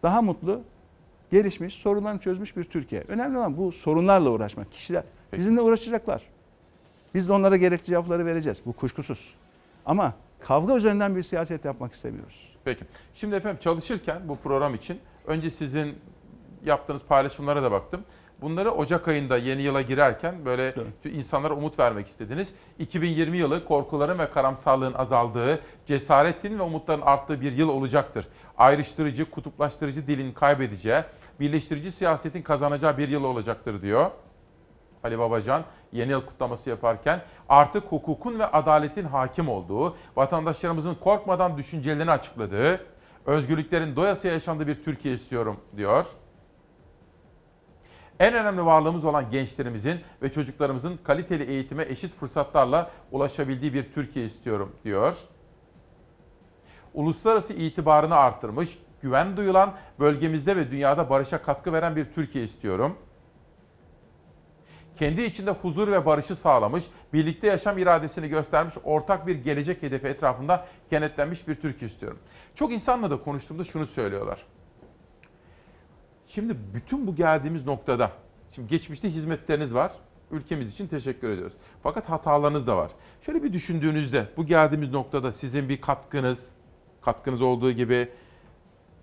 [0.03, 0.61] Daha mutlu,
[1.31, 3.03] gelişmiş, sorunlarını çözmüş bir Türkiye.
[3.07, 4.71] Önemli olan bu sorunlarla uğraşmak.
[4.71, 6.21] Kişiler bizimle uğraşacaklar.
[7.15, 8.61] Biz de onlara gerekli cevapları vereceğiz.
[8.65, 9.33] Bu kuşkusuz.
[9.85, 12.55] Ama kavga üzerinden bir siyaset yapmak istemiyoruz.
[12.65, 12.83] Peki.
[13.15, 15.95] Şimdi efendim çalışırken bu program için önce sizin
[16.65, 18.01] yaptığınız paylaşımlara da baktım.
[18.41, 20.73] Bunları Ocak ayında yeni yıla girerken böyle
[21.05, 22.53] insanlara umut vermek istediniz.
[22.79, 28.27] 2020 yılı korkuların ve karamsarlığın azaldığı, cesaretin ve umutların arttığı bir yıl olacaktır.
[28.57, 31.03] Ayrıştırıcı, kutuplaştırıcı dilin kaybedeceği,
[31.39, 34.11] birleştirici siyasetin kazanacağı bir yıl olacaktır diyor.
[35.03, 42.11] Ali Babacan yeni yıl kutlaması yaparken artık hukukun ve adaletin hakim olduğu, vatandaşlarımızın korkmadan düşüncelerini
[42.11, 42.85] açıkladığı,
[43.25, 46.07] özgürlüklerin doyasıya yaşandığı bir Türkiye istiyorum diyor.
[48.19, 54.75] En önemli varlığımız olan gençlerimizin ve çocuklarımızın kaliteli eğitime eşit fırsatlarla ulaşabildiği bir Türkiye istiyorum
[54.83, 55.17] diyor.
[56.97, 62.97] Uluslararası itibarını arttırmış, güven duyulan, bölgemizde ve dünyada barışa katkı veren bir Türkiye istiyorum
[64.97, 66.83] kendi içinde huzur ve barışı sağlamış,
[67.13, 72.19] birlikte yaşam iradesini göstermiş, ortak bir gelecek hedefi etrafında kenetlenmiş bir Türkiye istiyorum.
[72.55, 74.45] Çok insanla da konuştuğumda şunu söylüyorlar.
[76.27, 78.11] Şimdi bütün bu geldiğimiz noktada,
[78.51, 79.91] şimdi geçmişte hizmetleriniz var,
[80.31, 81.53] ülkemiz için teşekkür ediyoruz.
[81.83, 82.91] Fakat hatalarınız da var.
[83.21, 86.49] Şöyle bir düşündüğünüzde bu geldiğimiz noktada sizin bir katkınız,
[87.07, 88.09] katkınız olduğu gibi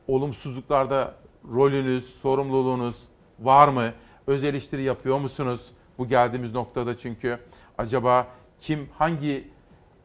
[0.08, 1.14] olumsuzluklarda
[1.54, 2.96] rolünüz, sorumluluğunuz
[3.40, 3.92] var mı?
[4.26, 5.72] Öz eleştiri yapıyor musunuz?
[5.98, 7.38] Bu geldiğimiz noktada çünkü
[7.78, 8.26] acaba
[8.60, 9.50] kim hangi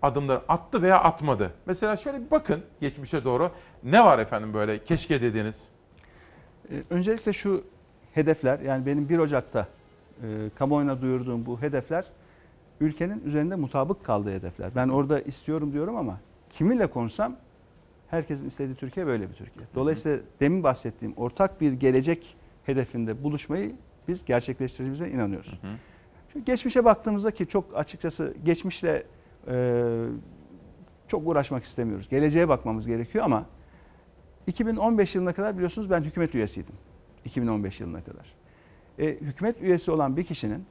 [0.02, 1.54] adımları attı veya atmadı?
[1.66, 3.52] Mesela şöyle bir bakın geçmişe doğru.
[3.84, 5.68] Ne var efendim böyle keşke dediğiniz?
[6.72, 7.64] Ee, Öncelikle şu
[8.14, 9.68] hedefler yani benim 1 Ocak'ta
[10.24, 12.06] e, kamuoyuna duyurduğum bu hedefler
[12.80, 14.76] ülkenin üzerinde mutabık kaldığı hedefler.
[14.76, 16.18] Ben orada istiyorum diyorum ama
[16.50, 17.36] kiminle konuşsam
[18.10, 19.66] herkesin istediği Türkiye böyle bir Türkiye.
[19.76, 23.76] Dolayısıyla demin bahsettiğim ortak bir gelecek hedefinde buluşmayı
[24.08, 25.52] biz gerçekleştireceğimize inanıyoruz.
[25.62, 25.72] Hı hı.
[26.34, 29.04] Çünkü geçmişe baktığımızda ki çok açıkçası geçmişle
[29.48, 30.06] e,
[31.08, 32.10] çok uğraşmak istemiyoruz.
[32.10, 33.46] Geleceğe bakmamız gerekiyor ama
[34.48, 36.76] 2015 yılına kadar biliyorsunuz ben hükümet üyesiydim.
[37.26, 38.34] 2015 yılına kadar.
[39.00, 40.66] E, hükümet üyesi olan bir kişinin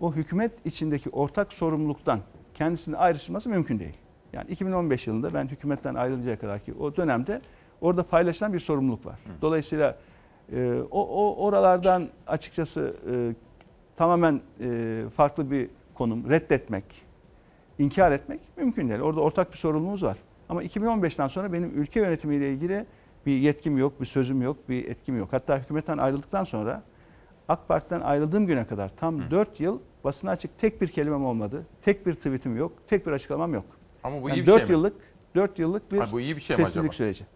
[0.00, 2.20] o hükümet içindeki ortak sorumluluktan
[2.54, 3.96] kendisini ayrıştırması mümkün değil.
[4.32, 7.40] Yani 2015 yılında ben hükümetten ayrılıncaya kadar ki o dönemde
[7.80, 9.18] orada paylaşılan bir sorumluluk var.
[9.42, 9.96] Dolayısıyla
[10.52, 13.34] e, o, o oralardan açıkçası e,
[13.96, 16.84] tamamen e, farklı bir konum reddetmek,
[17.78, 19.00] inkar etmek mümkün değil.
[19.00, 20.16] Orada ortak bir sorumluluğumuz var.
[20.48, 22.86] Ama 2015'ten sonra benim ülke yönetimiyle ilgili
[23.26, 25.28] bir yetkim yok, bir sözüm yok, bir etkim yok.
[25.32, 26.82] Hatta hükümetten ayrıldıktan sonra
[27.48, 31.66] AK Parti'den ayrıldığım güne kadar tam 4 yıl basına açık tek bir kelimem olmadı.
[31.82, 33.64] Tek bir tweetim yok, tek bir açıklamam yok.
[34.04, 34.72] Ama bu Yani iyi bir 4 şey mi?
[34.72, 34.94] yıllık
[35.34, 37.26] 4 yıllık bir Ha, bu iyi bir şey sessizlik süreci.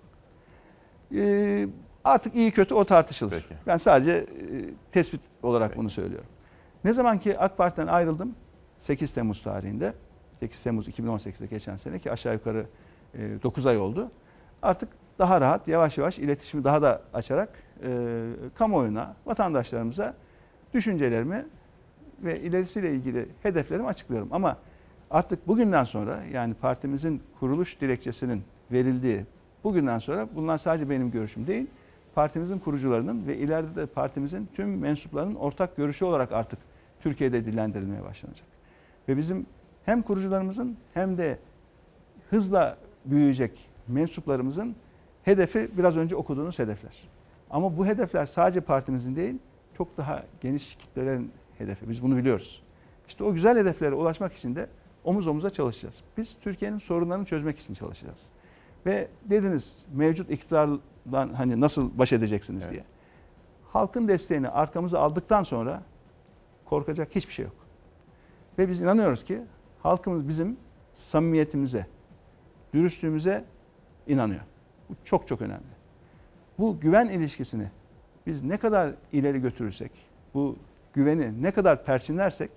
[1.14, 1.68] Ee,
[2.04, 3.46] artık iyi kötü o tartışılır.
[3.66, 4.26] Ben sadece e,
[4.92, 6.26] tespit olarak bunu söylüyorum.
[6.84, 8.34] Ne zaman ki AK Parti'den ayrıldım
[8.78, 9.94] 8 Temmuz tarihinde
[10.40, 12.66] 8 Temmuz 2018'de geçen sene ki aşağı yukarı
[13.14, 14.10] e, 9 ay oldu.
[14.62, 14.88] Artık
[15.18, 17.48] daha rahat yavaş yavaş iletişimi daha da açarak
[17.82, 17.88] e,
[18.54, 20.14] kamuoyuna, vatandaşlarımıza
[20.74, 21.46] düşüncelerimi
[22.24, 24.28] ve ilerisiyle ilgili hedeflerimi açıklıyorum.
[24.32, 24.56] Ama
[25.10, 28.42] artık bugünden sonra yani partimizin kuruluş dilekçesinin
[28.72, 29.24] verildiği
[29.64, 31.66] bugünden sonra bunlar sadece benim görüşüm değil,
[32.14, 36.58] partimizin kurucularının ve ileride de partimizin tüm mensuplarının ortak görüşü olarak artık
[37.00, 38.46] Türkiye'de dillendirilmeye başlanacak.
[39.08, 39.46] Ve bizim
[39.84, 41.38] hem kurucularımızın hem de
[42.30, 44.76] hızla büyüyecek mensuplarımızın
[45.22, 47.08] hedefi biraz önce okuduğunuz hedefler.
[47.50, 49.34] Ama bu hedefler sadece partimizin değil,
[49.76, 51.88] çok daha geniş kitlelerin hedefi.
[51.88, 52.62] Biz bunu biliyoruz.
[53.08, 54.66] İşte o güzel hedeflere ulaşmak için de
[55.06, 56.02] omuz omuza çalışacağız.
[56.16, 58.26] Biz Türkiye'nin sorunlarını çözmek için çalışacağız.
[58.86, 62.84] Ve dediniz mevcut iktidardan hani nasıl baş edeceksiniz diye.
[63.72, 65.82] Halkın desteğini arkamıza aldıktan sonra
[66.64, 67.54] korkacak hiçbir şey yok.
[68.58, 69.42] Ve biz inanıyoruz ki
[69.82, 70.56] halkımız bizim
[70.94, 71.86] samimiyetimize,
[72.74, 73.44] dürüstlüğümüze
[74.06, 74.40] inanıyor.
[74.90, 75.76] Bu çok çok önemli.
[76.58, 77.70] Bu güven ilişkisini
[78.26, 79.92] biz ne kadar ileri götürürsek,
[80.34, 80.56] bu
[80.94, 82.50] güveni ne kadar perçinlersek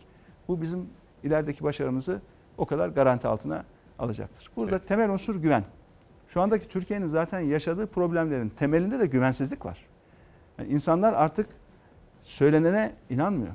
[0.47, 0.89] bu bizim
[1.23, 2.21] ilerideki başarımızı
[2.59, 3.63] o kadar garanti altına
[3.99, 4.51] alacaktır.
[4.55, 5.63] Burada temel unsur güven.
[6.27, 9.85] Şu andaki Türkiye'nin zaten yaşadığı problemlerin temelinde de güvensizlik var.
[10.57, 11.47] Yani insanlar artık
[12.23, 13.53] söylenene inanmıyor.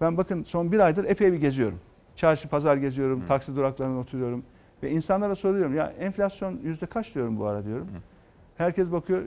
[0.00, 1.80] Ben bakın son bir aydır epey bir geziyorum.
[2.16, 4.44] Çarşı pazar geziyorum, taksi duraklarında oturuyorum.
[4.82, 7.88] Ve insanlara soruyorum ya enflasyon yüzde kaç diyorum bu ara diyorum.
[8.56, 9.22] Herkes bakıyor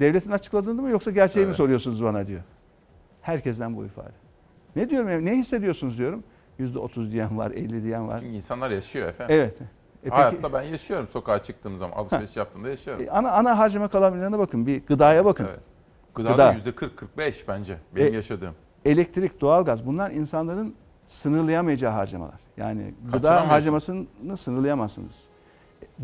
[0.00, 1.56] devletin açıkladığını mı yoksa gerçeği mi Evet.
[1.56, 2.40] soruyorsunuz bana diyor.
[3.22, 4.12] Herkesten bu ifade.
[4.76, 6.24] Ne diyorum ne hissediyorsunuz diyorum.
[6.58, 8.20] Yüzde otuz diyen var, 50 diyen var.
[8.20, 9.36] Çünkü insanlar yaşıyor efendim.
[9.38, 9.60] Evet.
[9.60, 9.64] E
[10.02, 13.04] peki- Hayatta ben yaşıyorum sokağa çıktığım zaman alışveriş yaptığımda yaşıyorum.
[13.04, 14.66] E, ana ana harcama kalabillerine bakın.
[14.66, 15.44] Bir gıdaya bakın.
[15.50, 15.60] Evet.
[16.14, 18.54] Gıdada yüzde 40-45 bence benim E, yaşadığım.
[18.84, 20.74] Elektrik, doğalgaz bunlar insanların
[21.06, 22.40] sınırlayamayacağı harcamalar.
[22.56, 24.06] Yani gıda harcamasını
[24.36, 25.24] sınırlayamazsınız.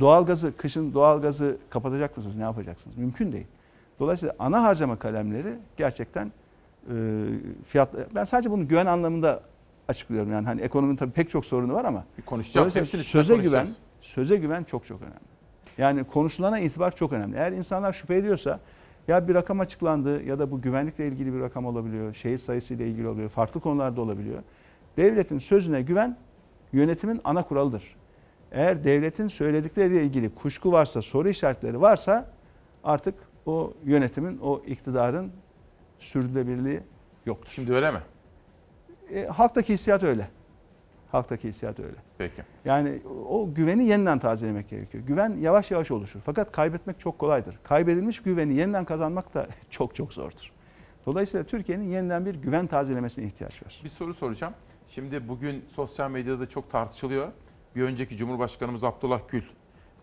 [0.01, 2.37] Doğalgazı, kışın doğalgazı kapatacak mısınız?
[2.37, 2.97] Ne yapacaksınız?
[2.97, 3.47] Mümkün değil.
[4.01, 6.95] Dolayısıyla ana harcama kalemleri gerçekten e,
[7.69, 9.41] fiyat ben sadece bunu güven anlamında
[9.91, 10.33] açıklıyorum.
[10.33, 12.05] Yani hani ekonominin tabii pek çok sorunu var ama
[12.81, 13.79] Hepsini üstüne söze güven, konuşacağız.
[14.01, 15.31] söze güven çok çok önemli.
[15.79, 17.37] Yani konuşulana itibar çok önemli.
[17.37, 18.61] Eğer insanlar şüphe ediyorsa
[19.09, 23.07] ya bir rakam açıklandı ya da bu güvenlikle ilgili bir rakam olabiliyor, şehit sayısıyla ilgili
[23.09, 24.43] olabiliyor, farklı konularda olabiliyor.
[24.97, 26.17] Devletin sözüne güven
[26.73, 27.97] yönetimin ana kuralıdır.
[28.53, 32.31] Eğer devletin söyledikleriyle ilgili kuşku varsa, soru işaretleri varsa
[32.85, 33.15] artık
[33.47, 35.33] o yönetimin, o iktidarın
[35.99, 36.81] sürdürülebilirliği
[37.27, 37.53] yoktur.
[37.55, 37.99] Şimdi öyle mi?
[39.15, 40.29] E, halktaki hissiyat öyle.
[41.13, 41.97] Halktaki hissiyat öyle.
[42.19, 42.43] Peki.
[42.65, 45.05] Yani o güveni yeniden tazelemek gerekiyor.
[45.05, 46.21] Güven yavaş yavaş oluşur.
[46.21, 47.59] Fakat kaybetmek çok kolaydır.
[47.63, 50.53] Kaybedilmiş güveni yeniden kazanmak da çok çok zordur.
[51.07, 53.81] Dolayısıyla Türkiye'nin yeniden bir güven tazelemesine ihtiyaç var.
[53.85, 54.55] Bir soru soracağım.
[54.89, 57.29] Şimdi bugün sosyal medyada çok tartışılıyor.
[57.77, 59.43] Bir önceki Cumhurbaşkanımız Abdullah Gül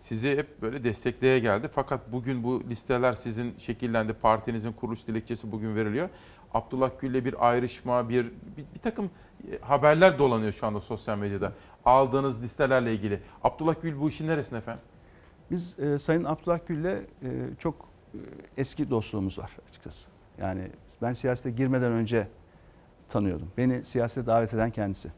[0.01, 1.69] sizi hep böyle destekleye geldi.
[1.75, 4.13] Fakat bugün bu listeler sizin şekillendi.
[4.13, 6.09] Partinizin kuruluş dilekçesi bugün veriliyor.
[6.53, 9.09] Abdullah Gül'le bir ayrışma, bir, bir, bir takım
[9.51, 11.53] e, haberler dolanıyor şu anda sosyal medyada.
[11.85, 13.19] Aldığınız listelerle ilgili.
[13.43, 14.83] Abdullah Gül bu işin neresinde efendim?
[15.51, 17.05] Biz e, Sayın Abdullah Gül'le e,
[17.59, 17.75] çok
[18.13, 18.17] e,
[18.57, 20.09] eski dostluğumuz var açıkçası.
[20.37, 20.71] Yani
[21.01, 22.27] ben siyasete girmeden önce
[23.09, 23.47] tanıyordum.
[23.57, 25.11] Beni siyasete davet eden kendisi.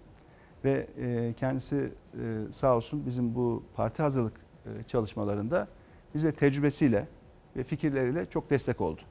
[0.64, 4.34] Ve e, kendisi e, sağ olsun bizim bu parti hazırlık
[4.66, 5.68] e, çalışmalarında
[6.16, 7.08] bize tecrübesiyle
[7.56, 9.02] ve fikirleriyle çok destek oldu.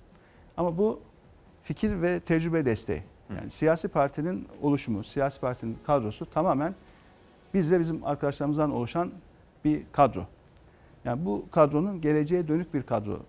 [0.57, 1.01] Ama bu
[1.69, 3.03] fikir ve tecrübe desteği.
[3.37, 6.75] Yani siyasi partinin oluşumu, siyasi partinin kadrosu tamamen
[7.55, 9.13] biz ve bizim arkadaşlarımızdan oluşan
[9.65, 10.27] bir kadro.
[11.05, 13.21] Yani bu kadronun geleceğe dönük bir kadro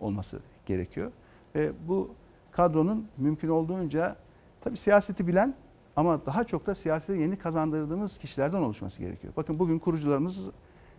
[0.00, 1.12] olması gerekiyor.
[1.54, 2.10] Ve bu
[2.52, 4.16] kadronun mümkün olduğunca
[4.60, 5.54] tabii siyaseti bilen
[5.96, 9.32] ama daha çok da siyasete yeni kazandırdığımız kişilerden oluşması gerekiyor.
[9.36, 10.50] Bakın bugün kurucularımız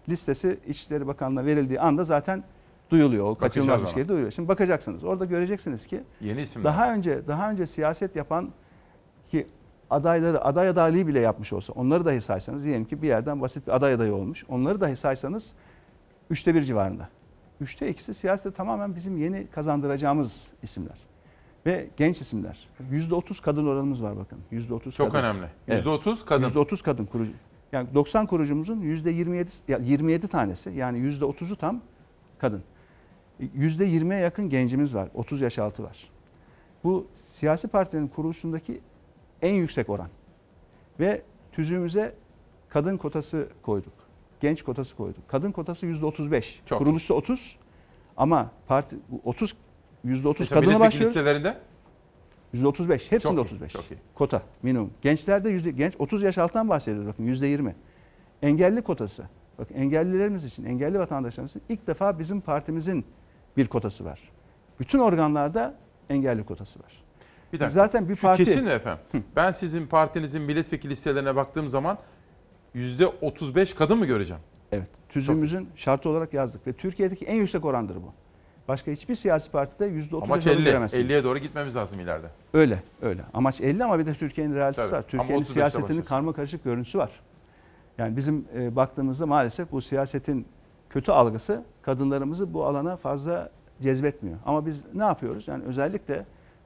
[0.10, 2.44] listesi İçişleri Bakanlığı'na verildiği anda zaten
[2.94, 3.26] duyuluyor.
[3.26, 4.32] O kaçınılmaz bir şey duyuluyor.
[4.32, 5.03] Şimdi bakacaksınız.
[5.03, 6.64] Orada göreceksiniz ki Yeni isimler.
[6.65, 8.49] daha önce daha önce siyaset yapan
[9.32, 9.48] ki
[9.90, 13.72] adayları aday adaylığı bile yapmış olsa onları dahi saysanız diyelim ki bir yerden basit bir
[13.76, 14.44] aday adayı olmuş.
[14.49, 15.53] Onları dahi saysanız
[16.30, 17.10] üçte bir civarında.
[17.61, 20.98] Üçte ikisi siyasete tamamen bizim yeni kazandıracağımız isimler.
[21.65, 22.70] Ve genç isimler.
[22.91, 24.40] Yüzde otuz kadın oranımız var bakın.
[24.52, 25.24] Yüzde otuz Çok kadın.
[25.24, 25.45] önemli.
[25.68, 26.44] Yüzde otuz kadın.
[26.45, 27.32] Yüzde otuz kadın kurucu.
[27.72, 31.82] Yani 90 kurucumuzun yüzde 27, ya 27 tanesi yani yüzde otuzu tam
[32.38, 32.64] kadın.
[33.56, 35.10] Yüzde 20'ye yakın gencimiz var.
[35.14, 36.10] 30 yaş altı var.
[36.84, 38.82] Bu siyasi partilerin kuruluşundaki
[39.41, 40.10] en yüksek oran.
[40.99, 41.22] Ve
[41.52, 42.15] tüzüğümüze
[42.70, 43.94] kadın kotası koyduk.
[44.41, 45.28] Genç kotası koyduk.
[45.28, 46.61] Kadın kotası yüzde 35.
[46.65, 46.80] Çok.
[46.80, 47.57] Kuruluşta 30
[48.18, 49.56] ama parti bu 30
[50.03, 51.15] yüzde 30 Mesela kadına başlıyoruz.
[51.15, 51.57] listelerinde
[52.53, 53.11] Yüzde 35.
[53.11, 53.74] Hepsinde Çok iyi, 35.
[53.74, 53.98] çok iyi.
[54.15, 54.90] Kota minimum.
[55.02, 57.76] Gençlerde yüzde genç 30 yaş alttan bahsediyoruz bakın yüzde 20.
[58.41, 59.24] Engelli kotası.
[59.57, 63.06] Bakın engellilerimiz için, engelli vatandaşlarımız için ilk defa bizim partimizin
[63.58, 64.20] bir kotası var.
[64.80, 65.76] Bütün organlarda
[66.10, 67.04] engelli kotası var.
[67.54, 67.74] Bir dakika.
[67.74, 69.04] Zaten bir Şu parti kesin efendim?
[69.36, 71.98] Ben sizin partinizin milletvekili listelerine baktığım zaman
[72.74, 74.44] yüzde 35 kadın mı göreceğim?
[74.72, 74.90] Evet.
[75.10, 78.14] Tüzüğümüzün şartı olarak yazdık ve Türkiye'deki en yüksek orandır bu.
[78.68, 80.64] Başka hiçbir siyasi partide yüzde 35 Amaç oranı 50.
[80.64, 81.12] göremezsiniz.
[81.12, 82.28] 50'ye doğru gitmemiz lazım ileride.
[82.54, 83.22] Öyle, öyle.
[83.34, 84.98] Amaç 50 ama bir de Türkiye'nin realitesi Tabii.
[84.98, 85.04] var.
[85.08, 87.12] Türkiye'nin 35'te siyasetinin karma karışık görüntüsü var.
[87.98, 90.48] Yani bizim e, baktığımızda maalesef bu siyasetin
[90.90, 93.51] kötü algısı kadınlarımızı bu alana fazla
[93.81, 94.38] cezbetmiyor.
[94.45, 95.47] Ama biz ne yapıyoruz?
[95.47, 96.26] Yani özellikle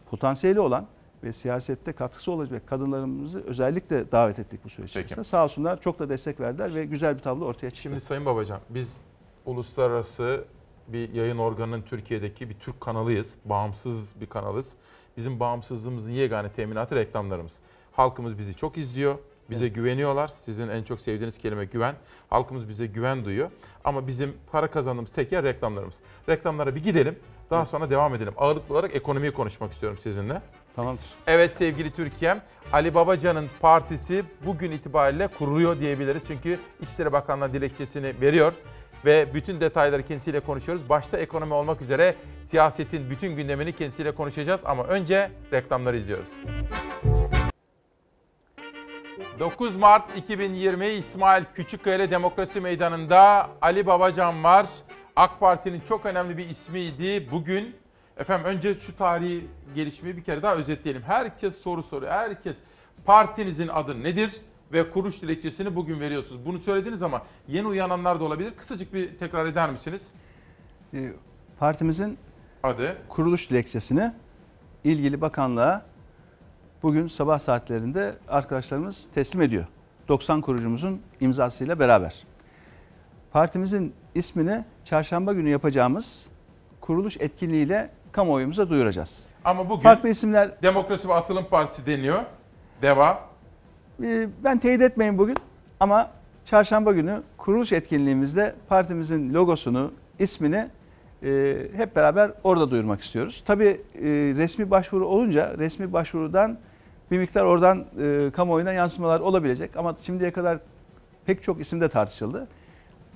[0.09, 0.85] potansiyeli olan
[1.23, 5.23] ve siyasette katkısı olacak kadınlarımızı özellikle davet ettik bu süreç içerisinde.
[5.23, 7.81] Sağ olsunlar çok da destek verdiler ve güzel bir tablo ortaya çıktı.
[7.81, 8.93] Şimdi Sayın Babacan biz
[9.45, 10.45] uluslararası
[10.87, 13.35] bir yayın organının Türkiye'deki bir Türk kanalıyız.
[13.45, 14.65] Bağımsız bir kanalız.
[15.17, 17.53] Bizim bağımsızlığımızın yegane teminatı reklamlarımız.
[17.91, 19.15] Halkımız bizi çok izliyor.
[19.49, 20.31] Bize güveniyorlar.
[20.45, 21.95] Sizin en çok sevdiğiniz kelime güven.
[22.29, 23.51] Halkımız bize güven duyuyor.
[23.83, 25.95] Ama bizim para kazandığımız tek yer reklamlarımız.
[26.29, 27.15] Reklamlara bir gidelim.
[27.49, 28.33] Daha sonra devam edelim.
[28.37, 30.41] Ağırlıklı olarak ekonomiyi konuşmak istiyorum sizinle.
[30.75, 31.05] Tamamdır.
[31.27, 32.41] Evet sevgili Türkiye'm,
[32.73, 36.23] Ali Babacan'ın partisi bugün itibariyle kuruluyor diyebiliriz.
[36.27, 38.53] Çünkü İçişleri Bakanlığı dilekçesini veriyor
[39.05, 40.89] ve bütün detayları kendisiyle konuşuyoruz.
[40.89, 42.15] Başta ekonomi olmak üzere
[42.49, 46.29] siyasetin bütün gündemini kendisiyle konuşacağız ama önce reklamları izliyoruz.
[49.39, 54.67] 9 Mart 2020 İsmail Küçükkaya Demokrasi Meydanı'nda Ali Babacan var.
[55.15, 57.27] AK Parti'nin çok önemli bir ismiydi.
[57.31, 57.75] Bugün
[58.17, 61.01] efendim önce şu tarihi gelişmeyi bir kere daha özetleyelim.
[61.01, 62.11] Herkes soru soruyor.
[62.11, 62.57] Herkes
[63.05, 64.41] partinizin adı nedir
[64.73, 66.45] ve kuruluş dilekçesini bugün veriyorsunuz.
[66.45, 68.51] Bunu söylediniz ama yeni uyananlar da olabilir.
[68.57, 70.11] Kısacık bir tekrar eder misiniz?
[70.93, 71.11] E,
[71.59, 72.17] Partimizin
[72.63, 74.13] Adı kuruluş dilekçesini
[74.83, 75.85] ilgili bakanlığa
[76.87, 79.65] bugün sabah saatlerinde arkadaşlarımız teslim ediyor.
[80.07, 82.25] 90 kurucumuzun imzasıyla beraber.
[83.31, 86.25] Partimizin ismini çarşamba günü yapacağımız
[86.81, 89.27] kuruluş etkinliğiyle kamuoyumuza duyuracağız.
[89.45, 92.19] Ama bugün Farklı isimler Demokrasi ve Atılım Partisi deniyor.
[92.81, 93.19] Deva.
[94.03, 95.37] Ee, ben teyit etmeyin bugün
[95.79, 96.11] ama
[96.45, 100.67] çarşamba günü kuruluş etkinliğimizde partimizin logosunu, ismini
[101.23, 103.43] e, hep beraber orada duyurmak istiyoruz.
[103.45, 104.01] Tabii e,
[104.37, 106.57] resmi başvuru olunca resmi başvurudan
[107.11, 110.59] bir miktar oradan e, kamuoyuna yansımalar olabilecek ama şimdiye kadar
[111.25, 112.47] pek çok isimde tartışıldı.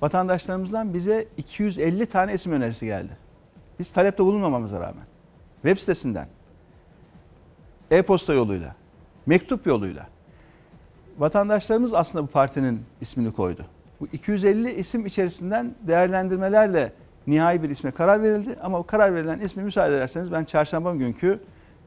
[0.02, 3.16] Vatandaşlarımızdan bize 250 tane isim önerisi geldi.
[3.78, 5.04] Biz talepte bulunmamamıza rağmen
[5.62, 6.28] web sitesinden,
[7.90, 8.74] e-posta yoluyla,
[9.26, 10.06] mektup yoluyla
[11.18, 13.66] vatandaşlarımız aslında bu partinin ismini koydu.
[14.00, 16.92] Bu 250 isim içerisinden değerlendirmelerle
[17.26, 18.56] nihai bir isme karar verildi.
[18.62, 21.40] Ama karar verilen ismi müsaade ederseniz ben çarşamba günkü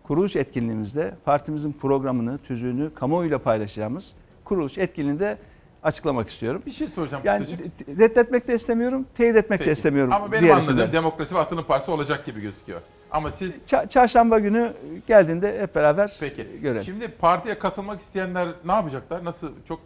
[0.08, 4.12] kuruluş etkinliğimizde partimizin programını, tüzüğünü kamuoyuyla paylaşacağımız
[4.44, 5.38] kuruluş etkinliğinde
[5.84, 6.62] açıklamak istiyorum.
[6.66, 7.88] Bir şey soracağım Yani kısacık.
[8.00, 9.68] reddetmek de istemiyorum, teyit etmek Peki.
[9.70, 10.14] de istemiyorum.
[10.14, 10.94] Ama benim anladığım isimleri.
[10.94, 12.82] Demokrasi ve Atılım Partisi olacak gibi gözüküyor.
[13.12, 14.74] Ama siz Ça- çarşamba günü
[15.08, 16.48] geldiğinde hep beraber peki.
[16.62, 16.84] görelim.
[16.84, 19.26] Şimdi partiye katılmak isteyenler ne yapacaklar?
[19.26, 19.80] Nasıl çok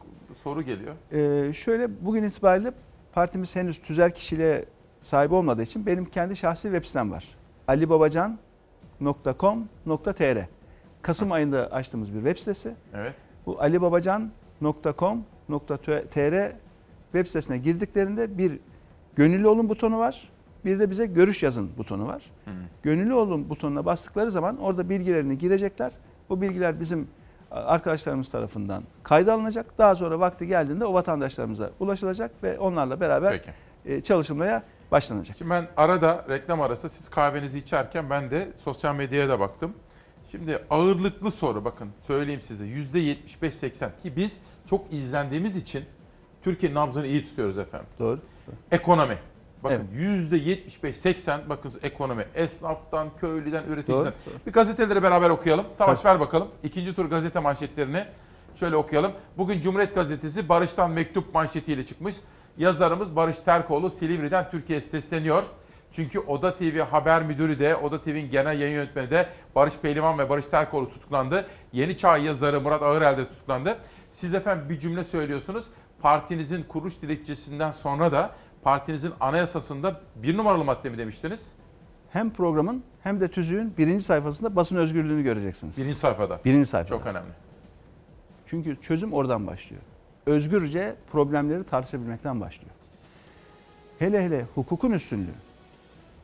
[0.44, 0.94] soru geliyor.
[1.12, 2.72] Ee, şöyle bugün itibariyle
[3.14, 4.66] partimiz henüz tüzel kişiliğe
[5.02, 7.26] sahip olmadığı için benim kendi şahsi web sitem var.
[9.02, 10.46] alibabacan.com.tr
[11.02, 12.74] Kasım ayında açtığımız bir web sitesi.
[12.94, 13.14] Evet.
[13.46, 16.52] Bu alibabacan.com.tr
[17.12, 18.60] web sitesine girdiklerinde bir
[19.16, 20.30] gönüllü olun butonu var.
[20.66, 22.24] Bir de bize görüş yazın butonu var.
[22.84, 25.92] Gönüllü olun butonuna bastıkları zaman orada bilgilerini girecekler.
[26.30, 27.08] Bu bilgiler bizim
[27.52, 29.78] arkadaşlarımız tarafından kayda alınacak.
[29.78, 33.52] Daha sonra vakti geldiğinde o vatandaşlarımıza ulaşılacak ve onlarla beraber Peki.
[33.86, 35.38] e, çalışılmaya başlanacak.
[35.38, 39.74] Şimdi ben arada reklam arasında siz kahvenizi içerken ben de sosyal medyaya da baktım.
[40.32, 44.38] Şimdi ağırlıklı soru bakın söyleyeyim size %75-80 ki biz
[44.70, 45.86] çok izlendiğimiz için
[46.44, 47.88] Türkiye nabzını iyi tutuyoruz efendim.
[48.00, 48.20] Doğru.
[48.72, 49.18] Ekonomi.
[49.64, 52.26] Bakın %75-80 bakın ekonomi.
[52.36, 53.98] Esnaftan, köylüden, üreticiden.
[53.98, 54.36] Doğru, doğru.
[54.48, 55.66] Bir gazeteleri beraber okuyalım.
[55.74, 56.14] Savaş Tabii.
[56.14, 56.48] ver bakalım.
[56.64, 58.06] İkinci tur gazete manşetlerini
[58.56, 59.12] şöyle okuyalım.
[59.38, 62.16] Bugün Cumhuriyet Gazetesi Barış'tan mektup manşetiyle çıkmış.
[62.60, 65.46] Yazarımız Barış Terkoğlu Silivri'den Türkiye'ye sesleniyor.
[65.92, 70.30] Çünkü Oda TV haber müdürü de, Oda TV'nin genel yayın yönetmeni de Barış Pehlivan ve
[70.30, 71.48] Barış Terkoğlu tutuklandı.
[71.74, 73.78] Yeni Çağ yazarı Murat Ağırel de tutuklandı.
[74.14, 75.66] Siz efendim bir cümle söylüyorsunuz.
[76.02, 78.32] Partinizin kuruluş dilekçesinden sonra da
[78.64, 81.52] partinizin anayasasında bir numaralı madde mi demiştiniz?
[82.10, 85.78] Hem programın hem de tüzüğün birinci sayfasında basın özgürlüğünü göreceksiniz.
[85.78, 86.40] Birinci sayfada.
[86.46, 86.98] Birinci sayfada.
[86.98, 87.32] Çok önemli.
[88.46, 89.82] Çünkü çözüm oradan başlıyor.
[90.30, 92.72] Özgürce problemleri tartışabilmekten başlıyor.
[94.00, 95.34] Hele hele hukukun üstünlüğü,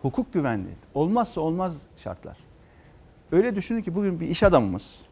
[0.02, 2.38] hukuk güvenliği olmazsa olmaz şartlar.
[3.32, 5.06] Öyle düşünün ki bugün bir iş adamımız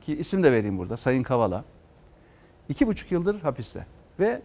[0.00, 1.64] ki isim de vereyim burada Sayın Kavala
[2.68, 3.86] iki buçuk yıldır hapiste
[4.20, 4.42] ve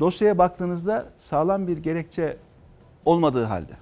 [0.00, 2.36] dosyaya baktığınızda sağlam bir gerekçe
[3.04, 3.74] olmadığı halde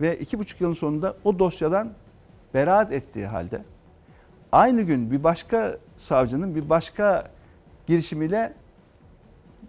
[0.00, 1.92] ve iki buçuk yılın sonunda o dosyadan
[2.54, 3.64] beraat ettiği halde
[4.52, 7.30] aynı gün bir başka savcının bir başka
[7.90, 8.52] girişimiyle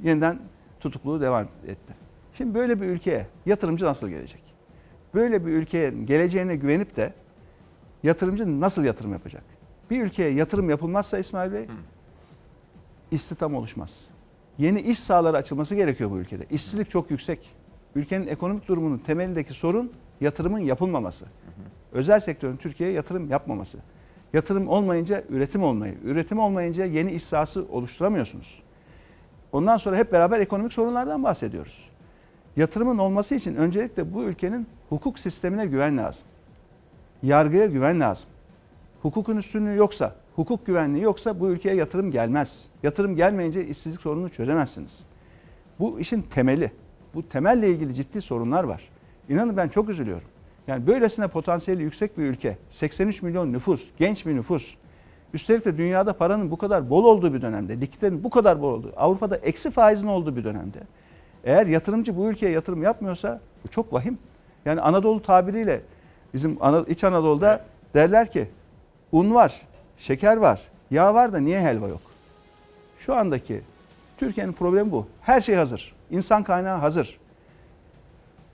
[0.03, 0.39] yeniden
[0.79, 1.93] tutukluluğu devam etti.
[2.33, 4.41] Şimdi böyle bir ülkeye yatırımcı nasıl gelecek?
[5.13, 7.13] Böyle bir ülkeye geleceğine güvenip de
[8.03, 9.43] yatırımcı nasıl yatırım yapacak?
[9.89, 11.67] Bir ülkeye yatırım yapılmazsa İsmail Bey
[13.11, 14.07] istihdam oluşmaz.
[14.57, 16.45] Yeni iş sahaları açılması gerekiyor bu ülkede.
[16.51, 17.49] İşsizlik çok yüksek.
[17.95, 19.91] Ülkenin ekonomik durumunun temelindeki sorun
[20.21, 21.25] yatırımın yapılmaması.
[21.91, 23.77] Özel sektörün Türkiye'ye yatırım yapmaması.
[24.33, 28.61] Yatırım olmayınca üretim olmayı, üretim olmayınca yeni iş sahası oluşturamıyorsunuz.
[29.51, 31.89] Ondan sonra hep beraber ekonomik sorunlardan bahsediyoruz.
[32.55, 36.27] Yatırımın olması için öncelikle bu ülkenin hukuk sistemine güven lazım.
[37.23, 38.29] Yargıya güven lazım.
[39.01, 42.65] Hukukun üstünlüğü yoksa, hukuk güvenliği yoksa bu ülkeye yatırım gelmez.
[42.83, 45.05] Yatırım gelmeyince işsizlik sorununu çözemezsiniz.
[45.79, 46.71] Bu işin temeli.
[47.13, 48.89] Bu temelle ilgili ciddi sorunlar var.
[49.29, 50.27] İnanın ben çok üzülüyorum.
[50.67, 54.75] Yani böylesine potansiyeli yüksek bir ülke, 83 milyon nüfus, genç bir nüfus.
[55.33, 58.93] Üstelik de dünyada paranın bu kadar bol olduğu bir dönemde, likiditenin bu kadar bol olduğu,
[58.97, 60.79] Avrupa'da eksi faizin olduğu bir dönemde.
[61.43, 64.17] Eğer yatırımcı bu ülkeye yatırım yapmıyorsa bu çok vahim.
[64.65, 65.81] Yani Anadolu tabiriyle
[66.33, 66.57] bizim
[66.87, 68.47] İç Anadolu'da derler ki
[69.11, 69.61] un var,
[69.97, 70.61] şeker var,
[70.91, 72.01] yağ var da niye helva yok?
[72.99, 73.61] Şu andaki
[74.17, 75.07] Türkiye'nin problemi bu.
[75.21, 75.95] Her şey hazır.
[76.11, 77.19] İnsan kaynağı hazır.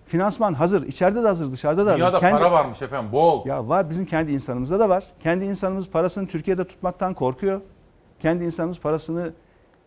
[0.08, 0.84] Finansman hazır.
[0.84, 2.32] İçeride de hazır, dışarıda da Dünyada hazır.
[2.32, 3.46] para varmış efendim bol.
[3.46, 5.04] Ya var bizim kendi insanımızda da var.
[5.20, 7.62] Kendi insanımız parasını Türkiye'de tutmaktan korkuyor.
[8.20, 9.34] Kendi insanımız parasını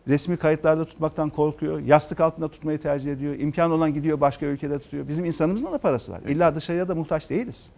[0.07, 1.79] resmi kayıtlarda tutmaktan korkuyor.
[1.79, 3.35] Yastık altında tutmayı tercih ediyor.
[3.35, 5.07] İmkan olan gidiyor başka ülkede tutuyor.
[5.07, 6.19] Bizim insanımızın da parası var.
[6.27, 7.69] İlla dışarıya da muhtaç değiliz.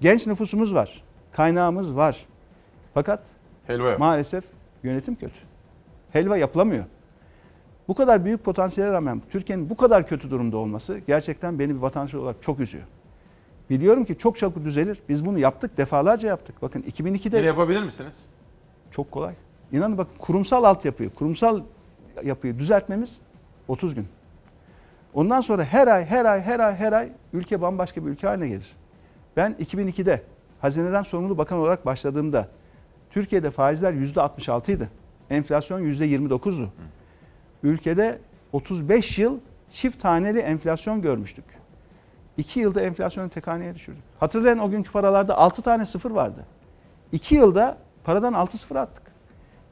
[0.00, 1.02] Genç nüfusumuz var.
[1.32, 2.26] Kaynağımız var.
[2.94, 3.20] Fakat
[3.66, 4.44] Helva maalesef
[4.82, 5.34] yönetim kötü.
[6.12, 6.84] Helva yapılamıyor.
[7.88, 12.14] Bu kadar büyük potansiyele rağmen Türkiye'nin bu kadar kötü durumda olması gerçekten beni bir vatandaş
[12.14, 12.84] olarak çok üzüyor.
[13.70, 15.02] Biliyorum ki çok çabuk düzelir.
[15.08, 16.62] Biz bunu yaptık, defalarca yaptık.
[16.62, 18.14] Bakın 2002'de Yine yapabilir misiniz?
[18.90, 19.34] çok kolay.
[19.72, 21.60] İnanın bakın kurumsal altyapıyı, kurumsal
[22.24, 23.20] yapıyı düzeltmemiz
[23.68, 24.06] 30 gün.
[25.14, 28.48] Ondan sonra her ay, her ay, her ay, her ay ülke bambaşka bir ülke haline
[28.48, 28.76] gelir.
[29.36, 30.22] Ben 2002'de
[30.60, 32.48] hazineden sorumlu bakan olarak başladığımda
[33.10, 34.88] Türkiye'de faizler %66 idi.
[35.30, 36.68] Enflasyon %29'du.
[37.66, 38.18] Ülkede
[38.52, 39.38] 35 yıl
[39.70, 41.44] çift haneli enflasyon görmüştük.
[42.36, 44.02] 2 yılda enflasyonu tek haneye düşürdük.
[44.20, 46.44] Hatırlayın o günkü paralarda 6 tane sıfır vardı.
[47.12, 49.02] 2 yılda paradan 6 sıfır attık.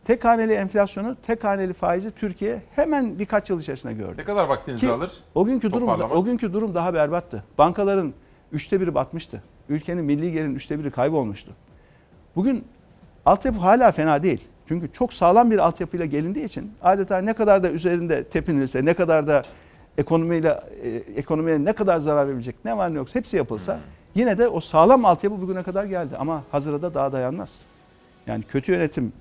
[0.05, 4.15] Tek haneli enflasyonu, tek haneli faizi Türkiye hemen birkaç yıl içerisinde gördü.
[4.19, 5.13] Ne kadar vaktinizi Ki alır?
[5.35, 7.45] O günkü durum o günkü durum daha berbattı.
[7.59, 8.15] Bankaların
[8.53, 9.43] üçte biri batmıştı.
[9.69, 11.53] Ülkenin milli gelirinin üçte biri kaybolmuştu.
[12.37, 12.65] Bugün
[13.27, 14.49] altyapı hala fena değil.
[14.69, 19.27] Çünkü çok sağlam bir altyapıyla gelindiği için adeta ne kadar da üzerinde tepinilse, ne kadar
[19.27, 19.43] da
[19.99, 23.79] ekonomiyle e, ekonomiye ne kadar zarar verebilecek ne var ne yoksa hepsi yapılsa
[24.15, 27.63] yine de o sağlam altyapı bugüne kadar geldi ama hazıra da daha dayanmaz.
[28.27, 29.13] Yani kötü yönetim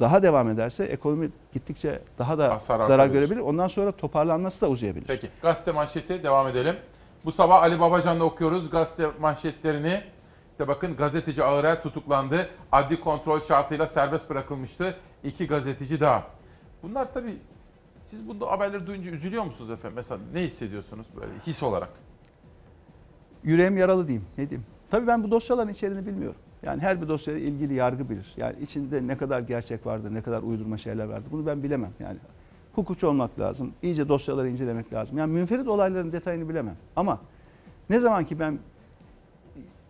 [0.00, 3.12] daha devam ederse ekonomi gittikçe daha da Hasar zarar artabilir.
[3.12, 3.40] görebilir.
[3.40, 5.06] Ondan sonra toparlanması da uzayabilir.
[5.06, 6.76] Peki gazete manşeti devam edelim.
[7.24, 10.02] Bu sabah Ali Babacan'da okuyoruz gazete manşetlerini.
[10.58, 12.48] İşte bakın gazeteci Ağırel tutuklandı.
[12.72, 14.96] Adli kontrol şartıyla serbest bırakılmıştı.
[15.24, 16.24] İki gazeteci daha.
[16.82, 17.36] Bunlar tabii
[18.10, 19.96] siz bu haberleri duyunca üzülüyor musunuz efendim?
[19.96, 21.88] Mesela ne hissediyorsunuz böyle his olarak?
[23.42, 24.26] yüreğim yaralı diyeyim.
[24.38, 24.66] Ne diyeyim?
[24.90, 26.40] Tabii ben bu dosyaların içeriğini bilmiyorum.
[26.62, 28.34] Yani her bir dosyayla ilgili yargı bilir.
[28.36, 31.28] Yani içinde ne kadar gerçek vardır, ne kadar uydurma şeyler vardır.
[31.32, 31.92] Bunu ben bilemem.
[32.00, 32.16] Yani
[32.72, 33.72] hukukçu olmak lazım.
[33.82, 35.18] İyice dosyaları incelemek lazım.
[35.18, 36.76] Yani münferit olayların detayını bilemem.
[36.96, 37.20] Ama
[37.90, 38.58] ne zaman ki ben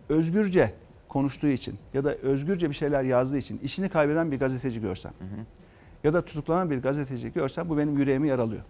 [0.08, 0.72] özgürce
[1.08, 5.12] konuştuğu için ya da özgürce bir şeyler yazdığı için işini kaybeden bir gazeteci görsem
[6.04, 8.62] ya da tutuklanan bir gazeteci görsem bu benim yüreğimi yaralıyor.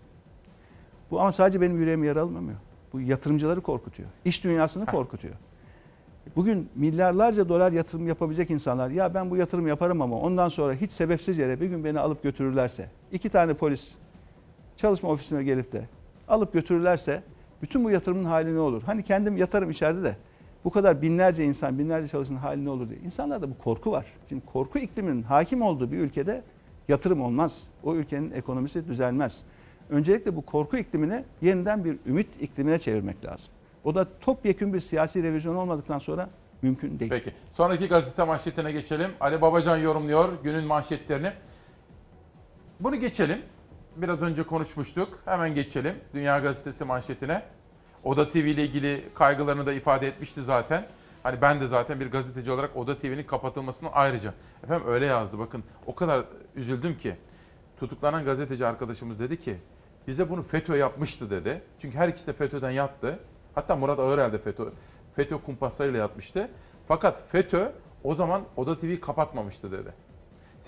[1.11, 2.59] Bu ama sadece benim yüreğimi yaralamıyor.
[2.93, 4.09] Bu yatırımcıları korkutuyor.
[4.25, 5.35] İş dünyasını korkutuyor.
[6.37, 10.93] Bugün milyarlarca dolar yatırım yapabilecek insanlar ya ben bu yatırım yaparım ama ondan sonra hiç
[10.93, 13.95] sebepsiz yere bir gün beni alıp götürürlerse iki tane polis
[14.77, 15.89] çalışma ofisine gelip de
[16.29, 17.23] alıp götürürlerse
[17.63, 18.83] bütün bu yatırımın hali ne olur?
[18.83, 20.17] Hani kendim yatarım içeride de
[20.65, 22.99] bu kadar binlerce insan, binlerce çalışanın hali ne olur diye.
[22.99, 24.07] İnsanlarda bu korku var.
[24.29, 26.43] Şimdi korku ikliminin hakim olduğu bir ülkede
[26.89, 27.65] yatırım olmaz.
[27.83, 29.43] O ülkenin ekonomisi düzelmez.
[29.91, 33.51] Öncelikle bu korku iklimini yeniden bir ümit iklimine çevirmek lazım.
[33.85, 36.29] O da topyekun bir siyasi revizyon olmadıktan sonra
[36.63, 37.11] mümkün değil.
[37.11, 37.33] Peki.
[37.53, 39.11] Sonraki gazete manşetine geçelim.
[39.21, 41.33] Ali Babacan yorumluyor günün manşetlerini.
[42.81, 43.39] Bunu geçelim.
[43.97, 45.19] Biraz önce konuşmuştuk.
[45.25, 47.43] Hemen geçelim Dünya Gazetesi manşetine.
[48.05, 50.85] Oda TV ile ilgili kaygılarını da ifade etmişti zaten.
[51.23, 54.35] Hani ben de zaten bir gazeteci olarak Oda TV'nin kapatılmasını ayrıca.
[54.65, 55.65] Efendim öyle yazdı bakın.
[55.87, 56.25] O kadar
[56.57, 57.17] üzüldüm ki.
[57.81, 59.57] Tutuklanan gazeteci arkadaşımız dedi ki
[60.07, 61.63] bize bunu FETÖ yapmıştı dedi.
[61.81, 63.19] Çünkü her ikisi de FETÖ'den yattı.
[63.55, 64.65] Hatta Murat Ağırel de FETÖ,
[65.17, 66.49] FETÖ kumpaslarıyla yatmıştı.
[66.89, 67.73] Fakat FETÖ
[68.05, 69.93] o zaman Oda TV'yi kapatmamıştı dedi.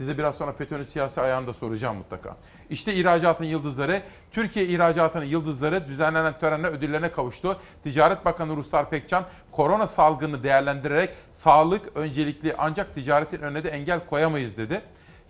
[0.00, 2.36] Size biraz sonra FETÖ'nün siyasi ayağını da soracağım mutlaka.
[2.70, 4.02] İşte ihracatın yıldızları,
[4.32, 7.60] Türkiye ihracatının yıldızları düzenlenen törenle ödüllerine kavuştu.
[7.82, 14.56] Ticaret Bakanı Ruslar Pekcan, korona salgını değerlendirerek sağlık öncelikli ancak ticaretin önüne de engel koyamayız
[14.56, 14.82] dedi.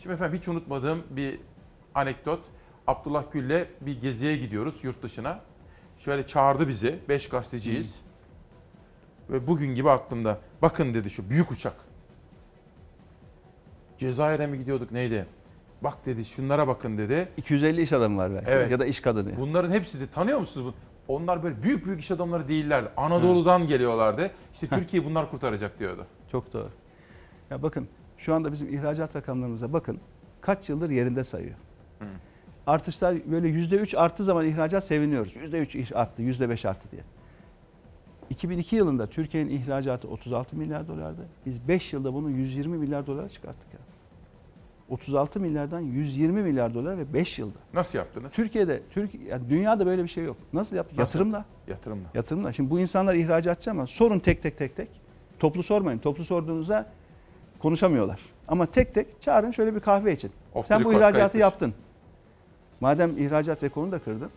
[0.03, 1.41] Şimdi efendim hiç unutmadığım bir
[1.95, 2.41] anekdot.
[2.87, 5.41] Abdullah Gül'le bir geziye gidiyoruz yurt dışına.
[5.99, 8.01] Şöyle çağırdı bizi, beş gazeteciyiz.
[9.31, 10.39] Ve bugün gibi aklımda.
[10.63, 11.90] Bakın dedi şu büyük uçak.
[14.01, 15.27] Cezayir'e mi gidiyorduk neydi?
[15.83, 17.29] Bak dedi şunlara bakın dedi.
[17.37, 18.71] 250 iş adamı var belki Evet.
[18.71, 19.37] ya da iş kadını.
[19.41, 20.67] Bunların hepsi de tanıyor musunuz?
[20.67, 20.75] bu?
[21.15, 22.89] Onlar böyle büyük büyük iş adamları değillerdi.
[22.97, 24.31] Anadolu'dan geliyorlardı.
[24.55, 26.07] İşte Türkiye bunlar kurtaracak diyordu.
[26.33, 26.69] Çok doğru.
[27.51, 30.01] Ya bakın şu anda bizim ihracat rakamlarımıza bakın.
[30.41, 31.57] Kaç yıldır yerinde sayıyor.
[32.67, 35.37] Artışlar böyle yüzde üç arttığı zaman ihracat seviniyoruz.
[35.37, 37.03] Yüzde üç iş arttı, yüzde beş arttı diye.
[38.31, 41.29] 2002 yılında Türkiye'nin ihracatı 36 milyar dolardı.
[41.47, 43.81] Biz 5 yılda bunu 120 milyar dolara çıkarttık ya.
[44.91, 47.59] 36 milyardan 120 milyar dolar ve 5 yılda.
[47.75, 48.33] Nasıl yaptınız?
[48.33, 50.37] Türkiye'de, Türkiye, yani dünyada böyle bir şey yok.
[50.53, 50.99] Nasıl yaptık?
[50.99, 51.19] Nasıl?
[51.19, 51.45] Yatırımla.
[51.69, 52.09] Yatırımla.
[52.15, 52.53] Yatırımla.
[52.53, 54.89] Şimdi bu insanlar ihracatçı ama sorun tek tek tek tek.
[55.39, 55.99] Toplu sormayın.
[55.99, 56.87] Toplu sorduğunuzda
[57.59, 58.21] konuşamıyorlar.
[58.49, 60.31] Ama tek tek çağırın şöyle bir kahve için.
[60.55, 61.39] The Sen bu ihracatı kayıtlı.
[61.39, 61.75] yaptın.
[62.81, 64.31] Madem ihracat rekorunu da kırdın.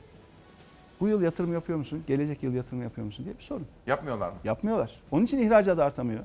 [1.00, 2.04] Bu yıl yatırım yapıyor musun?
[2.08, 3.66] Gelecek yıl yatırım yapıyor musun diye bir sorun.
[3.88, 4.36] Yapmıyorlar mı?
[4.44, 4.92] Yapmıyorlar.
[5.12, 6.24] Onun için ihracat artamıyor.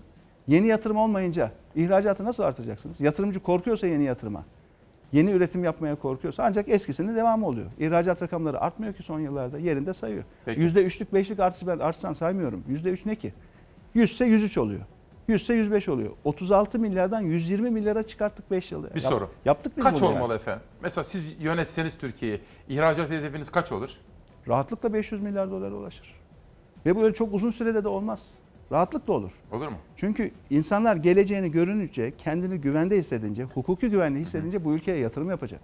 [0.48, 3.00] Yeni yatırım olmayınca ihracatı nasıl artıracaksınız?
[3.00, 4.44] Yatırımcı korkuyorsa yeni yatırıma,
[5.12, 7.66] yeni üretim yapmaya korkuyorsa ancak eskisinin devamı oluyor.
[7.78, 10.24] İhracat rakamları artmıyor ki son yıllarda yerinde sayıyor.
[10.46, 12.64] Yüzde üçlük beşlik artış ben artsan saymıyorum.
[12.68, 13.32] Yüzde üç ne ki?
[13.94, 14.80] 100 ise 103 oluyor.
[15.28, 16.10] 100'se 105 oluyor.
[16.24, 18.94] 36 milyardan 120 milyara çıkarttık 5 yılda.
[18.94, 19.30] Bir Yap- soru.
[19.44, 20.40] Yaptık biz Kaç olmalı yani.
[20.40, 20.62] efendim?
[20.82, 23.90] Mesela siz yönetseniz Türkiye'yi, ihracat hedefiniz kaç olur?
[24.48, 26.14] Rahatlıkla 500 milyar dolara ulaşır.
[26.86, 28.30] Ve bu öyle çok uzun sürede de olmaz.
[28.72, 29.30] Rahatlıkla olur.
[29.52, 29.76] Olur mu?
[29.96, 35.60] Çünkü insanlar geleceğini görününce, kendini güvende hissedince, hukuki güvenliği hissedince bu ülkeye yatırım yapacak.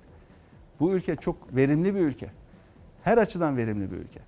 [0.80, 2.30] Bu ülke çok verimli bir ülke.
[3.04, 4.20] Her açıdan verimli bir ülke.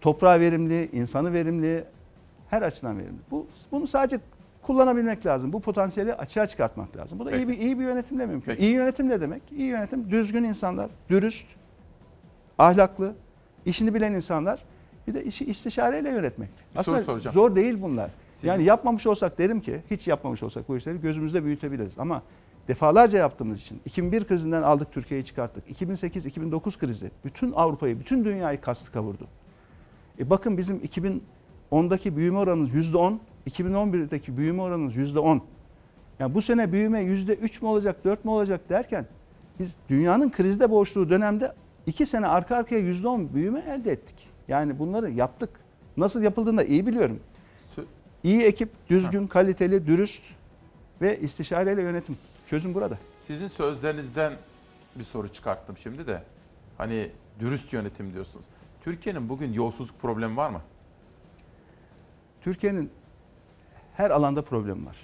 [0.00, 1.84] Toprağı verimli, insanı verimli,
[2.48, 3.18] her açıdan verimli.
[3.30, 4.20] Bu bunu sadece
[4.62, 5.52] kullanabilmek lazım.
[5.52, 7.18] Bu potansiyeli açığa çıkartmak lazım.
[7.18, 8.52] Bu da iyi bir iyi bir yönetimle mümkün.
[8.52, 8.62] Peki.
[8.62, 9.42] İyi yönetim ne demek?
[9.52, 11.46] İyi yönetim düzgün insanlar, dürüst,
[12.58, 13.14] ahlaklı,
[13.64, 14.64] işini bilen insanlar.
[15.06, 16.48] Bir de işi istişareyle yönetmek.
[16.78, 17.34] Bir soru soracağım.
[17.34, 18.10] zor değil bunlar.
[18.42, 21.98] Yani yapmamış olsak derim ki hiç yapmamış olsak bu işleri gözümüzde büyütebiliriz.
[21.98, 22.22] Ama
[22.68, 25.68] defalarca yaptığımız için 2001 krizinden aldık Türkiye'yi çıkarttık.
[25.70, 29.26] 2008-2009 krizi bütün Avrupa'yı, bütün dünyayı kastı kavurdu.
[30.18, 30.78] E bakın bizim
[31.72, 33.18] 2010'daki büyüme oranımız %10,
[33.50, 35.40] 2011'deki büyüme oranımız %10.
[36.18, 39.06] Yani bu sene büyüme %3 mü olacak, 4 mü olacak derken
[39.58, 41.52] biz dünyanın krizde boğuştuğu dönemde
[41.86, 44.33] 2 sene arka arkaya %10 büyüme elde ettik.
[44.48, 45.50] Yani bunları yaptık.
[45.96, 47.20] Nasıl yapıldığını da iyi biliyorum.
[48.22, 50.22] İyi ekip, düzgün, kaliteli, dürüst
[51.00, 52.16] ve istişareyle yönetim.
[52.46, 52.98] Çözüm burada.
[53.26, 54.32] Sizin sözlerinizden
[54.96, 56.22] bir soru çıkarttım şimdi de.
[56.78, 57.10] Hani
[57.40, 58.44] dürüst yönetim diyorsunuz.
[58.84, 60.60] Türkiye'nin bugün yolsuzluk problemi var mı?
[62.42, 62.90] Türkiye'nin
[63.96, 64.96] her alanda problem var.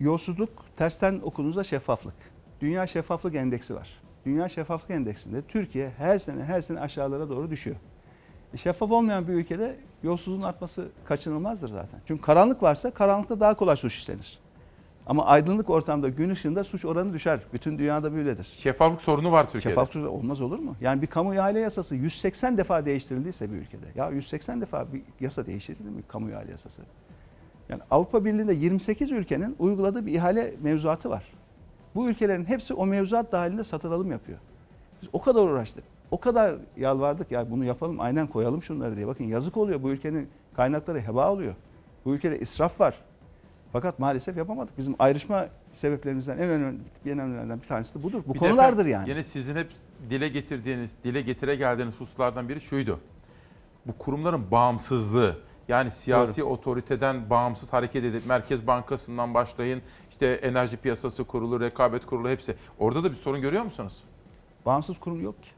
[0.00, 2.14] Yolsuzluk tersten okuduğunuzda şeffaflık.
[2.60, 4.01] Dünya Şeffaflık Endeksi var.
[4.26, 7.76] Dünya Şeffaflık Endeksinde Türkiye her sene her sene aşağılara doğru düşüyor.
[8.54, 12.00] E, şeffaf olmayan bir ülkede yolsuzluğun artması kaçınılmazdır zaten.
[12.06, 14.38] Çünkü karanlık varsa karanlıkta daha kolay suç işlenir.
[15.06, 17.40] Ama aydınlık ortamda gün ışığında suç oranı düşer.
[17.52, 18.54] Bütün dünyada böyledir.
[18.56, 19.68] Şeffaflık sorunu var Türkiye'de.
[19.68, 20.76] Şeffaflık olmaz olur mu?
[20.80, 23.86] Yani bir kamu ihale yasası 180 defa değiştirildiyse bir ülkede.
[23.94, 26.82] Ya 180 defa bir yasa değiştirildi mi kamu ihale yasası?
[27.68, 31.24] Yani Avrupa Birliği'nde 28 ülkenin uyguladığı bir ihale mevzuatı var.
[31.94, 34.38] Bu ülkelerin hepsi o mevzuat dahilinde satın alım yapıyor.
[35.02, 35.84] Biz o kadar uğraştık.
[36.10, 39.06] O kadar yalvardık ya bunu yapalım aynen koyalım şunları diye.
[39.06, 41.54] Bakın yazık oluyor bu ülkenin kaynakları heba oluyor.
[42.04, 42.94] Bu ülkede israf var.
[43.72, 44.78] Fakat maalesef yapamadık.
[44.78, 48.22] Bizim ayrışma sebeplerimizden en önemli en önemlilerden bir tanesi de budur.
[48.26, 49.10] Bu Bir konulardır yani.
[49.10, 49.68] Yine sizin hep
[50.10, 53.00] dile getirdiğiniz, dile getire geldiğiniz hususlardan biri şuydu.
[53.86, 55.36] Bu kurumların bağımsızlığı.
[55.68, 59.82] Yani siyasi otoriteden bağımsız hareket edip Merkez Bankası'ndan başlayın,
[60.12, 62.54] işte Enerji Piyasası Kurulu, Rekabet Kurulu hepsi.
[62.78, 64.02] Orada da bir sorun görüyor musunuz?
[64.66, 65.48] Bağımsız kurum yok ki.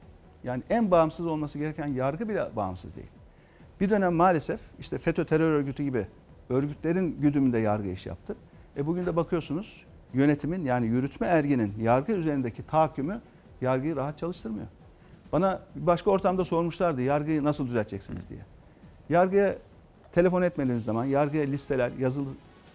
[0.45, 3.07] Yani en bağımsız olması gereken yargı bile bağımsız değil.
[3.81, 6.07] Bir dönem maalesef işte FETÖ terör örgütü gibi
[6.51, 8.37] örgütlerin güdümünde yargı iş yaptı.
[8.77, 13.21] E bugün de bakıyorsunuz yönetimin yani yürütme erginin yargı üzerindeki tahakkümü
[13.61, 14.67] yargıyı rahat çalıştırmıyor.
[15.33, 18.41] Bana başka ortamda sormuşlardı yargıyı nasıl düzelteceksiniz diye.
[19.09, 19.57] Yargıya
[20.13, 22.29] telefon etmediğiniz zaman yargıya listeler, yazılı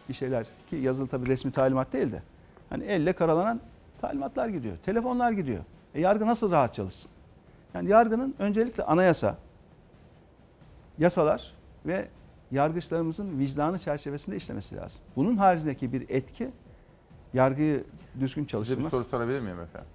[0.09, 2.21] bir şeyler ki yazılı tabii resmi talimat değil de
[2.69, 3.59] hani elle karalanan
[4.01, 4.77] talimatlar gidiyor.
[4.85, 5.63] Telefonlar gidiyor.
[5.95, 7.11] E yargı nasıl rahat çalışsın?
[7.73, 9.37] Yani yargının öncelikle anayasa,
[10.97, 11.53] yasalar
[11.85, 12.07] ve
[12.51, 15.01] yargıçlarımızın vicdanı çerçevesinde işlemesi lazım.
[15.15, 16.51] Bunun haricindeki bir etki
[17.33, 17.83] yargıyı
[18.19, 18.91] düzgün Size bir çalıştırmaz.
[18.91, 19.89] soru sorabilir miyim efendim?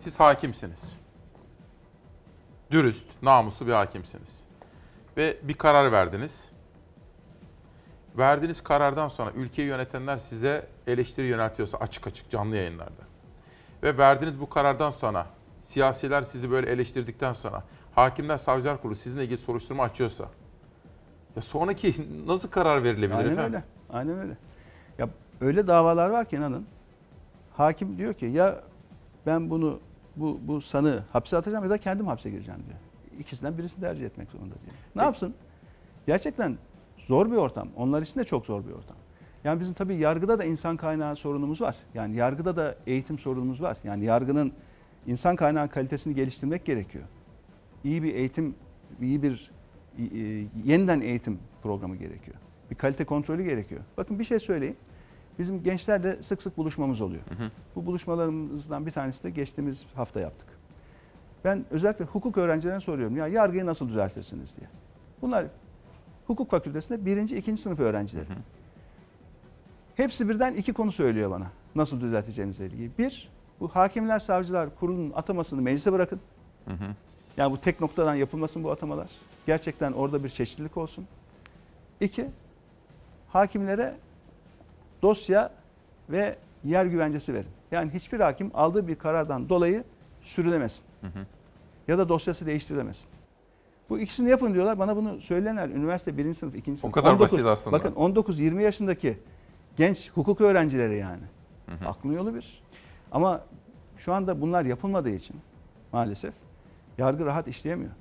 [0.00, 0.96] Siz hakimsiniz.
[2.70, 4.44] Dürüst, namuslu bir hakimsiniz.
[5.16, 6.48] Ve bir karar verdiniz.
[8.18, 13.02] Verdiğiniz karardan sonra ülkeyi yönetenler size eleştiri yöneltiyorsa açık açık canlı yayınlarda.
[13.82, 15.26] Ve verdiğiniz bu karardan sonra
[15.64, 17.62] siyasiler sizi böyle eleştirdikten sonra
[17.94, 20.24] Hakimler Savcılar Kurulu sizinle ilgili soruşturma açıyorsa
[21.36, 21.94] ya sonraki
[22.26, 23.54] nasıl karar verilebilir Aynen efendim?
[23.54, 23.64] öyle.
[23.90, 24.36] Aynen öyle.
[24.98, 25.08] Ya
[25.40, 26.66] öyle davalar var ki inanın.
[27.56, 28.60] Hakim diyor ki ya
[29.26, 29.80] ben bunu
[30.16, 32.78] bu bu sanığı hapse atacağım ya da kendim hapse gireceğim diyor.
[33.20, 34.76] İkisinden birisini tercih etmek zorunda diyor.
[34.96, 35.34] Ne yapsın?
[36.06, 36.58] Gerçekten
[37.06, 37.68] zor bir ortam.
[37.76, 38.96] Onlar için de çok zor bir ortam.
[39.44, 41.76] Yani bizim tabii yargıda da insan kaynağı sorunumuz var.
[41.94, 43.76] Yani yargıda da eğitim sorunumuz var.
[43.84, 44.52] Yani yargının
[45.06, 47.04] insan kaynağı kalitesini geliştirmek gerekiyor.
[47.84, 48.54] İyi bir eğitim,
[49.00, 49.50] iyi bir
[49.98, 50.04] e,
[50.64, 52.36] yeniden eğitim programı gerekiyor.
[52.70, 53.80] Bir kalite kontrolü gerekiyor.
[53.96, 54.76] Bakın bir şey söyleyeyim.
[55.38, 57.22] Bizim gençlerle sık sık buluşmamız oluyor.
[57.76, 60.48] Bu buluşmalarımızdan bir tanesi de geçtiğimiz hafta yaptık.
[61.44, 63.16] Ben özellikle hukuk öğrencilerine soruyorum.
[63.16, 64.68] Ya yargıyı nasıl düzeltirsiniz diye.
[65.22, 65.46] Bunlar
[66.26, 68.26] hukuk fakültesinde birinci, ikinci sınıf öğrencileri.
[69.96, 71.46] Hepsi birden iki konu söylüyor bana.
[71.74, 72.90] Nasıl düzelteceğimizle ilgili.
[72.98, 73.28] Bir,
[73.60, 76.20] bu hakimler, savcılar kurulunun atamasını meclise bırakın.
[77.36, 79.10] Yani bu tek noktadan yapılmasın bu atamalar.
[79.46, 81.06] Gerçekten orada bir çeşitlilik olsun.
[82.00, 82.26] İki,
[83.28, 83.94] hakimlere
[85.02, 85.52] dosya
[86.10, 87.48] ve yer güvencesi verin.
[87.70, 89.84] Yani hiçbir hakim aldığı bir karardan dolayı
[90.22, 90.84] sürülemesin.
[91.88, 93.08] Ya da dosyası değiştirilemesin.
[93.90, 94.78] Bu ikisini yapın diyorlar.
[94.78, 96.94] Bana bunu söyleyenler üniversite birinci sınıf, ikinci sınıf.
[96.94, 97.76] kadar basit aslında.
[97.76, 99.18] Bakın 19-20 yaşındaki
[99.76, 101.22] genç hukuk öğrencileri yani.
[101.86, 102.62] Aklın yolu bir.
[103.12, 103.40] Ama
[103.98, 105.36] şu anda bunlar yapılmadığı için
[105.92, 106.34] maalesef
[106.98, 107.92] yargı rahat işleyemiyor.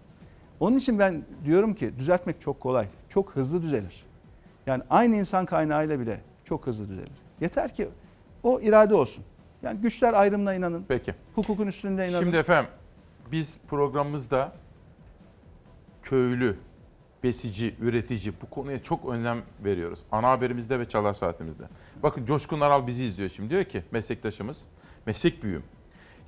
[0.60, 2.88] Onun için ben diyorum ki düzeltmek çok kolay.
[3.10, 4.06] Çok hızlı düzelir.
[4.68, 7.12] Yani aynı insan kaynağıyla bile çok hızlı düzelir.
[7.42, 7.88] Yeter ki
[8.44, 9.24] o irade olsun.
[9.64, 10.86] Yani güçler ayrımına inanın.
[10.88, 11.16] Peki.
[11.36, 12.24] Hukukun üstünde inanın.
[12.24, 12.72] Şimdi efendim
[13.32, 14.52] biz programımızda
[16.06, 16.58] köylü,
[17.24, 20.00] besici, üretici bu konuya çok önem veriyoruz.
[20.12, 21.64] Ana haberimizde ve çalar saatimizde.
[22.04, 23.50] Bakın Coşkun Aral bizi izliyor şimdi.
[23.50, 24.62] Diyor ki meslektaşımız,
[25.06, 25.64] meslek büyüğüm.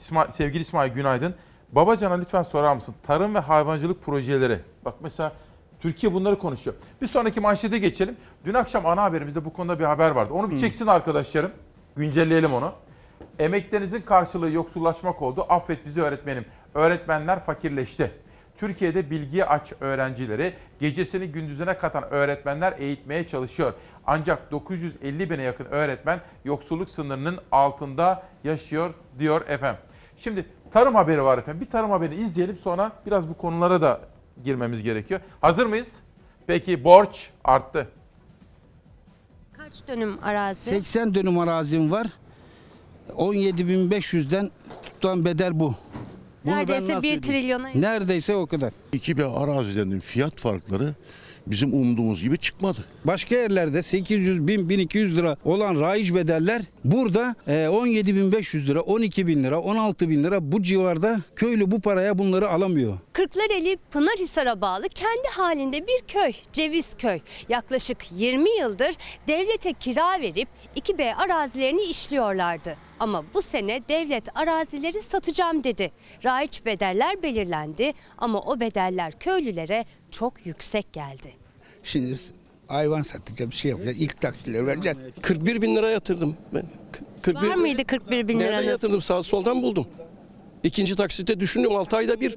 [0.01, 1.35] İsmail, sevgili İsmail Günaydın.
[1.71, 2.95] Babacana lütfen sorar mısın?
[3.03, 4.59] Tarım ve hayvancılık projeleri.
[4.85, 5.33] Bak mesela
[5.79, 6.75] Türkiye bunları konuşuyor.
[7.01, 8.17] Bir sonraki manşete geçelim.
[8.45, 10.33] Dün akşam ana haberimizde bu konuda bir haber vardı.
[10.33, 11.51] Onu bir çeksin arkadaşlarım.
[11.95, 12.73] Güncelleyelim onu.
[13.39, 15.45] Emeklerinizin karşılığı yoksullaşmak oldu.
[15.49, 16.45] Affet bizi öğretmenim.
[16.73, 18.11] Öğretmenler fakirleşti.
[18.57, 23.73] Türkiye'de bilgiye aç öğrencileri gecesini gündüzüne katan öğretmenler eğitmeye çalışıyor.
[24.07, 29.81] Ancak 950 bine yakın öğretmen yoksulluk sınırının altında yaşıyor diyor efendim.
[30.17, 31.61] Şimdi tarım haberi var efendim.
[31.61, 34.01] Bir tarım haberini izleyelim sonra biraz bu konulara da
[34.43, 35.21] girmemiz gerekiyor.
[35.41, 35.93] Hazır mıyız?
[36.47, 37.87] Peki borç arttı.
[39.53, 40.61] Kaç dönüm arazi?
[40.61, 42.07] 80 dönüm arazim var.
[43.17, 44.51] 17.500'den
[44.83, 45.75] tutan bedel bu.
[46.47, 47.21] Bunu ben Neredeyse nasıl 1 ödeyeyim?
[47.21, 48.73] trilyona Neredeyse o kadar.
[48.93, 50.95] İki bir arazilerinin fiyat farkları
[51.47, 52.85] bizim umduğumuz gibi çıkmadı.
[53.05, 59.43] Başka yerlerde 800 bin 1200 lira olan raiç bedeller burada e, 17.500 lira 12 bin
[59.43, 62.97] lira 16 bin lira bu civarda köylü bu paraya bunları alamıyor.
[63.13, 67.19] Kırklareli Pınarhisar'a bağlı kendi halinde bir köy, Cevizköy.
[67.49, 68.95] Yaklaşık 20 yıldır
[69.27, 72.86] devlete kira verip 2B arazilerini işliyorlardı.
[72.99, 75.91] Ama bu sene devlet arazileri satacağım dedi.
[76.25, 81.31] Raiç bedeller belirlendi ama o bedeller köylülere çok yüksek geldi.
[81.83, 82.15] Şimdi
[82.67, 83.97] hayvan satacağım, bir şey yapacağım.
[83.99, 84.97] İlk taksileri vereceğiz.
[85.21, 86.63] 41 bin lira yatırdım ben.
[86.91, 88.67] K- 41 Var mıydı 41 bin Nereden liranız?
[88.69, 89.01] yatırdım?
[89.01, 89.87] Sağ soldan buldum.
[90.63, 92.35] İkinci taksite düşündüm 6 ayda bir.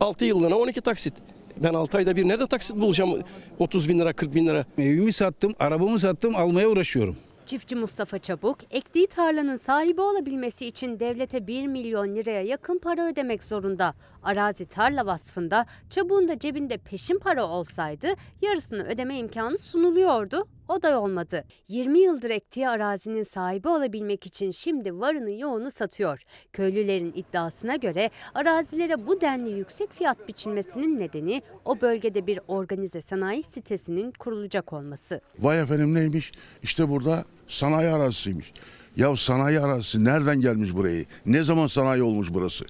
[0.00, 1.14] 6 yıllığına 12 taksit.
[1.56, 3.18] Ben 6 ayda bir nerede taksit bulacağım
[3.58, 4.64] 30 bin lira 40 bin lira.
[4.78, 7.16] Evimi sattım, arabamı sattım, almaya uğraşıyorum.
[7.50, 13.44] Çiftçi Mustafa Çabuk, ektiği tarlanın sahibi olabilmesi için devlete 1 milyon liraya yakın para ödemek
[13.44, 13.94] zorunda.
[14.22, 18.06] Arazi tarla vasfında Çabuk'un da cebinde peşin para olsaydı
[18.42, 20.48] yarısını ödeme imkanı sunuluyordu.
[20.68, 21.44] O da olmadı.
[21.68, 26.22] 20 yıldır ektiği arazinin sahibi olabilmek için şimdi varını yoğunu satıyor.
[26.52, 33.42] Köylülerin iddiasına göre arazilere bu denli yüksek fiyat biçilmesinin nedeni o bölgede bir organize sanayi
[33.42, 35.20] sitesinin kurulacak olması.
[35.38, 36.32] Vay efendim neymiş?
[36.62, 38.52] İşte burada sanayi arazisiymiş.
[38.96, 41.06] Ya sanayi arazisi nereden gelmiş burayı?
[41.26, 42.64] Ne zaman sanayi olmuş burası?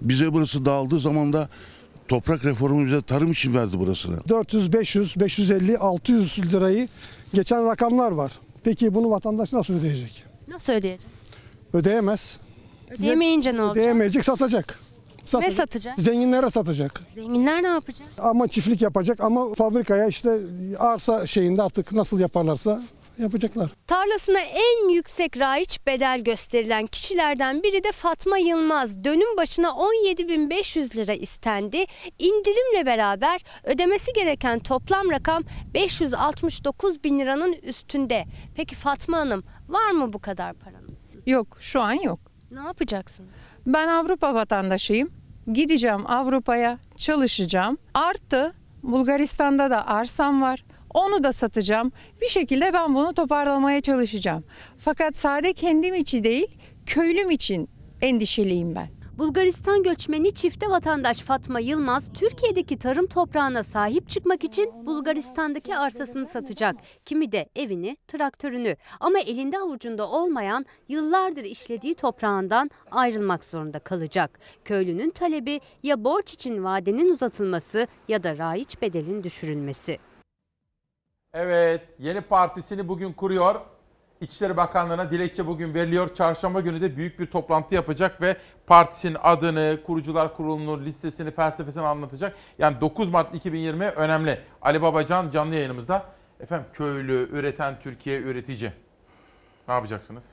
[0.00, 1.48] Bize burası dağıldığı zaman da
[2.08, 4.16] toprak reformu bize tarım için verdi burasını.
[4.28, 6.88] 400, 500, 550, 600 lirayı
[7.34, 8.32] geçen rakamlar var.
[8.64, 10.24] Peki bunu vatandaş nasıl ödeyecek?
[10.48, 11.10] Nasıl ödeyecek?
[11.72, 12.38] Ödeyemez.
[12.90, 13.76] Ödeyemeyince ne olacak?
[13.76, 14.78] Ödeyemeyecek satacak.
[15.26, 15.98] Kime satacak?
[15.98, 17.02] Zenginlere satacak.
[17.14, 18.08] Zenginler ne yapacak?
[18.18, 20.38] Ama çiftlik yapacak ama fabrikaya işte
[20.78, 22.82] arsa şeyinde artık nasıl yaparlarsa
[23.18, 23.70] yapacaklar.
[23.86, 29.04] Tarlasına en yüksek raiç bedel gösterilen kişilerden biri de Fatma Yılmaz.
[29.04, 31.84] Dönüm başına 17.500 lira istendi.
[32.18, 35.42] İndirimle beraber ödemesi gereken toplam rakam
[35.74, 38.24] 569 bin liranın üstünde.
[38.56, 40.90] Peki Fatma Hanım var mı bu kadar paranız?
[41.26, 42.20] Yok şu an yok.
[42.50, 43.26] Ne yapacaksın?
[43.66, 45.10] Ben Avrupa vatandaşıyım.
[45.52, 47.78] Gideceğim Avrupa'ya çalışacağım.
[47.94, 50.64] Artı Bulgaristan'da da arsam var.
[50.94, 51.92] Onu da satacağım.
[52.22, 54.44] Bir şekilde ben bunu toparlamaya çalışacağım.
[54.78, 57.68] Fakat sade kendim için değil, köylüm için
[58.00, 58.88] endişeliyim ben.
[59.18, 66.76] Bulgaristan göçmeni çifte vatandaş Fatma Yılmaz, Türkiye'deki tarım toprağına sahip çıkmak için Bulgaristan'daki arsasını satacak.
[67.04, 68.76] Kimi de evini, traktörünü.
[69.00, 74.38] Ama elinde avucunda olmayan yıllardır işlediği toprağından ayrılmak zorunda kalacak.
[74.64, 79.98] Köylünün talebi ya borç için vadenin uzatılması ya da raiç bedelin düşürülmesi.
[81.34, 83.54] Evet, yeni partisini bugün kuruyor.
[84.20, 86.14] İçişleri Bakanlığı'na dilekçe bugün veriliyor.
[86.14, 88.36] Çarşamba günü de büyük bir toplantı yapacak ve
[88.66, 92.36] partisinin adını, kurucular kurulunu, listesini, felsefesini anlatacak.
[92.58, 94.40] Yani 9 Mart 2020 önemli.
[94.62, 96.04] Ali Babacan canlı yayınımızda.
[96.40, 98.72] Efendim köylü, üreten Türkiye, üretici.
[99.68, 100.24] Ne yapacaksınız?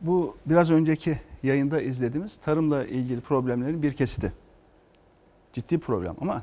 [0.00, 4.32] Bu biraz önceki yayında izlediğimiz tarımla ilgili problemlerin bir kesiti.
[5.52, 6.42] Ciddi problem ama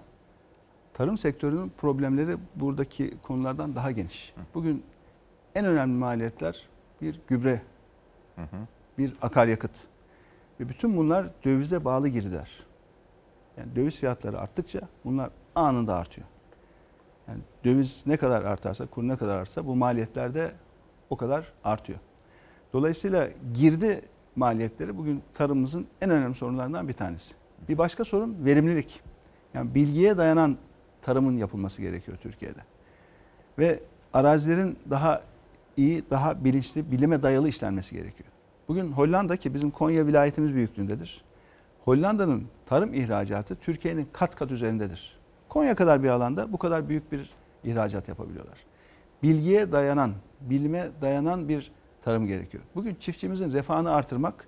[0.95, 4.33] tarım sektörünün problemleri buradaki konulardan daha geniş.
[4.53, 4.83] Bugün
[5.55, 6.67] en önemli maliyetler
[7.01, 7.61] bir gübre,
[8.97, 9.71] bir akaryakıt
[10.59, 12.49] ve bütün bunlar dövize bağlı girdiler.
[13.57, 16.27] Yani döviz fiyatları arttıkça bunlar anında artıyor.
[17.27, 20.51] Yani döviz ne kadar artarsa, kur ne kadar artarsa bu maliyetler de
[21.09, 21.99] o kadar artıyor.
[22.73, 24.01] Dolayısıyla girdi
[24.35, 27.33] maliyetleri bugün tarımımızın en önemli sorunlarından bir tanesi.
[27.69, 29.01] Bir başka sorun verimlilik.
[29.53, 30.57] Yani bilgiye dayanan
[31.05, 32.59] tarımın yapılması gerekiyor Türkiye'de.
[33.59, 33.79] Ve
[34.13, 35.21] arazilerin daha
[35.77, 38.29] iyi, daha bilinçli, bilime dayalı işlenmesi gerekiyor.
[38.67, 41.23] Bugün Hollanda ki bizim Konya vilayetimiz büyüklüğündedir.
[41.85, 45.17] Hollanda'nın tarım ihracatı Türkiye'nin kat kat üzerindedir.
[45.49, 47.29] Konya kadar bir alanda bu kadar büyük bir
[47.63, 48.57] ihracat yapabiliyorlar.
[49.23, 50.11] Bilgiye dayanan,
[50.41, 51.71] bilime dayanan bir
[52.03, 52.63] tarım gerekiyor.
[52.75, 54.47] Bugün çiftçimizin refahını artırmak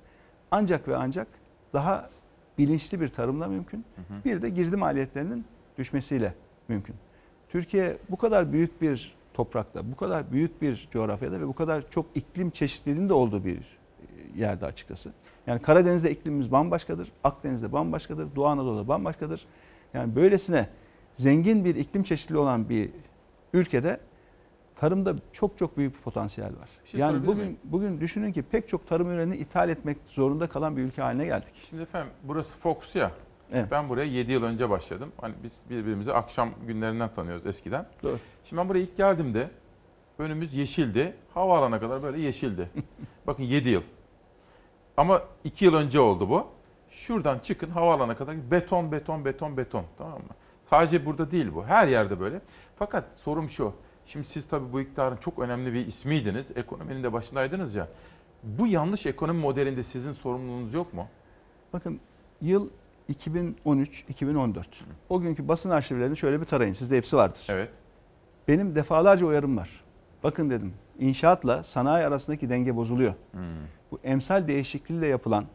[0.51, 1.27] ancak ve ancak
[1.73, 2.09] daha
[2.57, 3.85] bilinçli bir tarımla mümkün.
[4.25, 5.45] Bir de girdi maliyetlerinin
[5.77, 6.33] düşmesiyle
[6.69, 6.95] mümkün.
[7.49, 12.05] Türkiye bu kadar büyük bir toprakta, bu kadar büyük bir coğrafyada ve bu kadar çok
[12.15, 13.77] iklim çeşitliliğinin de olduğu bir
[14.35, 15.11] yerde açıkçası.
[15.47, 19.45] Yani Karadeniz'de iklimimiz bambaşkadır, Akdeniz'de bambaşkadır, Doğu Anadolu'da bambaşkadır.
[19.93, 20.69] Yani böylesine
[21.15, 22.89] zengin bir iklim çeşitliliği olan bir
[23.53, 23.99] ülkede
[24.75, 26.69] tarımda çok çok büyük bir potansiyel var.
[26.85, 27.57] şey yani bugün miyim?
[27.63, 31.53] bugün düşünün ki pek çok tarım ürünü ithal etmek zorunda kalan bir ülke haline geldik.
[31.69, 33.11] Şimdi efendim burası Fox ya.
[33.53, 33.71] Evet.
[33.71, 35.11] Ben buraya 7 yıl önce başladım.
[35.21, 37.85] Hani biz birbirimizi akşam günlerinden tanıyoruz eskiden.
[38.03, 38.17] Doğru.
[38.45, 39.49] Şimdi ben buraya ilk geldiğimde
[40.19, 41.15] önümüz yeşildi.
[41.33, 42.69] Havaalanına kadar böyle yeşildi.
[43.27, 43.81] Bakın 7 yıl.
[44.97, 46.47] Ama 2 yıl önce oldu bu.
[46.91, 49.85] Şuradan çıkın havaalanına kadar beton, beton, beton, beton.
[49.97, 50.35] Tamam mı?
[50.65, 51.65] Sadece burada değil bu.
[51.65, 52.41] Her yerde böyle.
[52.75, 53.73] Fakat sorum şu.
[54.05, 56.47] Şimdi siz tabii bu iktidarın çok önemli bir ismiydiniz.
[56.57, 57.87] Ekonominin de başındaydınız ya.
[58.43, 61.07] Bu yanlış ekonomi modelinde sizin sorumluluğunuz yok mu?
[61.73, 61.99] Bakın
[62.41, 62.69] yıl
[63.09, 64.63] 2013-2014.
[65.09, 66.73] O günkü basın arşivlerini şöyle bir tarayın.
[66.73, 67.41] Sizde hepsi vardır.
[67.49, 67.69] Evet.
[68.47, 69.69] Benim defalarca uyarım var.
[70.23, 73.13] Bakın dedim inşaatla sanayi arasındaki denge bozuluyor.
[73.31, 73.41] Hmm.
[73.91, 75.45] Bu emsal değişikliğiyle yapılan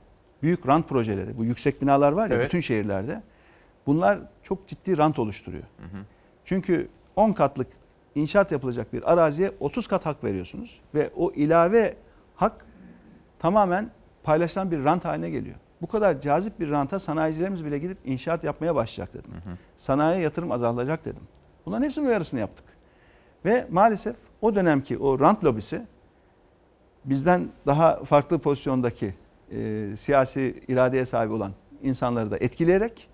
[0.43, 2.47] büyük rant projeleri, bu yüksek binalar var ya Evet.
[2.47, 3.23] bütün şehirlerde.
[3.87, 5.65] Bunlar çok ciddi rant oluşturuyor.
[6.45, 7.67] Çünkü 10 katlık
[8.15, 11.97] inşaat yapılacak bir araziye 30 kat hak veriyorsunuz ve o ilave
[12.37, 12.67] hak
[13.39, 13.91] tamamen
[14.23, 15.57] paylaşılan bir rant haline geliyor.
[15.83, 19.31] Bu kadar cazip bir ranta sanayicilerimiz bile gidip inşaat yapmaya başlayacak dedim.
[19.77, 21.23] Sanayiye yatırım azalacak dedim.
[21.67, 22.65] Bunların hepsinin uyarısını yaptık.
[23.45, 25.83] Ve maalesef o dönemki o rant lobisi
[27.05, 29.15] bizden daha farklı pozisyondaki
[29.53, 31.53] e, siyasi iradeye sahip olan
[31.83, 33.09] insanları da etkileyerek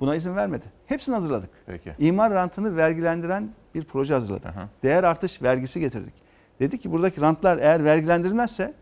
[0.00, 0.64] buna izin vermedi.
[0.86, 1.50] Hepsini hazırladık.
[1.66, 1.92] Peki.
[1.98, 4.50] İmar rantını vergilendiren bir proje hazırladık.
[4.82, 6.14] Değer artış vergisi getirdik.
[6.60, 8.74] Dedik ki buradaki rantlar eğer vergilendirilmezse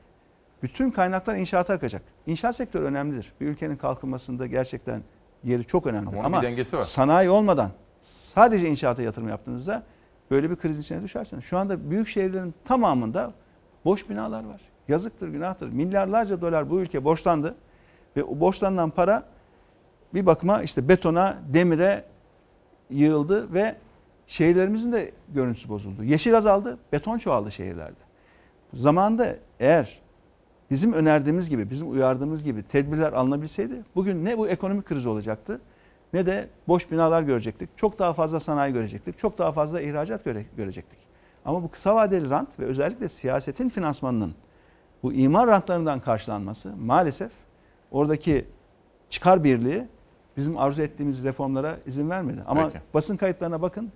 [0.62, 2.02] bütün kaynaklar inşaata akacak.
[2.26, 3.32] İnşaat sektörü önemlidir.
[3.40, 5.02] Bir ülkenin kalkınmasında gerçekten
[5.44, 6.16] yeri çok önemlidir.
[6.16, 6.82] Ama Ama bir dengesi var.
[6.82, 7.70] sanayi olmadan
[8.00, 9.82] sadece inşaata yatırım yaptığınızda
[10.30, 11.44] böyle bir kriz içine düşersiniz.
[11.44, 13.32] Şu anda büyük şehirlerin tamamında
[13.84, 14.60] boş binalar var.
[14.88, 15.68] Yazıktır, günahtır.
[15.68, 17.54] Milyarlarca dolar bu ülke borçlandı
[18.16, 19.22] ve o borçlanan para
[20.14, 22.04] bir bakıma işte betona, demire
[22.90, 23.76] yığıldı ve
[24.26, 26.04] şehirlerimizin de görüntüsü bozuldu.
[26.04, 28.00] Yeşil azaldı, beton çoğaldı şehirlerde.
[28.74, 30.00] Zamanında eğer
[30.70, 35.60] bizim önerdiğimiz gibi, bizim uyardığımız gibi tedbirler alınabilseydi bugün ne bu ekonomik kriz olacaktı
[36.12, 37.68] ne de boş binalar görecektik.
[37.76, 39.18] Çok daha fazla sanayi görecektik.
[39.18, 40.98] Çok daha fazla ihracat göre- görecektik.
[41.44, 44.34] Ama bu kısa vadeli rant ve özellikle siyasetin finansmanının
[45.02, 47.30] bu imar rantlarından karşılanması maalesef
[47.90, 48.44] oradaki
[49.10, 49.86] çıkar birliği
[50.36, 52.42] bizim arzu ettiğimiz reformlara izin vermedi.
[52.46, 52.84] Ama Peki.
[52.94, 53.92] basın kayıtlarına bakın.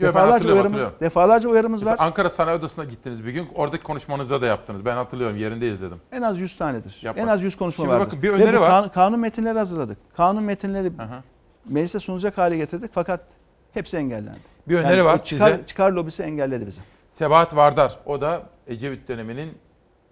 [0.00, 1.00] Yo, ben defalarca hatırlıyorum, uyarımız, hatırlıyorum.
[1.00, 1.96] defalarca uyarımız var.
[1.98, 3.48] Ankara Sanayi Odası'na gittiniz bir gün.
[3.54, 4.84] Oradaki konuşmanızda da yaptınız.
[4.84, 5.36] Ben hatırlıyorum.
[5.36, 6.00] Yerinde izledim.
[6.12, 6.98] En az 100 tanedir.
[7.02, 8.06] Yap en az 100 konuşma Şimdi vardır.
[8.06, 8.68] bakın bir öneri var.
[8.68, 9.98] Kanun, kanun metinleri hazırladık.
[10.16, 10.92] Kanun metinleri
[11.68, 13.20] meclise sunulacak hale getirdik fakat
[13.74, 14.38] hepsi engellendi.
[14.68, 15.66] Bir öneri Yani var çıkar, size.
[15.66, 16.80] çıkar lobisi engelledi bizi.
[17.14, 17.98] Sebahat Vardar.
[18.06, 19.58] O da Ecevit döneminin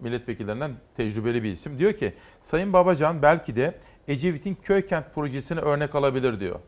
[0.00, 1.78] milletvekillerinden tecrübeli bir isim.
[1.78, 3.74] Diyor ki Sayın Babacan belki de
[4.08, 6.58] Ecevit'in köy kent projesini örnek alabilir diyor.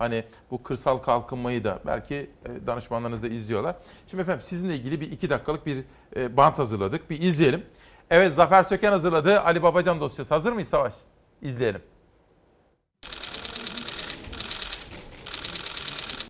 [0.00, 3.76] Hani bu kırsal kalkınmayı da belki e, danışmanlarınız da izliyorlar.
[4.06, 5.84] Şimdi efendim sizinle ilgili bir iki dakikalık bir
[6.16, 7.10] e, bant hazırladık.
[7.10, 7.66] Bir izleyelim.
[8.10, 9.40] Evet Zafer Söken hazırladı.
[9.40, 10.34] Ali Babacan dosyası.
[10.34, 10.94] Hazır mıyız Savaş?
[11.42, 11.82] İzleyelim.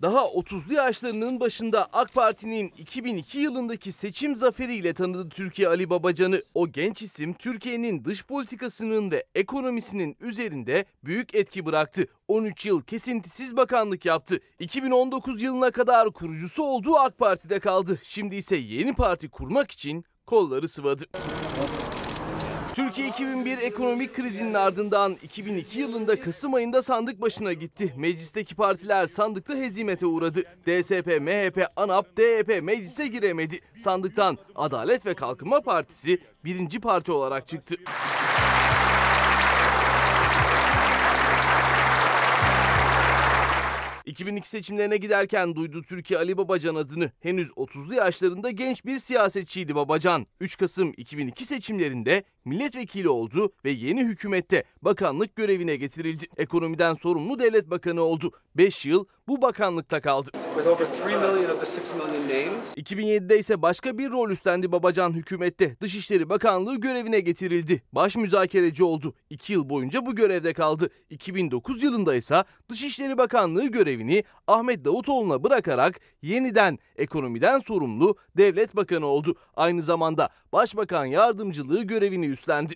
[0.02, 6.42] Daha 30'lu yaşlarının başında AK Parti'nin 2002 yılındaki seçim zaferiyle tanıdı Türkiye Ali Babacan'ı.
[6.54, 12.06] O genç isim Türkiye'nin dış politikasının ve ekonomisinin üzerinde büyük etki bıraktı.
[12.28, 14.40] 13 yıl kesintisiz bakanlık yaptı.
[14.58, 17.98] 2019 yılına kadar kurucusu olduğu AK Parti'de kaldı.
[18.02, 21.04] Şimdi ise yeni parti kurmak için kolları sıvadı.
[22.80, 27.94] Türkiye 2001 ekonomik krizinin ardından 2002 yılında Kasım ayında sandık başına gitti.
[27.96, 30.42] Meclisteki partiler sandıkta hezimete uğradı.
[30.42, 33.60] DSP, MHP, ANAP, DYP meclise giremedi.
[33.76, 37.76] Sandıktan Adalet ve Kalkınma Partisi birinci parti olarak çıktı.
[44.10, 47.12] 2002 seçimlerine giderken duydu Türkiye Ali Babacan adını.
[47.20, 50.26] Henüz 30'lu yaşlarında genç bir siyasetçiydi Babacan.
[50.40, 56.24] 3 Kasım 2002 seçimlerinde milletvekili oldu ve yeni hükümette bakanlık görevine getirildi.
[56.36, 58.32] Ekonomiden sorumlu devlet bakanı oldu.
[58.54, 60.30] 5 yıl bu bakanlıkta kaldı.
[62.76, 65.76] 2007'de ise başka bir rol üstlendi Babacan hükümette.
[65.80, 67.82] Dışişleri Bakanlığı görevine getirildi.
[67.92, 69.14] Baş müzakereci oldu.
[69.30, 70.88] 2 yıl boyunca bu görevde kaldı.
[71.10, 79.34] 2009 yılında ise Dışişleri Bakanlığı görevini Ahmet Davutoğlu'na bırakarak yeniden ekonomiden sorumlu devlet bakanı oldu.
[79.56, 82.74] Aynı zamanda Başbakan yardımcılığı görevini üstlendi.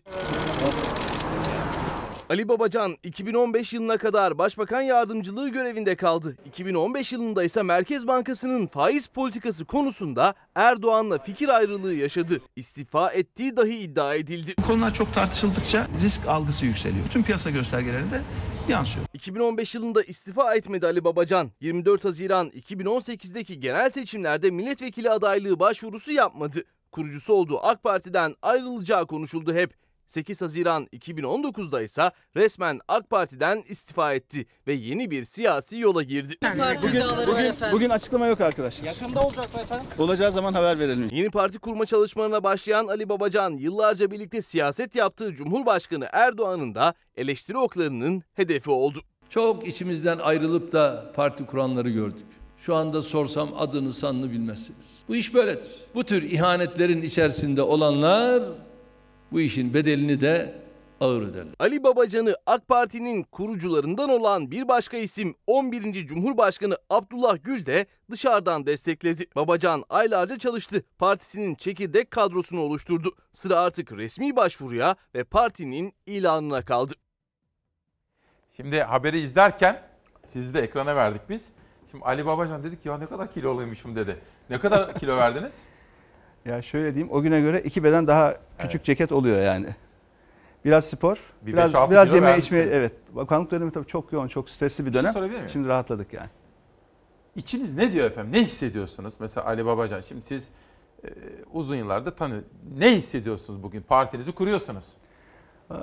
[2.30, 6.36] Ali Babacan 2015 yılına kadar Başbakan Yardımcılığı görevinde kaldı.
[6.46, 12.40] 2015 yılında ise Merkez Bankası'nın faiz politikası konusunda Erdoğan'la fikir ayrılığı yaşadı.
[12.56, 14.55] İstifa ettiği dahi iddia edildi.
[14.55, 17.06] Konular çok tartışıldıkça risk algısı yükseliyor.
[17.10, 18.20] Tüm piyasa göstergelerinde
[18.68, 19.06] yansıyor.
[19.14, 21.51] 2015 yılında istifa etmedi Ali Babacan.
[21.60, 26.64] 24 Haziran 2018'deki genel seçimlerde milletvekili adaylığı başvurusu yapmadı.
[26.92, 29.84] Kurucusu olduğu AK Parti'den ayrılacağı konuşuldu hep.
[30.06, 36.35] 8 Haziran 2019'da ise resmen AK Parti'den istifa etti ve yeni bir siyasi yola girdi.
[36.82, 38.86] Bugün, bugün, bugün açıklama yok arkadaşlar.
[38.86, 39.86] Yakında olacak mı efendim?
[39.98, 41.09] Olacağı zaman haber verelim.
[41.12, 47.59] Yeni parti kurma çalışmalarına başlayan Ali Babacan yıllarca birlikte siyaset yaptığı Cumhurbaşkanı Erdoğan'ın da eleştiri
[47.59, 48.98] oklarının hedefi oldu.
[49.31, 52.26] Çok içimizden ayrılıp da parti kuranları gördük.
[52.59, 54.86] Şu anda sorsam adını sanını bilmezsiniz.
[55.09, 55.70] Bu iş böyledir.
[55.94, 58.43] Bu tür ihanetlerin içerisinde olanlar
[59.35, 60.55] bu işin bedelini de
[61.01, 61.55] ağır öderler.
[61.59, 66.06] Ali Babacan'ı AK Parti'nin kurucularından olan bir başka isim 11.
[66.06, 69.24] Cumhurbaşkanı Abdullah Gül de dışarıdan destekledi.
[69.36, 70.82] Babacan aylarca çalıştı.
[70.98, 73.09] Partisinin çekirdek kadrosunu oluşturdu.
[73.32, 76.93] Sıra artık resmi başvuruya ve partinin ilanına kaldı.
[78.56, 79.82] Şimdi haberi izlerken
[80.24, 81.44] sizi de ekrana verdik biz.
[81.90, 84.20] Şimdi Ali Babacan dedik ya ne kadar kiloluymuşum dedi.
[84.51, 85.55] Ne kadar kilo verdiniz?
[86.45, 89.66] Ya şöyle diyeyim o güne göre iki beden daha küçük ceket oluyor yani.
[90.65, 92.93] Biraz spor, Bir biraz beş, biraz yeme içme evet.
[93.12, 95.12] Bakanlık dönemi tabii çok yoğun, çok stresli bir Bir şey dönem.
[95.12, 95.49] sorabilir miyim?
[95.49, 96.29] Şimdi rahatladık yani.
[97.37, 98.33] İçiniz ne diyor efendim?
[98.33, 99.15] Ne hissediyorsunuz?
[99.19, 100.49] Mesela Ali Babacan şimdi siz
[101.05, 101.09] e,
[101.53, 102.43] uzun yıllardır tanıyor.
[102.79, 103.81] Ne hissediyorsunuz bugün?
[103.81, 104.85] Partinizi kuruyorsunuz.
[105.71, 105.75] E,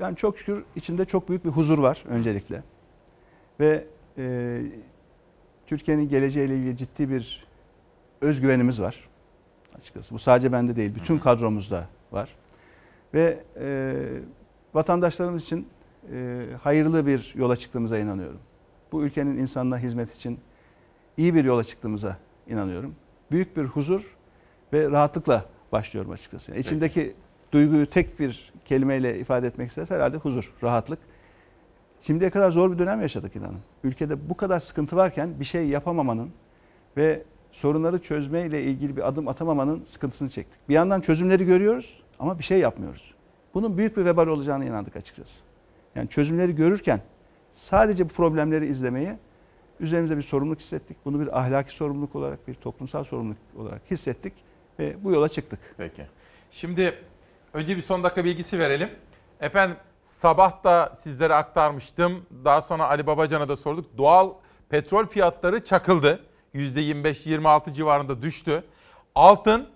[0.00, 2.62] Yani çok şükür içimde çok büyük bir huzur var öncelikle.
[3.60, 3.84] Ve
[4.18, 4.58] e,
[5.66, 7.46] Türkiye'nin geleceğiyle ilgili ciddi bir
[8.20, 9.08] özgüvenimiz var.
[9.78, 12.36] Açıkçası bu sadece bende değil, bütün kadromuzda var.
[13.14, 13.94] Ve e,
[14.74, 15.68] vatandaşlarımız için
[16.12, 18.38] e, hayırlı bir yola çıktığımıza inanıyorum.
[18.92, 20.38] Bu ülkenin insanına hizmet için
[21.16, 22.16] iyi bir yola çıktığımıza
[22.48, 22.94] inanıyorum.
[23.30, 24.16] Büyük bir huzur
[24.72, 26.50] ve rahatlıkla başlıyorum açıkçası.
[26.50, 27.14] Yani içimdeki
[27.52, 30.98] duyguyu tek bir kelimeyle ifade etmek isterse herhalde huzur, rahatlık.
[32.02, 33.60] Şimdiye kadar zor bir dönem yaşadık inanın.
[33.84, 36.30] Ülkede bu kadar sıkıntı varken bir şey yapamamanın
[36.96, 37.22] ve
[37.54, 40.68] sorunları çözmeyle ilgili bir adım atamamanın sıkıntısını çektik.
[40.68, 43.14] Bir yandan çözümleri görüyoruz ama bir şey yapmıyoruz.
[43.54, 45.42] Bunun büyük bir vebal olacağına inandık açıkçası.
[45.94, 47.00] Yani çözümleri görürken
[47.52, 49.12] sadece bu problemleri izlemeyi
[49.80, 50.96] üzerimize bir sorumluluk hissettik.
[51.04, 54.32] Bunu bir ahlaki sorumluluk olarak, bir toplumsal sorumluluk olarak hissettik
[54.78, 55.60] ve bu yola çıktık.
[55.76, 56.06] Peki.
[56.50, 56.94] Şimdi
[57.52, 58.90] önce bir son dakika bilgisi verelim.
[59.40, 59.76] Efendim
[60.08, 62.26] sabah da sizlere aktarmıştım.
[62.44, 63.98] Daha sonra Ali Babacan'a da sorduk.
[63.98, 64.32] Doğal
[64.68, 66.20] petrol fiyatları çakıldı.
[66.54, 68.64] %25-26 civarında düştü.
[69.14, 69.68] Altın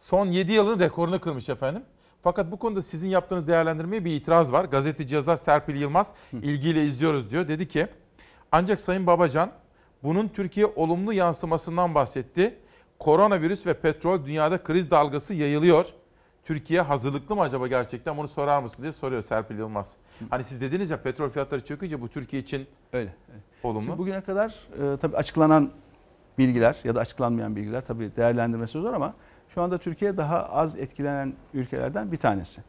[0.00, 1.82] son 7 yılın rekorunu kırmış efendim.
[2.22, 4.64] Fakat bu konuda sizin yaptığınız değerlendirmeye bir itiraz var.
[4.64, 7.48] Gazeteci yazar Serpil Yılmaz ilgiyle izliyoruz diyor.
[7.48, 7.86] Dedi ki
[8.52, 9.50] ancak Sayın Babacan
[10.02, 12.58] bunun Türkiye olumlu yansımasından bahsetti.
[12.98, 15.86] Koronavirüs ve petrol dünyada kriz dalgası yayılıyor.
[16.44, 19.90] Türkiye hazırlıklı mı acaba gerçekten bunu sorar mısın diye soruyor Serpil Yılmaz.
[20.30, 23.14] Hani siz dediniz ya petrol fiyatları çökünce bu Türkiye için öyle.
[23.62, 23.84] Olumlu.
[23.84, 25.70] Şimdi bugüne kadar e, tabii açıklanan
[26.38, 29.14] bilgiler ya da açıklanmayan bilgiler tabii değerlendirmesi zor ama
[29.54, 32.62] şu anda Türkiye daha az etkilenen ülkelerden bir tanesi.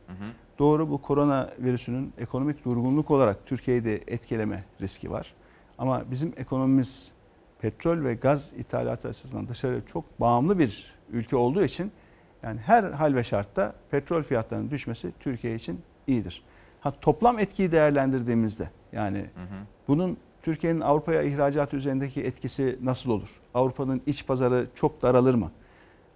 [0.60, 5.34] Doğru bu korona virüsünün ekonomik durgunluk olarak Türkiye'yi de etkileme riski var.
[5.78, 7.12] Ama bizim ekonomimiz
[7.62, 11.92] petrol ve gaz ithalatı açısından dışarı çok bağımlı bir ülke olduğu için
[12.44, 16.44] yani her hal ve şartta petrol fiyatlarının düşmesi Türkiye için iyidir.
[16.82, 19.26] Ha, toplam etkiyi değerlendirdiğimizde yani
[19.88, 23.30] bunun Türkiye'nin Avrupa'ya ihracatı üzerindeki etkisi nasıl olur?
[23.54, 25.52] Avrupa'nın iç pazarı çok daralır mı?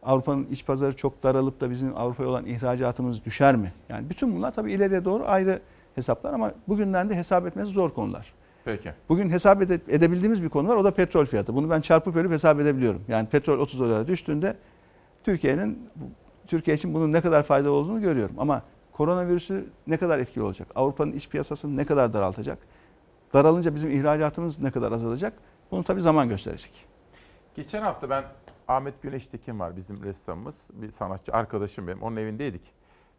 [0.04, 3.74] Avrupa'nın iç pazarı çok daralıp da bizim Avrupa'ya olan ihracatımız düşer mi?
[3.90, 5.60] Yani bütün bunlar tabii ileriye doğru ayrı
[5.96, 8.34] hesaplar ama bugünden de hesap etmesi zor konular.
[8.66, 8.92] Peki.
[9.10, 11.56] Bugün hesap ede- edebildiğimiz bir konu var o da petrol fiyatı.
[11.56, 13.02] Bunu ben çarpıp bölüp hesap edebiliyorum.
[13.08, 14.56] Yani petrol 30 dolara düştüğünde
[15.24, 15.80] Türkiye'nin
[16.48, 18.36] Türkiye için bunun ne kadar faydalı olduğunu görüyorum.
[18.38, 18.62] Ama
[18.94, 20.68] koronavirüsü ne kadar etkili olacak?
[20.76, 22.58] Avrupa'nın iç piyasasını ne kadar daraltacak?
[23.34, 25.34] daralınca bizim ihracatımız ne kadar azalacak?
[25.72, 26.86] Bunu tabii zaman gösterecek.
[27.56, 28.24] Geçen hafta ben
[28.68, 32.04] Ahmet Güneş Tekin var bizim ressamımız, bir sanatçı arkadaşım benim.
[32.04, 32.62] Onun evindeydik.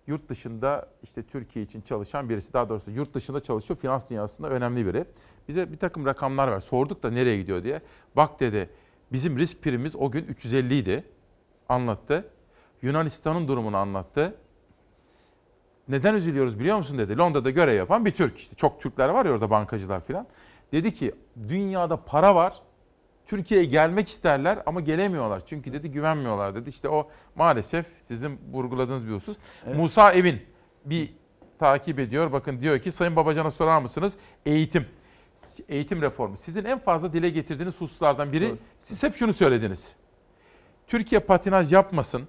[0.06, 4.86] Yurt dışında işte Türkiye için çalışan birisi, daha doğrusu yurt dışında çalışıyor, finans dünyasında önemli
[4.86, 5.04] biri.
[5.48, 6.60] Bize bir takım rakamlar ver.
[6.60, 7.80] Sorduk da nereye gidiyor diye.
[8.16, 8.70] Bak dedi,
[9.12, 11.04] bizim risk primimiz o gün 350 idi.
[11.68, 12.28] Anlattı.
[12.82, 14.34] Yunanistan'ın durumunu anlattı.
[15.88, 17.18] Neden üzülüyoruz biliyor musun dedi.
[17.18, 18.56] Londra'da görev yapan bir Türk işte.
[18.56, 20.26] Çok Türkler var ya orada bankacılar falan.
[20.72, 21.14] Dedi ki
[21.48, 22.62] dünyada para var.
[23.26, 25.42] Türkiye'ye gelmek isterler ama gelemiyorlar.
[25.46, 26.68] Çünkü dedi güvenmiyorlar dedi.
[26.68, 29.36] İşte o maalesef sizin vurguladığınız bir husus.
[29.74, 30.42] Musa Evin
[30.84, 31.12] bir
[31.58, 32.32] takip ediyor.
[32.32, 34.14] Bakın diyor ki Sayın Babacan'a sorar mısınız?
[34.46, 34.86] Eğitim.
[35.68, 36.36] Eğitim reformu.
[36.36, 38.48] Sizin en fazla dile getirdiğiniz hususlardan biri.
[38.48, 38.58] Doğru.
[38.82, 39.92] Siz hep şunu söylediniz.
[40.86, 42.28] Türkiye patinaj yapmasın.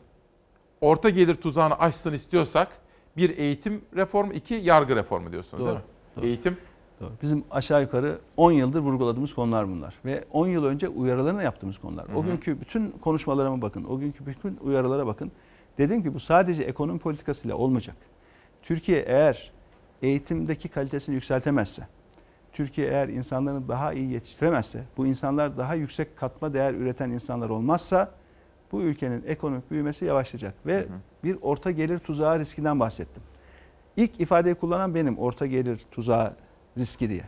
[0.82, 2.68] Orta gelir tuzağını aşsın istiyorsak
[3.17, 5.79] bir eğitim reformu, iki yargı reformu diyorsunuz Doğru, değil
[6.17, 6.25] mi?
[6.25, 6.57] Eğitim.
[7.01, 7.11] Doğru.
[7.21, 9.95] Bizim aşağı yukarı 10 yıldır vurguladığımız konular bunlar.
[10.05, 12.07] Ve 10 yıl önce uyarılarını yaptığımız konular.
[12.09, 12.27] Hı O hı.
[12.27, 15.31] günkü bütün konuşmalarıma bakın, o günkü bütün uyarılara bakın.
[15.77, 17.95] Dedim ki bu sadece ekonomi politikasıyla olmayacak.
[18.63, 19.51] Türkiye eğer
[20.01, 21.87] eğitimdeki kalitesini yükseltemezse,
[22.53, 28.11] Türkiye eğer insanlarını daha iyi yetiştiremezse, bu insanlar daha yüksek katma değer üreten insanlar olmazsa
[28.71, 30.53] bu ülkenin ekonomik büyümesi yavaşlayacak.
[30.65, 30.85] Ve
[31.26, 33.23] bir orta gelir tuzağı riskinden bahsettim.
[33.97, 36.34] İlk ifadeyi kullanan benim orta gelir tuzağı
[36.77, 37.23] riski diye.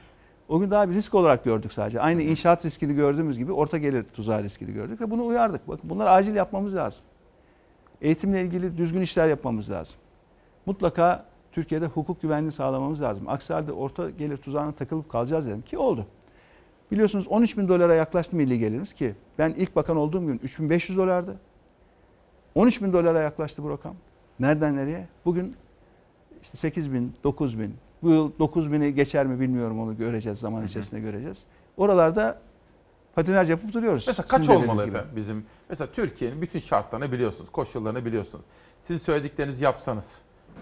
[0.49, 2.01] O gün daha bir risk olarak gördük sadece.
[2.01, 5.67] Aynı inşaat riskini gördüğümüz gibi orta gelir tuzağı riskini gördük ve bunu uyardık.
[5.67, 7.05] Bakın bunları acil yapmamız lazım.
[8.01, 9.99] Eğitimle ilgili düzgün işler yapmamız lazım.
[10.65, 13.29] Mutlaka Türkiye'de hukuk güvenliği sağlamamız lazım.
[13.29, 16.05] Aksi halde orta gelir tuzağına takılıp kalacağız dedim ki oldu.
[16.91, 21.35] Biliyorsunuz 13 bin dolara yaklaştı milli gelirimiz ki ben ilk bakan olduğum gün 3500 dolardı.
[22.57, 23.95] 13 bin dolara yaklaştı bu rakam.
[24.39, 25.07] Nereden nereye?
[25.25, 25.55] Bugün
[26.41, 27.75] işte 8 bin, 9 bin.
[28.03, 31.43] Bu yıl 9 bini geçer mi bilmiyorum onu göreceğiz zaman içerisinde göreceğiz.
[31.77, 32.41] Oralarda
[33.15, 34.07] patinaj yapıp duruyoruz.
[34.07, 34.97] Mesela kaç olmalı gibi.
[34.97, 35.45] efendim bizim?
[35.69, 38.45] Mesela Türkiye'nin bütün şartlarını biliyorsunuz, koşullarını biliyorsunuz.
[38.81, 40.21] Sizin söylediklerinizi yapsanız,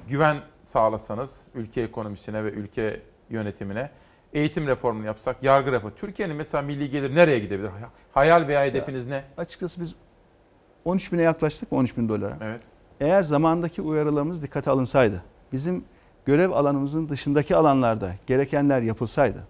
[0.10, 3.90] güven sağlasanız ülke ekonomisine ve ülke yönetimine,
[4.34, 5.96] eğitim reformunu yapsak, yargı reformu.
[5.96, 7.70] Türkiye'nin mesela milli gelir nereye gidebilir?
[8.14, 9.24] Hayal veya hedefiniz ne?
[9.38, 9.96] Açıkçası biz
[10.86, 12.38] 13 bine yaklaştık mı 13 bin dolara?
[12.42, 12.62] Evet.
[13.00, 15.84] Eğer zamandaki uyarılarımız dikkate alınsaydı, bizim
[16.26, 19.48] görev alanımızın dışındaki alanlarda gerekenler yapılsaydı,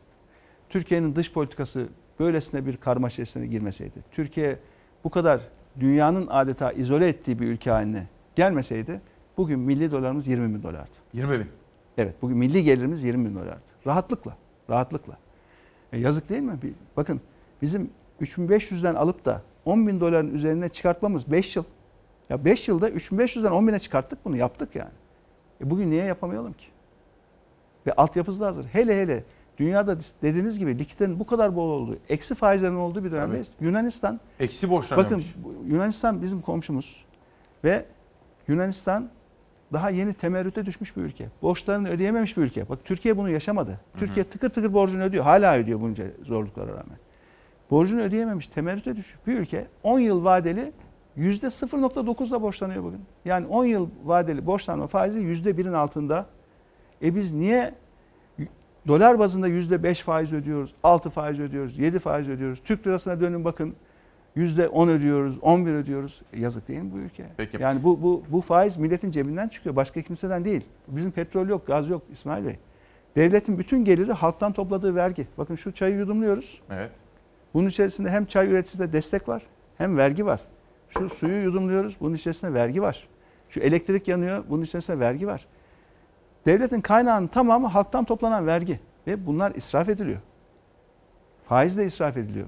[0.70, 1.88] Türkiye'nin dış politikası
[2.20, 4.60] böylesine bir karmaşa girmeseydi, Türkiye
[5.04, 5.42] bu kadar
[5.80, 9.02] dünyanın adeta izole ettiği bir ülke haline gelmeseydi,
[9.38, 10.96] bugün milli dolarımız 20 bin dolardı.
[11.14, 11.48] 20 bin.
[11.98, 13.62] Evet, bugün milli gelirimiz 20 bin dolardı.
[13.88, 14.38] Rahatlıkla,
[14.70, 15.18] rahatlıkla.
[15.94, 16.60] E, yazık değil mi?
[16.98, 17.22] Bakın
[17.62, 17.90] bizim
[18.22, 21.64] 3500'den alıp da 10 bin doların üzerine çıkartmamız 5 yıl.
[22.30, 24.92] Ya 5 yılda 3500'den 10 bine çıkarttık bunu, yaptık yani.
[25.62, 26.66] E bugün niye yapamayalım ki?
[27.88, 28.66] Ve altyapısı da hazır.
[28.66, 29.24] Hele hele
[29.58, 33.52] dünyada dediğiniz gibi likiditenin bu kadar bol olduğu, eksi faizlerin olduğu bir dönemdeyiz.
[33.60, 35.36] Yunanistan, Eksi borçlanıyormuş.
[35.38, 37.06] bakın Yunanistan bizim komşumuz
[37.64, 37.86] ve
[38.48, 39.10] Yunanistan
[39.74, 41.30] daha yeni temerrüte düşmüş bir ülke.
[41.42, 42.70] Borçlarını ödeyememiş bir ülke.
[42.70, 43.80] Bak Türkiye bunu yaşamadı.
[43.98, 45.24] Türkiye tıkır tıkır borcunu ödüyor.
[45.24, 46.98] Hala ödüyor bunca zorluklara rağmen.
[47.72, 50.72] Borcunu ödeyememiş, temerrüte düşmüş bir ülke 10 yıl vadeli
[51.18, 53.02] %0.9'la borçlanıyor bugün.
[53.26, 56.26] Yani 10 yıl vadeli borçlanma faizi %1'in altında.
[57.04, 57.74] E biz niye
[58.88, 62.62] dolar bazında %5 faiz ödüyoruz, 6 faiz ödüyoruz, 7 faiz ödüyoruz.
[62.64, 63.76] Türk lirasına dönün bakın
[64.38, 66.22] %10 ödüyoruz, 11 ödüyoruz.
[66.34, 67.26] E yazık değil mi bu ülke?
[67.38, 67.58] Peki.
[67.62, 69.76] Yani bu, bu, bu faiz milletin cebinden çıkıyor.
[69.76, 70.62] Başka kimseden değil.
[70.88, 72.58] Bizim petrol yok, gaz yok İsmail Bey.
[73.16, 75.28] Devletin bütün geliri halktan topladığı vergi.
[75.38, 76.62] Bakın şu çayı yudumluyoruz.
[76.70, 76.92] Evet.
[77.56, 79.42] Bunun içerisinde hem çay üreticisine destek var
[79.78, 80.40] hem vergi var.
[80.90, 81.96] Şu suyu yudumluyoruz.
[82.00, 83.08] Bunun içerisinde vergi var.
[83.50, 84.44] Şu elektrik yanıyor.
[84.50, 85.48] Bunun içerisinde vergi var.
[86.46, 88.80] Devletin kaynağının tamamı halktan toplanan vergi.
[89.08, 90.20] Ve bunlar israf ediliyor.
[91.48, 92.48] Faiz de israf ediliyor.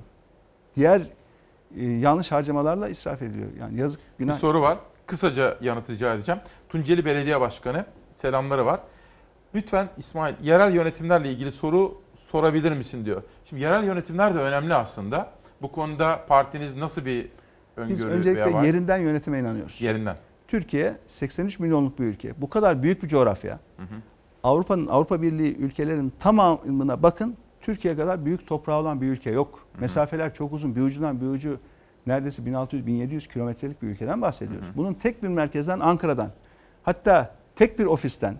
[0.76, 1.02] Diğer
[1.78, 3.50] e, yanlış harcamalarla israf ediliyor.
[3.60, 4.38] Yani yazık Bir günah.
[4.38, 4.78] soru var.
[5.06, 6.42] Kısaca yanıt rica edeceğim.
[6.70, 7.86] Tunceli Belediye Başkanı
[8.22, 8.80] selamları var.
[9.56, 13.24] Lütfen İsmail yerel yönetimlerle ilgili soru sorabilir misin diyor.
[13.46, 15.32] Şimdi yerel yönetimler de önemli aslında.
[15.62, 17.30] Bu konuda partiniz nasıl bir
[17.78, 18.64] öngörü Biz öncelikle var?
[18.64, 19.82] yerinden yönetime inanıyoruz.
[19.82, 20.16] Yerinden.
[20.48, 22.42] Türkiye 83 milyonluk bir ülke.
[22.42, 23.60] Bu kadar büyük bir coğrafya.
[23.78, 24.02] Hı hı.
[24.44, 27.38] Avrupa'nın Avrupa Birliği ülkelerin tamamına bakın.
[27.62, 29.68] Türkiye kadar büyük toprağı olan bir ülke yok.
[29.80, 30.76] Mesafeler çok uzun.
[30.76, 31.60] Bir ucundan bir ucu
[32.08, 34.68] neredeyse 1600-1700 kilometrelik bir ülkeden bahsediyoruz.
[34.76, 36.32] Bunun tek bir merkezden Ankara'dan
[36.84, 38.38] hatta tek bir ofisten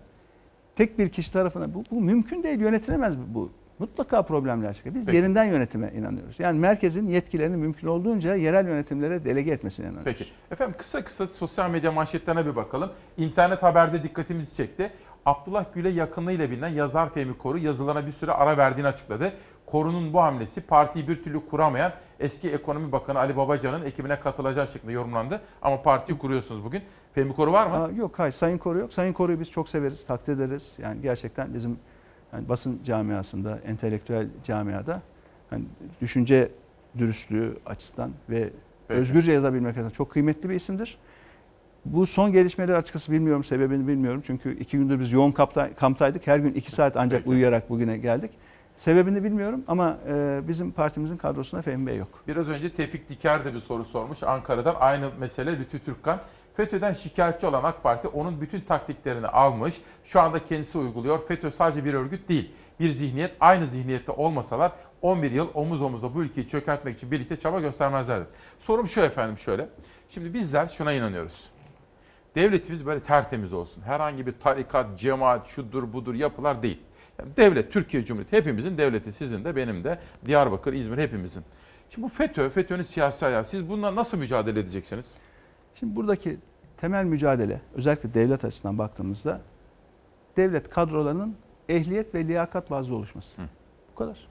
[0.78, 3.50] tek bir kişi tarafından bu, bu mümkün değil yönetilemez bu.
[3.80, 4.96] Mutlaka problemler çıkıyor.
[4.96, 5.16] Biz Peki.
[5.18, 6.40] yerinden yönetime inanıyoruz.
[6.40, 10.12] Yani merkezin yetkilerini mümkün olduğunca yerel yönetimlere delege etmesine inanıyoruz.
[10.18, 10.32] Peki.
[10.52, 12.92] Efendim kısa kısa sosyal medya manşetlerine bir bakalım.
[13.18, 14.92] İnternet haberde dikkatimizi çekti.
[15.26, 19.34] Abdullah Gül'e yakınlığıyla bilinen yazar Fehmi Koru yazılarına bir süre ara verdiğini açıkladı.
[19.66, 24.92] Koru'nun bu hamlesi partiyi bir türlü kuramayan eski ekonomi bakanı Ali Babacan'ın ekibine katılacağı şeklinde
[24.92, 25.42] yorumlandı.
[25.62, 26.82] Ama partiyi kuruyorsunuz bugün.
[27.14, 27.76] Fehmi Koru var mı?
[27.76, 28.94] Aa, yok hayır Sayın Koru yok.
[28.94, 30.76] Sayın Koru'yu biz çok severiz, takdir ederiz.
[30.78, 31.80] Yani gerçekten bizim
[32.38, 35.02] yani basın camiasında, entelektüel camiada
[35.50, 35.64] hani
[36.02, 36.52] düşünce
[36.98, 38.50] dürüstlüğü açısından ve
[38.88, 39.02] Peki.
[39.02, 40.98] özgürce yazabilmek açısından çok kıymetli bir isimdir.
[41.86, 44.22] Bu son gelişmeleri açıkçası bilmiyorum, sebebini bilmiyorum.
[44.26, 46.28] Çünkü iki gündür biz yoğun kampta, kamptaydık.
[46.28, 47.30] Her gün iki saat ancak Peki.
[47.30, 48.32] uyuyarak bugüne geldik.
[48.78, 52.24] Sebebini bilmiyorum ama e, bizim partimizin kadrosunda Fehmi Bey yok.
[52.28, 54.76] Biraz önce Tevfik Diker de bir soru sormuş Ankara'dan.
[54.80, 56.20] Aynı mesele Lütfü Türkkan.
[56.58, 59.82] FETÖ'den şikayetçi olan AK Parti onun bütün taktiklerini almış.
[60.04, 61.28] Şu anda kendisi uyguluyor.
[61.28, 62.52] FETÖ sadece bir örgüt değil.
[62.80, 63.36] Bir zihniyet.
[63.40, 64.72] Aynı zihniyette olmasalar
[65.02, 68.26] 11 yıl omuz omuza bu ülkeyi çökertmek için birlikte çaba göstermezlerdi.
[68.60, 69.70] Sorum şu efendim şöyle.
[70.10, 71.50] Şimdi bizler şuna inanıyoruz.
[72.36, 73.82] Devletimiz böyle tertemiz olsun.
[73.82, 76.80] Herhangi bir tarikat, cemaat, şudur budur yapılar değil.
[77.20, 79.12] Yani devlet, Türkiye Cumhuriyeti hepimizin devleti.
[79.12, 81.44] Sizin de benim de Diyarbakır, İzmir hepimizin.
[81.90, 83.44] Şimdi bu FETÖ, FETÖ'nün siyasi ayağı.
[83.44, 85.06] Siz bununla nasıl mücadele edeceksiniz?
[85.80, 86.38] Şimdi buradaki
[86.78, 89.42] temel mücadele özellikle devlet açısından baktığımızda
[90.38, 91.36] devlet kadrolarının
[91.70, 93.42] ehliyet ve liyakat bazlı oluşması.
[93.92, 94.28] Bu kadar.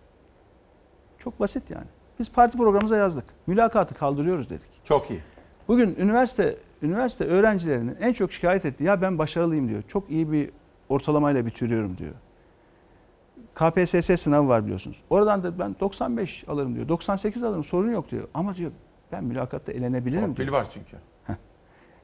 [1.18, 1.86] Çok basit yani.
[2.18, 3.24] Biz parti programımıza yazdık.
[3.46, 4.84] Mülakatı kaldırıyoruz dedik.
[4.84, 5.20] Çok iyi.
[5.68, 9.82] Bugün üniversite üniversite öğrencilerinin en çok şikayet ettiği ya ben başarılıyım diyor.
[9.88, 10.50] Çok iyi bir
[10.88, 12.14] ortalamayla bitiriyorum diyor.
[13.54, 15.02] KPSS sınavı var biliyorsunuz.
[15.10, 16.88] Oradan da ben 95 alırım diyor.
[16.88, 18.28] 98 alırım sorun yok diyor.
[18.34, 18.70] Ama diyor
[19.12, 20.36] ben mülakatta elenebilirim diyor.
[20.36, 20.96] Torpil var çünkü.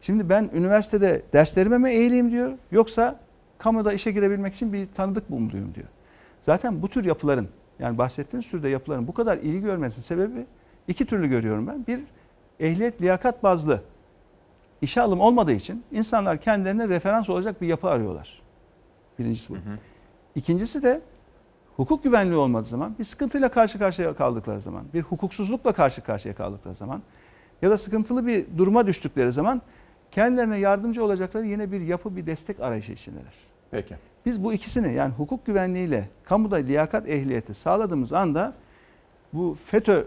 [0.02, 3.20] Şimdi ben üniversitede derslerime mi eğileyim diyor yoksa
[3.58, 5.86] kamuda işe girebilmek için bir tanıdık mı umluyum diyor.
[6.40, 7.48] Zaten bu tür yapıların
[7.78, 10.46] yani bahsettiğiniz türde yapıların bu kadar ilgi görmesinin sebebi
[10.88, 11.86] iki türlü görüyorum ben.
[11.86, 12.00] Bir
[12.60, 13.82] ehliyet liyakat bazlı
[14.82, 18.42] işe alım olmadığı için insanlar kendilerine referans olacak bir yapı arıyorlar.
[19.18, 19.56] Birincisi bu.
[20.34, 21.00] İkincisi de
[21.76, 26.74] hukuk güvenliği olmadığı zaman bir sıkıntıyla karşı karşıya kaldıkları zaman, bir hukuksuzlukla karşı karşıya kaldıkları
[26.74, 27.02] zaman
[27.62, 29.62] ya da sıkıntılı bir duruma düştükleri zaman
[30.12, 33.34] kendilerine yardımcı olacakları yine bir yapı, bir destek arayışı içindeler.
[33.70, 33.94] Peki.
[34.26, 38.54] Biz bu ikisini yani hukuk güvenliğiyle kamuda liyakat ehliyeti sağladığımız anda
[39.32, 40.04] bu FETÖ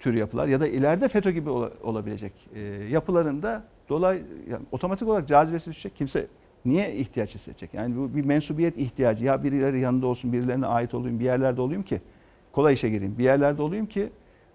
[0.00, 2.60] tür yapılar ya da ileride FETÖ gibi ola- olabilecek e,
[2.90, 5.96] yapıların da dolay yani otomatik olarak cazibesi düşecek.
[5.96, 6.26] Kimse
[6.64, 7.74] niye ihtiyaç hissedecek?
[7.74, 9.24] Yani bu bir mensubiyet ihtiyacı.
[9.24, 12.00] Ya birileri yanında olsun, birilerine ait olayım, bir yerlerde olayım ki
[12.52, 13.18] kolay işe gireyim.
[13.18, 14.10] Bir yerlerde olayım ki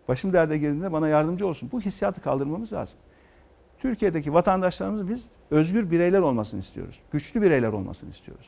[0.07, 1.69] başım derde girdiğinde bana yardımcı olsun.
[1.71, 2.99] Bu hissiyatı kaldırmamız lazım.
[3.79, 6.99] Türkiye'deki vatandaşlarımız biz özgür bireyler olmasını istiyoruz.
[7.11, 8.47] Güçlü bireyler olmasını istiyoruz.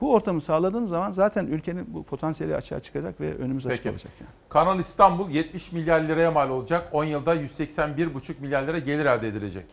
[0.00, 3.90] Bu ortamı sağladığımız zaman zaten ülkenin bu potansiyeli açığa çıkacak ve önümüz açık Peki.
[3.90, 4.12] olacak.
[4.20, 4.30] Yani.
[4.48, 6.88] Kanal İstanbul 70 milyar liraya mal olacak.
[6.92, 9.66] 10 yılda 181,5 milyar lira gelir elde edilecek.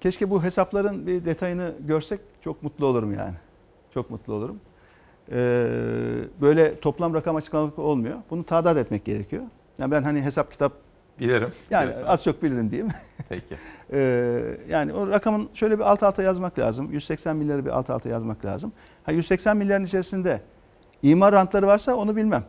[0.00, 3.34] Keşke bu hesapların bir detayını görsek çok mutlu olurum yani.
[3.94, 4.60] Çok mutlu olurum.
[5.32, 5.66] Ee,
[6.40, 8.18] böyle toplam rakam açıklamak olmuyor.
[8.30, 9.42] Bunu tadat etmek gerekiyor.
[9.78, 10.72] Yani ben hani hesap kitap
[11.20, 11.52] Bilirim.
[11.70, 12.06] yani Biliyorsun.
[12.06, 12.92] az çok bilirim diyeyim.
[13.28, 13.56] Peki.
[13.92, 16.92] Ee, yani o rakamın şöyle bir alt alta yazmak lazım.
[16.92, 18.72] 180 milyarı bir alt alta yazmak lazım.
[19.04, 20.40] Ha 180 milyarın içerisinde
[21.02, 22.44] imar rantları varsa onu bilmem.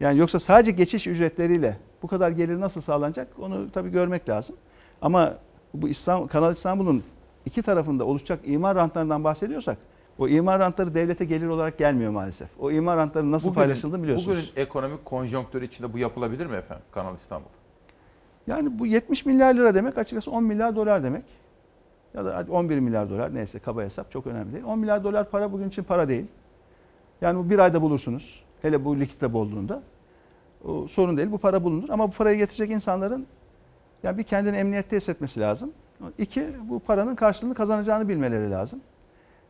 [0.00, 4.56] Yani yoksa sadece geçiş ücretleriyle bu kadar gelir nasıl sağlanacak onu tabii görmek lazım.
[5.02, 5.34] Ama
[5.74, 7.02] bu İstanbul, Kanal İstanbul'un
[7.46, 9.78] iki tarafında oluşacak imar rantlarından bahsediyorsak
[10.18, 12.48] o imar rantları devlete gelir olarak gelmiyor maalesef.
[12.60, 14.38] O imar rantları nasıl Bugünün- paylaşıldığını biliyorsunuz.
[14.38, 17.48] Bugünün ekonomik konjonktürü içinde bu yapılabilir mi efendim Kanal İstanbul?
[18.46, 21.24] Yani bu 70 milyar lira demek açıkçası 10 milyar dolar demek.
[22.14, 24.64] Ya da hadi 11 milyar dolar neyse kaba hesap çok önemli değil.
[24.64, 26.26] 10 milyar dolar para bugün için para değil.
[27.20, 28.44] Yani bu bir ayda bulursunuz.
[28.62, 29.82] Hele bu likitte bolluğunda.
[30.64, 31.88] O sorun değil bu para bulunur.
[31.88, 33.26] Ama bu parayı getirecek insanların
[34.02, 35.72] yani bir kendini emniyette hissetmesi lazım.
[36.18, 38.80] İki bu paranın karşılığını kazanacağını bilmeleri lazım.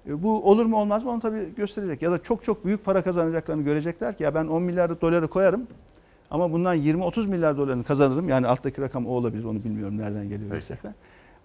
[0.08, 2.02] E, Bu olur mu olmaz mı onu tabii gösterecek.
[2.02, 5.66] Ya da çok çok büyük para kazanacaklarını görecekler ki ya ben 10 milyar doları koyarım
[6.32, 8.28] ama bundan 20-30 milyar dolarını kazanırım.
[8.28, 10.94] Yani alttaki rakam o olabilir onu bilmiyorum nereden geliyor gerçekten.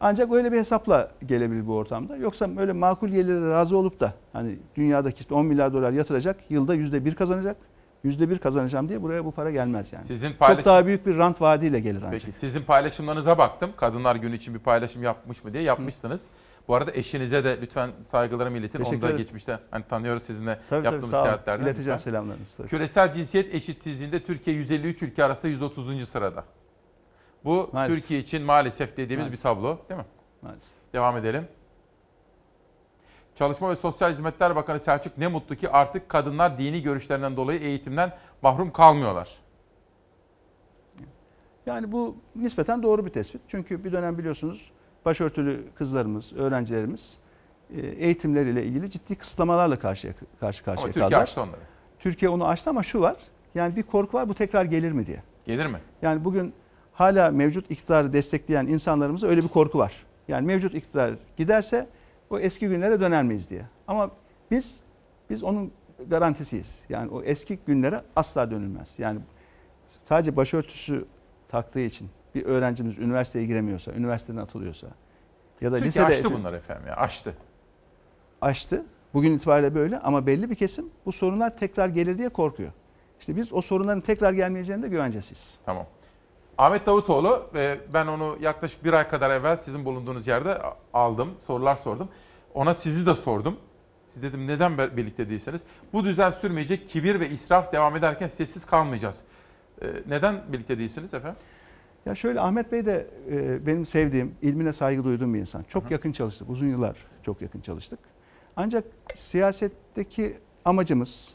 [0.02, 2.16] Ancak öyle bir hesapla gelebilir bu ortamda.
[2.18, 6.76] Yoksa öyle makul yerlere razı olup da hani dünyadaki işte 10 milyar dolar yatıracak, yılda
[6.76, 7.58] %1 kazanacak.
[8.04, 10.06] %1 kazanacağım diye buraya bu para gelmez yani.
[10.06, 12.12] Sizin Çok paylaşım- daha büyük bir rant vaadiyle gelir ancak.
[12.12, 13.70] Peki sizin paylaşımlarınıza baktım.
[13.78, 16.22] Kadınlar Günü için bir paylaşım yapmış mı diye yapmışsınız.
[16.68, 18.80] Bu arada eşinize de lütfen saygılarımı iletin.
[18.80, 19.23] Onu Teşekkür da ederim.
[19.23, 21.22] geçmişte hani tanıyoruz sizinle Tabii, tabii, yaptığımız olun.
[21.23, 21.64] seyahatlerden.
[21.64, 22.11] İleteceğim lütfen.
[22.11, 22.68] selamlarınızı tabii.
[22.68, 26.10] Küresel cinsiyet eşitsizliğinde Türkiye 153 ülke arasında 130.
[26.10, 26.44] sırada.
[27.45, 28.02] Bu Maalesef.
[28.02, 29.39] Türkiye için maalesef dediğimiz Maalesef.
[29.39, 30.06] bir tablo değil mi?
[30.41, 30.69] Maalesef.
[30.94, 31.48] Devam edelim.
[33.35, 38.11] Çalışma ve Sosyal Hizmetler Bakanı Selçuk ne mutlu ki artık kadınlar dini görüşlerinden dolayı eğitimden
[38.41, 39.38] mahrum kalmıyorlar.
[41.65, 43.41] Yani bu nispeten doğru bir tespit.
[43.48, 44.72] Çünkü bir dönem biliyorsunuz
[45.08, 47.18] başörtülü kızlarımız, öğrencilerimiz
[47.76, 51.22] e, eğitimleriyle ilgili ciddi kısıtlamalarla karşı Ama karşıya Türkiye kaldılar.
[51.22, 51.62] açtı onları.
[52.00, 53.16] Türkiye onu açtı ama şu var.
[53.56, 55.24] Yani bir korku var bu tekrar gelir mi diye.
[55.46, 55.80] Gelir mi?
[56.02, 56.54] Yani bugün
[56.94, 60.06] hala mevcut iktidarı destekleyen insanlarımızda öyle bir korku var.
[60.28, 61.88] Yani mevcut iktidar giderse
[62.30, 63.66] o eski günlere döner miyiz diye.
[63.88, 64.12] Ama
[64.52, 64.80] biz
[65.30, 65.72] biz onun
[66.08, 66.80] garantisiyiz.
[66.90, 68.96] Yani o eski günlere asla dönülmez.
[68.98, 69.20] Yani
[70.04, 71.06] sadece başörtüsü
[71.48, 74.88] taktığı için bir öğrencimiz üniversiteye giremiyorsa, üniversiteden atılıyorsa
[75.62, 77.34] ya da Türkiye lisede açtı bunlar efendim ya açtı.
[78.42, 78.86] açtı.
[79.14, 82.72] Bugün itibariyle böyle ama belli bir kesim bu sorunlar tekrar gelir diye korkuyor.
[83.20, 85.58] İşte biz o sorunların tekrar gelmeyeceğine de güvencesiyiz.
[85.66, 85.86] Tamam.
[86.58, 90.62] Ahmet Davutoğlu e, ben onu yaklaşık bir ay kadar evvel sizin bulunduğunuz yerde
[90.94, 91.30] aldım.
[91.48, 92.10] Sorular sordum.
[92.54, 93.58] Ona sizi de sordum.
[94.14, 95.62] Siz dedim neden birlikte değilsiniz?
[95.94, 99.18] Bu düzen sürmeyecek kibir ve israf devam ederken sessiz kalmayacağız.
[99.82, 101.40] E, neden birlikte değilsiniz efendim?
[102.08, 105.64] Ya şöyle Ahmet Bey de e, benim sevdiğim, ilmine saygı duyduğum bir insan.
[105.64, 106.50] Çok yakın çalıştık.
[106.50, 108.00] Uzun yıllar çok yakın çalıştık.
[108.56, 108.84] Ancak
[109.16, 111.34] siyasetteki amacımız,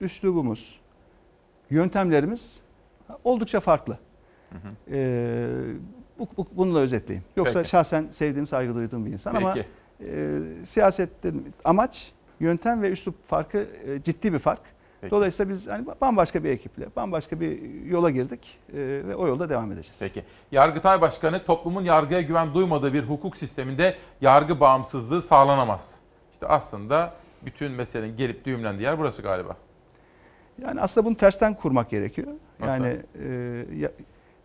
[0.00, 0.80] üslubumuz,
[1.70, 2.60] yöntemlerimiz
[3.24, 3.98] oldukça farklı.
[4.90, 5.48] Ee,
[6.18, 7.24] bu, bu, bunu da özetleyeyim.
[7.36, 7.68] Yoksa Peki.
[7.68, 9.68] şahsen sevdiğim, saygı duyduğum bir insan ama Peki.
[10.00, 11.32] e, siyasette
[11.64, 14.60] amaç, yöntem ve üslup farkı e, ciddi bir fark.
[15.00, 15.10] Peki.
[15.10, 19.72] Dolayısıyla biz hani bambaşka bir ekiple, bambaşka bir yola girdik e, ve o yolda devam
[19.72, 19.98] edeceğiz.
[20.00, 20.24] Peki.
[20.52, 25.94] Yargıtay Başkanı toplumun yargıya güven duymadığı bir hukuk sisteminde yargı bağımsızlığı sağlanamaz.
[26.32, 27.12] İşte aslında
[27.44, 29.56] bütün meselenin gelip düğümlendiği yer burası galiba.
[30.62, 32.28] Yani aslında bunu tersten kurmak gerekiyor.
[32.60, 32.84] Nasıl?
[32.84, 33.28] Yani e,
[33.76, 33.92] ya-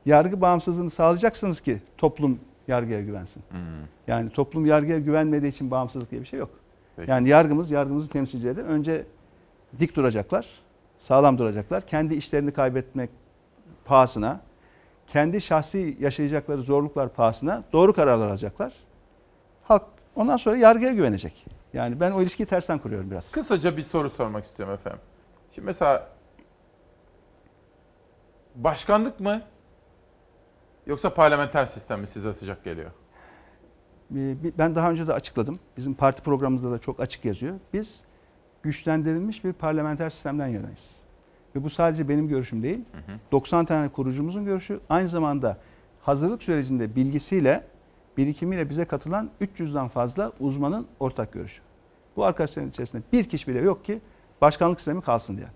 [0.06, 3.44] yargı bağımsızlığını sağlayacaksınız ki toplum yargıya güvensin.
[3.50, 3.60] Hmm.
[4.08, 6.50] Yani toplum yargıya güvenmediği için bağımsızlık diye bir şey yok.
[6.96, 7.12] Peki.
[7.12, 9.06] Yani yargımız, yargımızın temsilcileri önce
[9.80, 10.48] dik duracaklar,
[11.00, 11.88] sağlam duracaklar.
[11.88, 13.10] Kendi işlerini kaybetmek
[13.86, 14.42] pahasına,
[15.08, 18.74] kendi şahsi yaşayacakları zorluklar pahasına doğru kararlar alacaklar.
[19.64, 19.84] Halk
[20.16, 21.46] ondan sonra yargıya güvenecek.
[21.74, 23.32] Yani ben o ilişkiyi tersten kuruyorum biraz.
[23.32, 25.00] Kısaca bir soru sormak istiyorum efendim.
[25.52, 26.08] Şimdi mesela
[28.56, 29.42] başkanlık mı
[30.86, 32.92] yoksa parlamenter sistem mi size sıcak geliyor?
[34.16, 35.60] Ee, Ben daha önce de açıkladım.
[35.78, 37.56] Bizim parti programımızda da çok açık yazıyor.
[37.74, 38.04] Biz
[38.66, 40.96] güçlendirilmiş bir parlamenter sistemden yanayız.
[41.56, 42.80] Ve bu sadece benim görüşüm değil.
[43.32, 44.80] 90 tane kurucumuzun görüşü.
[44.90, 45.58] Aynı zamanda
[46.02, 47.64] hazırlık sürecinde bilgisiyle,
[48.18, 51.62] birikimiyle bize katılan 300'den fazla uzmanın ortak görüşü.
[52.16, 54.02] Bu arkadaşların içerisinde bir kişi bile yok ki
[54.42, 55.48] başkanlık sistemi kalsın diye.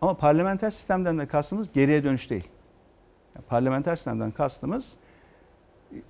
[0.00, 2.48] Ama parlamenter sistemden de kastımız geriye dönüş değil.
[3.34, 4.92] Yani parlamenter sistemden kastımız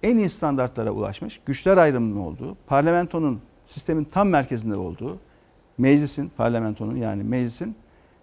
[0.03, 5.19] en iyi standartlara ulaşmış, güçler ayrımının olduğu, parlamentonun sistemin tam merkezinde olduğu,
[5.83, 7.77] meclisin, parlamentonun yani meclisin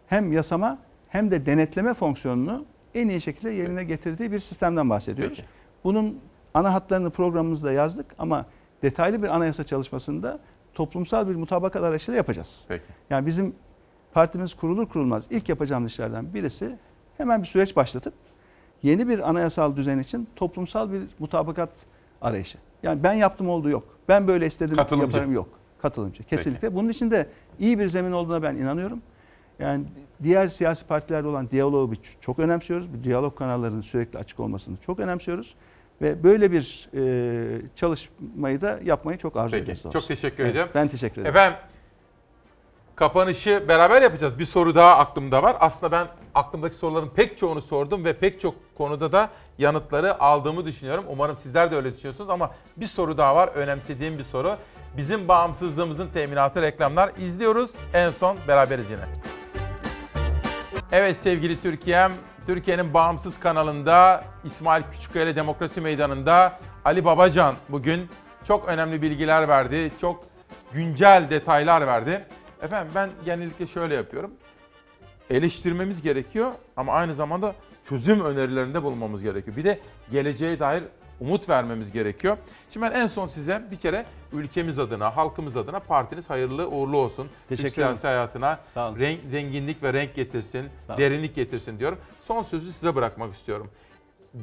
[0.07, 0.77] hem yasama
[1.09, 2.65] hem de denetleme fonksiyonunu
[2.95, 5.37] en iyi şekilde yerine getirdiği bir sistemden bahsediyoruz.
[5.37, 5.49] Peki.
[5.83, 6.19] Bunun
[6.53, 8.45] ana hatlarını programımızda yazdık ama
[8.81, 10.39] detaylı bir anayasa çalışmasında
[10.73, 12.65] toplumsal bir mutabakat arayışıyla yapacağız.
[12.67, 12.83] Peki.
[13.09, 13.55] Yani bizim
[14.13, 16.75] partimiz kurulur kurulmaz ilk yapacağımız işlerden birisi
[17.17, 18.13] hemen bir süreç başlatıp
[18.83, 21.69] yeni bir anayasal düzen için toplumsal bir mutabakat
[22.21, 22.57] arayışı.
[22.83, 23.83] Yani ben yaptım olduğu yok.
[24.07, 25.17] Ben böyle istedim Katılımcı.
[25.17, 25.58] yaparım yok.
[25.81, 26.75] Katılımcı kesinlikle.
[26.75, 27.27] Bunun için de
[27.59, 29.01] iyi bir zemin olduğuna ben inanıyorum.
[29.59, 29.85] Yani
[30.23, 32.87] diğer siyasi partilerde olan diyaloğu biz çok önemsiyoruz.
[32.93, 35.55] Bu diyalog kanallarının sürekli açık olmasını çok önemsiyoruz.
[36.01, 39.63] Ve böyle bir e, çalışmayı da yapmayı çok arzu Peki.
[39.63, 39.93] ediyoruz.
[39.93, 40.71] Çok teşekkür Evet, ediyorum.
[40.75, 41.35] Ben teşekkür ederim.
[41.35, 41.59] Efendim
[42.95, 44.39] kapanışı beraber yapacağız.
[44.39, 45.57] Bir soru daha aklımda var.
[45.59, 51.05] Aslında ben aklımdaki soruların pek çoğunu sordum ve pek çok konuda da yanıtları aldığımı düşünüyorum.
[51.09, 53.47] Umarım sizler de öyle düşünüyorsunuz ama bir soru daha var.
[53.47, 54.55] Önemsediğim bir soru.
[54.97, 57.69] Bizim bağımsızlığımızın teminatı reklamlar izliyoruz.
[57.93, 59.03] En son beraberiz yine.
[60.91, 62.11] Evet sevgili Türkiye'm,
[62.45, 68.07] Türkiye'nin bağımsız kanalında İsmail Küçükkaya Demokrasi Meydanı'nda Ali Babacan bugün
[68.47, 69.91] çok önemli bilgiler verdi.
[70.01, 70.23] Çok
[70.73, 72.25] güncel detaylar verdi.
[72.61, 74.31] Efendim ben genellikle şöyle yapıyorum.
[75.29, 77.55] Eleştirmemiz gerekiyor ama aynı zamanda
[77.89, 79.57] çözüm önerilerinde bulunmamız gerekiyor.
[79.57, 79.79] Bir de
[80.11, 80.83] geleceğe dair
[81.21, 82.37] umut vermemiz gerekiyor.
[82.69, 87.29] Şimdi ben en son size bir kere ülkemiz adına, halkımız adına partiniz hayırlı uğurlu olsun.
[87.49, 90.65] Teşekkür siyasi hayatına renk, zenginlik ve renk getirsin,
[90.97, 91.99] derinlik getirsin diyorum.
[92.25, 93.69] Son sözü size bırakmak istiyorum.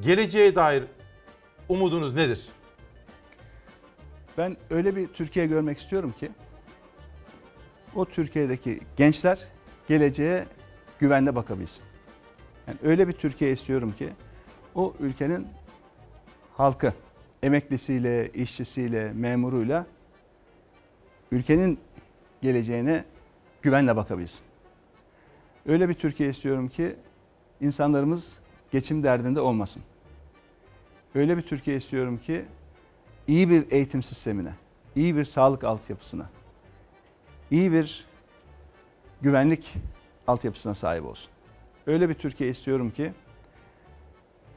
[0.00, 0.84] Geleceğe dair
[1.68, 2.48] umudunuz nedir?
[4.38, 6.30] Ben öyle bir Türkiye görmek istiyorum ki
[7.94, 9.48] o Türkiye'deki gençler
[9.88, 10.46] geleceğe
[10.98, 11.84] güvenle bakabilsin.
[12.66, 14.08] Yani öyle bir Türkiye istiyorum ki
[14.74, 15.46] o ülkenin
[16.56, 16.92] halkı
[17.42, 19.86] emeklisiyle, işçisiyle, memuruyla
[21.32, 21.78] ülkenin
[22.42, 23.04] geleceğine
[23.62, 24.40] güvenle bakabilsin.
[25.66, 26.96] Öyle bir Türkiye istiyorum ki
[27.60, 28.38] insanlarımız
[28.70, 29.82] geçim derdinde olmasın.
[31.14, 32.44] Öyle bir Türkiye istiyorum ki
[33.26, 34.52] iyi bir eğitim sistemine,
[34.96, 36.30] iyi bir sağlık altyapısına,
[37.50, 38.06] iyi bir
[39.22, 39.74] güvenlik
[40.26, 41.30] altyapısına sahip olsun.
[41.86, 43.12] Öyle bir Türkiye istiyorum ki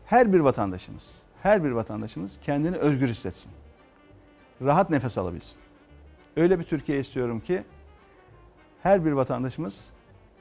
[0.06, 1.12] her bir vatandaşımız,
[1.44, 3.52] her bir vatandaşımız kendini özgür hissetsin.
[4.62, 5.58] Rahat nefes alabilsin.
[6.38, 7.64] Öyle bir Türkiye istiyorum ki
[8.84, 9.90] her bir vatandaşımız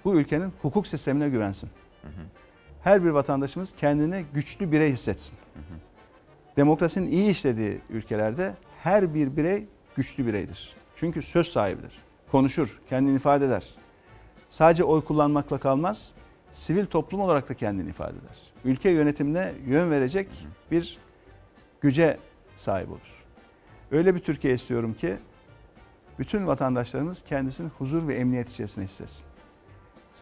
[0.05, 1.71] bu ülkenin hukuk sistemine güvensin.
[2.83, 5.39] Her bir vatandaşımız kendini güçlü birey hissetsin.
[6.57, 9.67] Demokrasinin iyi işlediği ülkelerde her bir birey
[9.97, 10.77] güçlü bireydir.
[10.97, 11.93] Çünkü söz sahibidir.
[12.31, 13.65] Konuşur, kendini ifade eder.
[14.51, 16.15] Sadece oy kullanmakla kalmaz,
[16.53, 18.48] sivil toplum olarak da kendini ifade eder.
[18.65, 20.29] Ülke yönetimine yön verecek
[20.71, 20.99] bir
[21.81, 22.19] güce
[22.57, 23.25] sahip olur.
[23.91, 25.17] Öyle bir Türkiye istiyorum ki
[26.19, 29.25] bütün vatandaşlarımız kendisini huzur ve emniyet içerisinde hissetsin.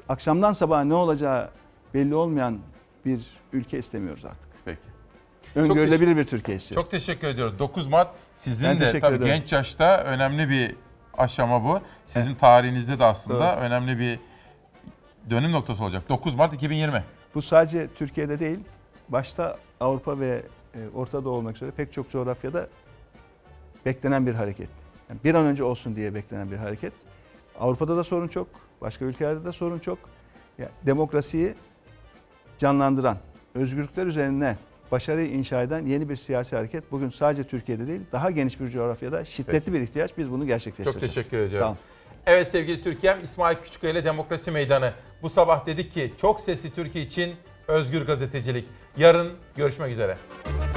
[0.08, 1.50] Akşamdan sabaha ne olacağı
[1.94, 2.58] belli olmayan
[3.04, 3.20] bir
[3.52, 4.48] ülke istemiyoruz artık.
[4.64, 4.80] Peki.
[5.54, 6.84] Öngörülebilir bir Türkiye istiyoruz.
[6.84, 7.58] Çok teşekkür ediyoruz.
[7.58, 9.26] 9 Mart sizin Ben de tabii ederim.
[9.26, 10.76] genç yaşta önemli bir
[11.18, 11.80] aşama bu.
[12.06, 13.64] Sizin tarihinizde de aslında Doğru.
[13.64, 14.18] önemli bir
[15.30, 16.08] dönüm noktası olacak.
[16.08, 17.04] 9 Mart 2020.
[17.35, 18.59] Bu sadece Türkiye'de değil,
[19.09, 20.43] başta Avrupa ve
[20.74, 22.69] e, Orta Doğu olmak üzere pek çok coğrafyada
[23.86, 24.69] beklenen bir hareket.
[25.11, 26.93] Yani bir an önce olsun diye beklenen bir hareket.
[27.61, 28.47] Avrupa'da da sorun çok,
[28.81, 29.98] başka ülkelerde de sorun çok.
[30.59, 31.55] Ya, demokrasiyi
[32.59, 33.19] canlandıran,
[33.55, 34.57] özgürlükler üzerine
[34.93, 39.24] başarıyı inşa eden yeni bir siyasi hareket bugün sadece Türkiye'de değil, daha geniş bir coğrafyada
[39.24, 39.73] şiddetli Peki.
[39.73, 40.19] bir ihtiyaç.
[40.19, 41.15] Biz bunu Çok gerçekleştireceğiz.
[41.15, 41.66] teşekkür Sağ ediyorum.
[41.69, 41.77] olun.
[42.27, 44.93] Evet sevgili Türkiye'm İsmail Küçükkaya ile Demokrasi Meydanı.
[45.23, 47.36] Bu sabah dedik ki çok sesli Türkiye için
[47.69, 48.65] özgür gazetecilik.
[48.97, 50.16] Yarın görüşmek üzere.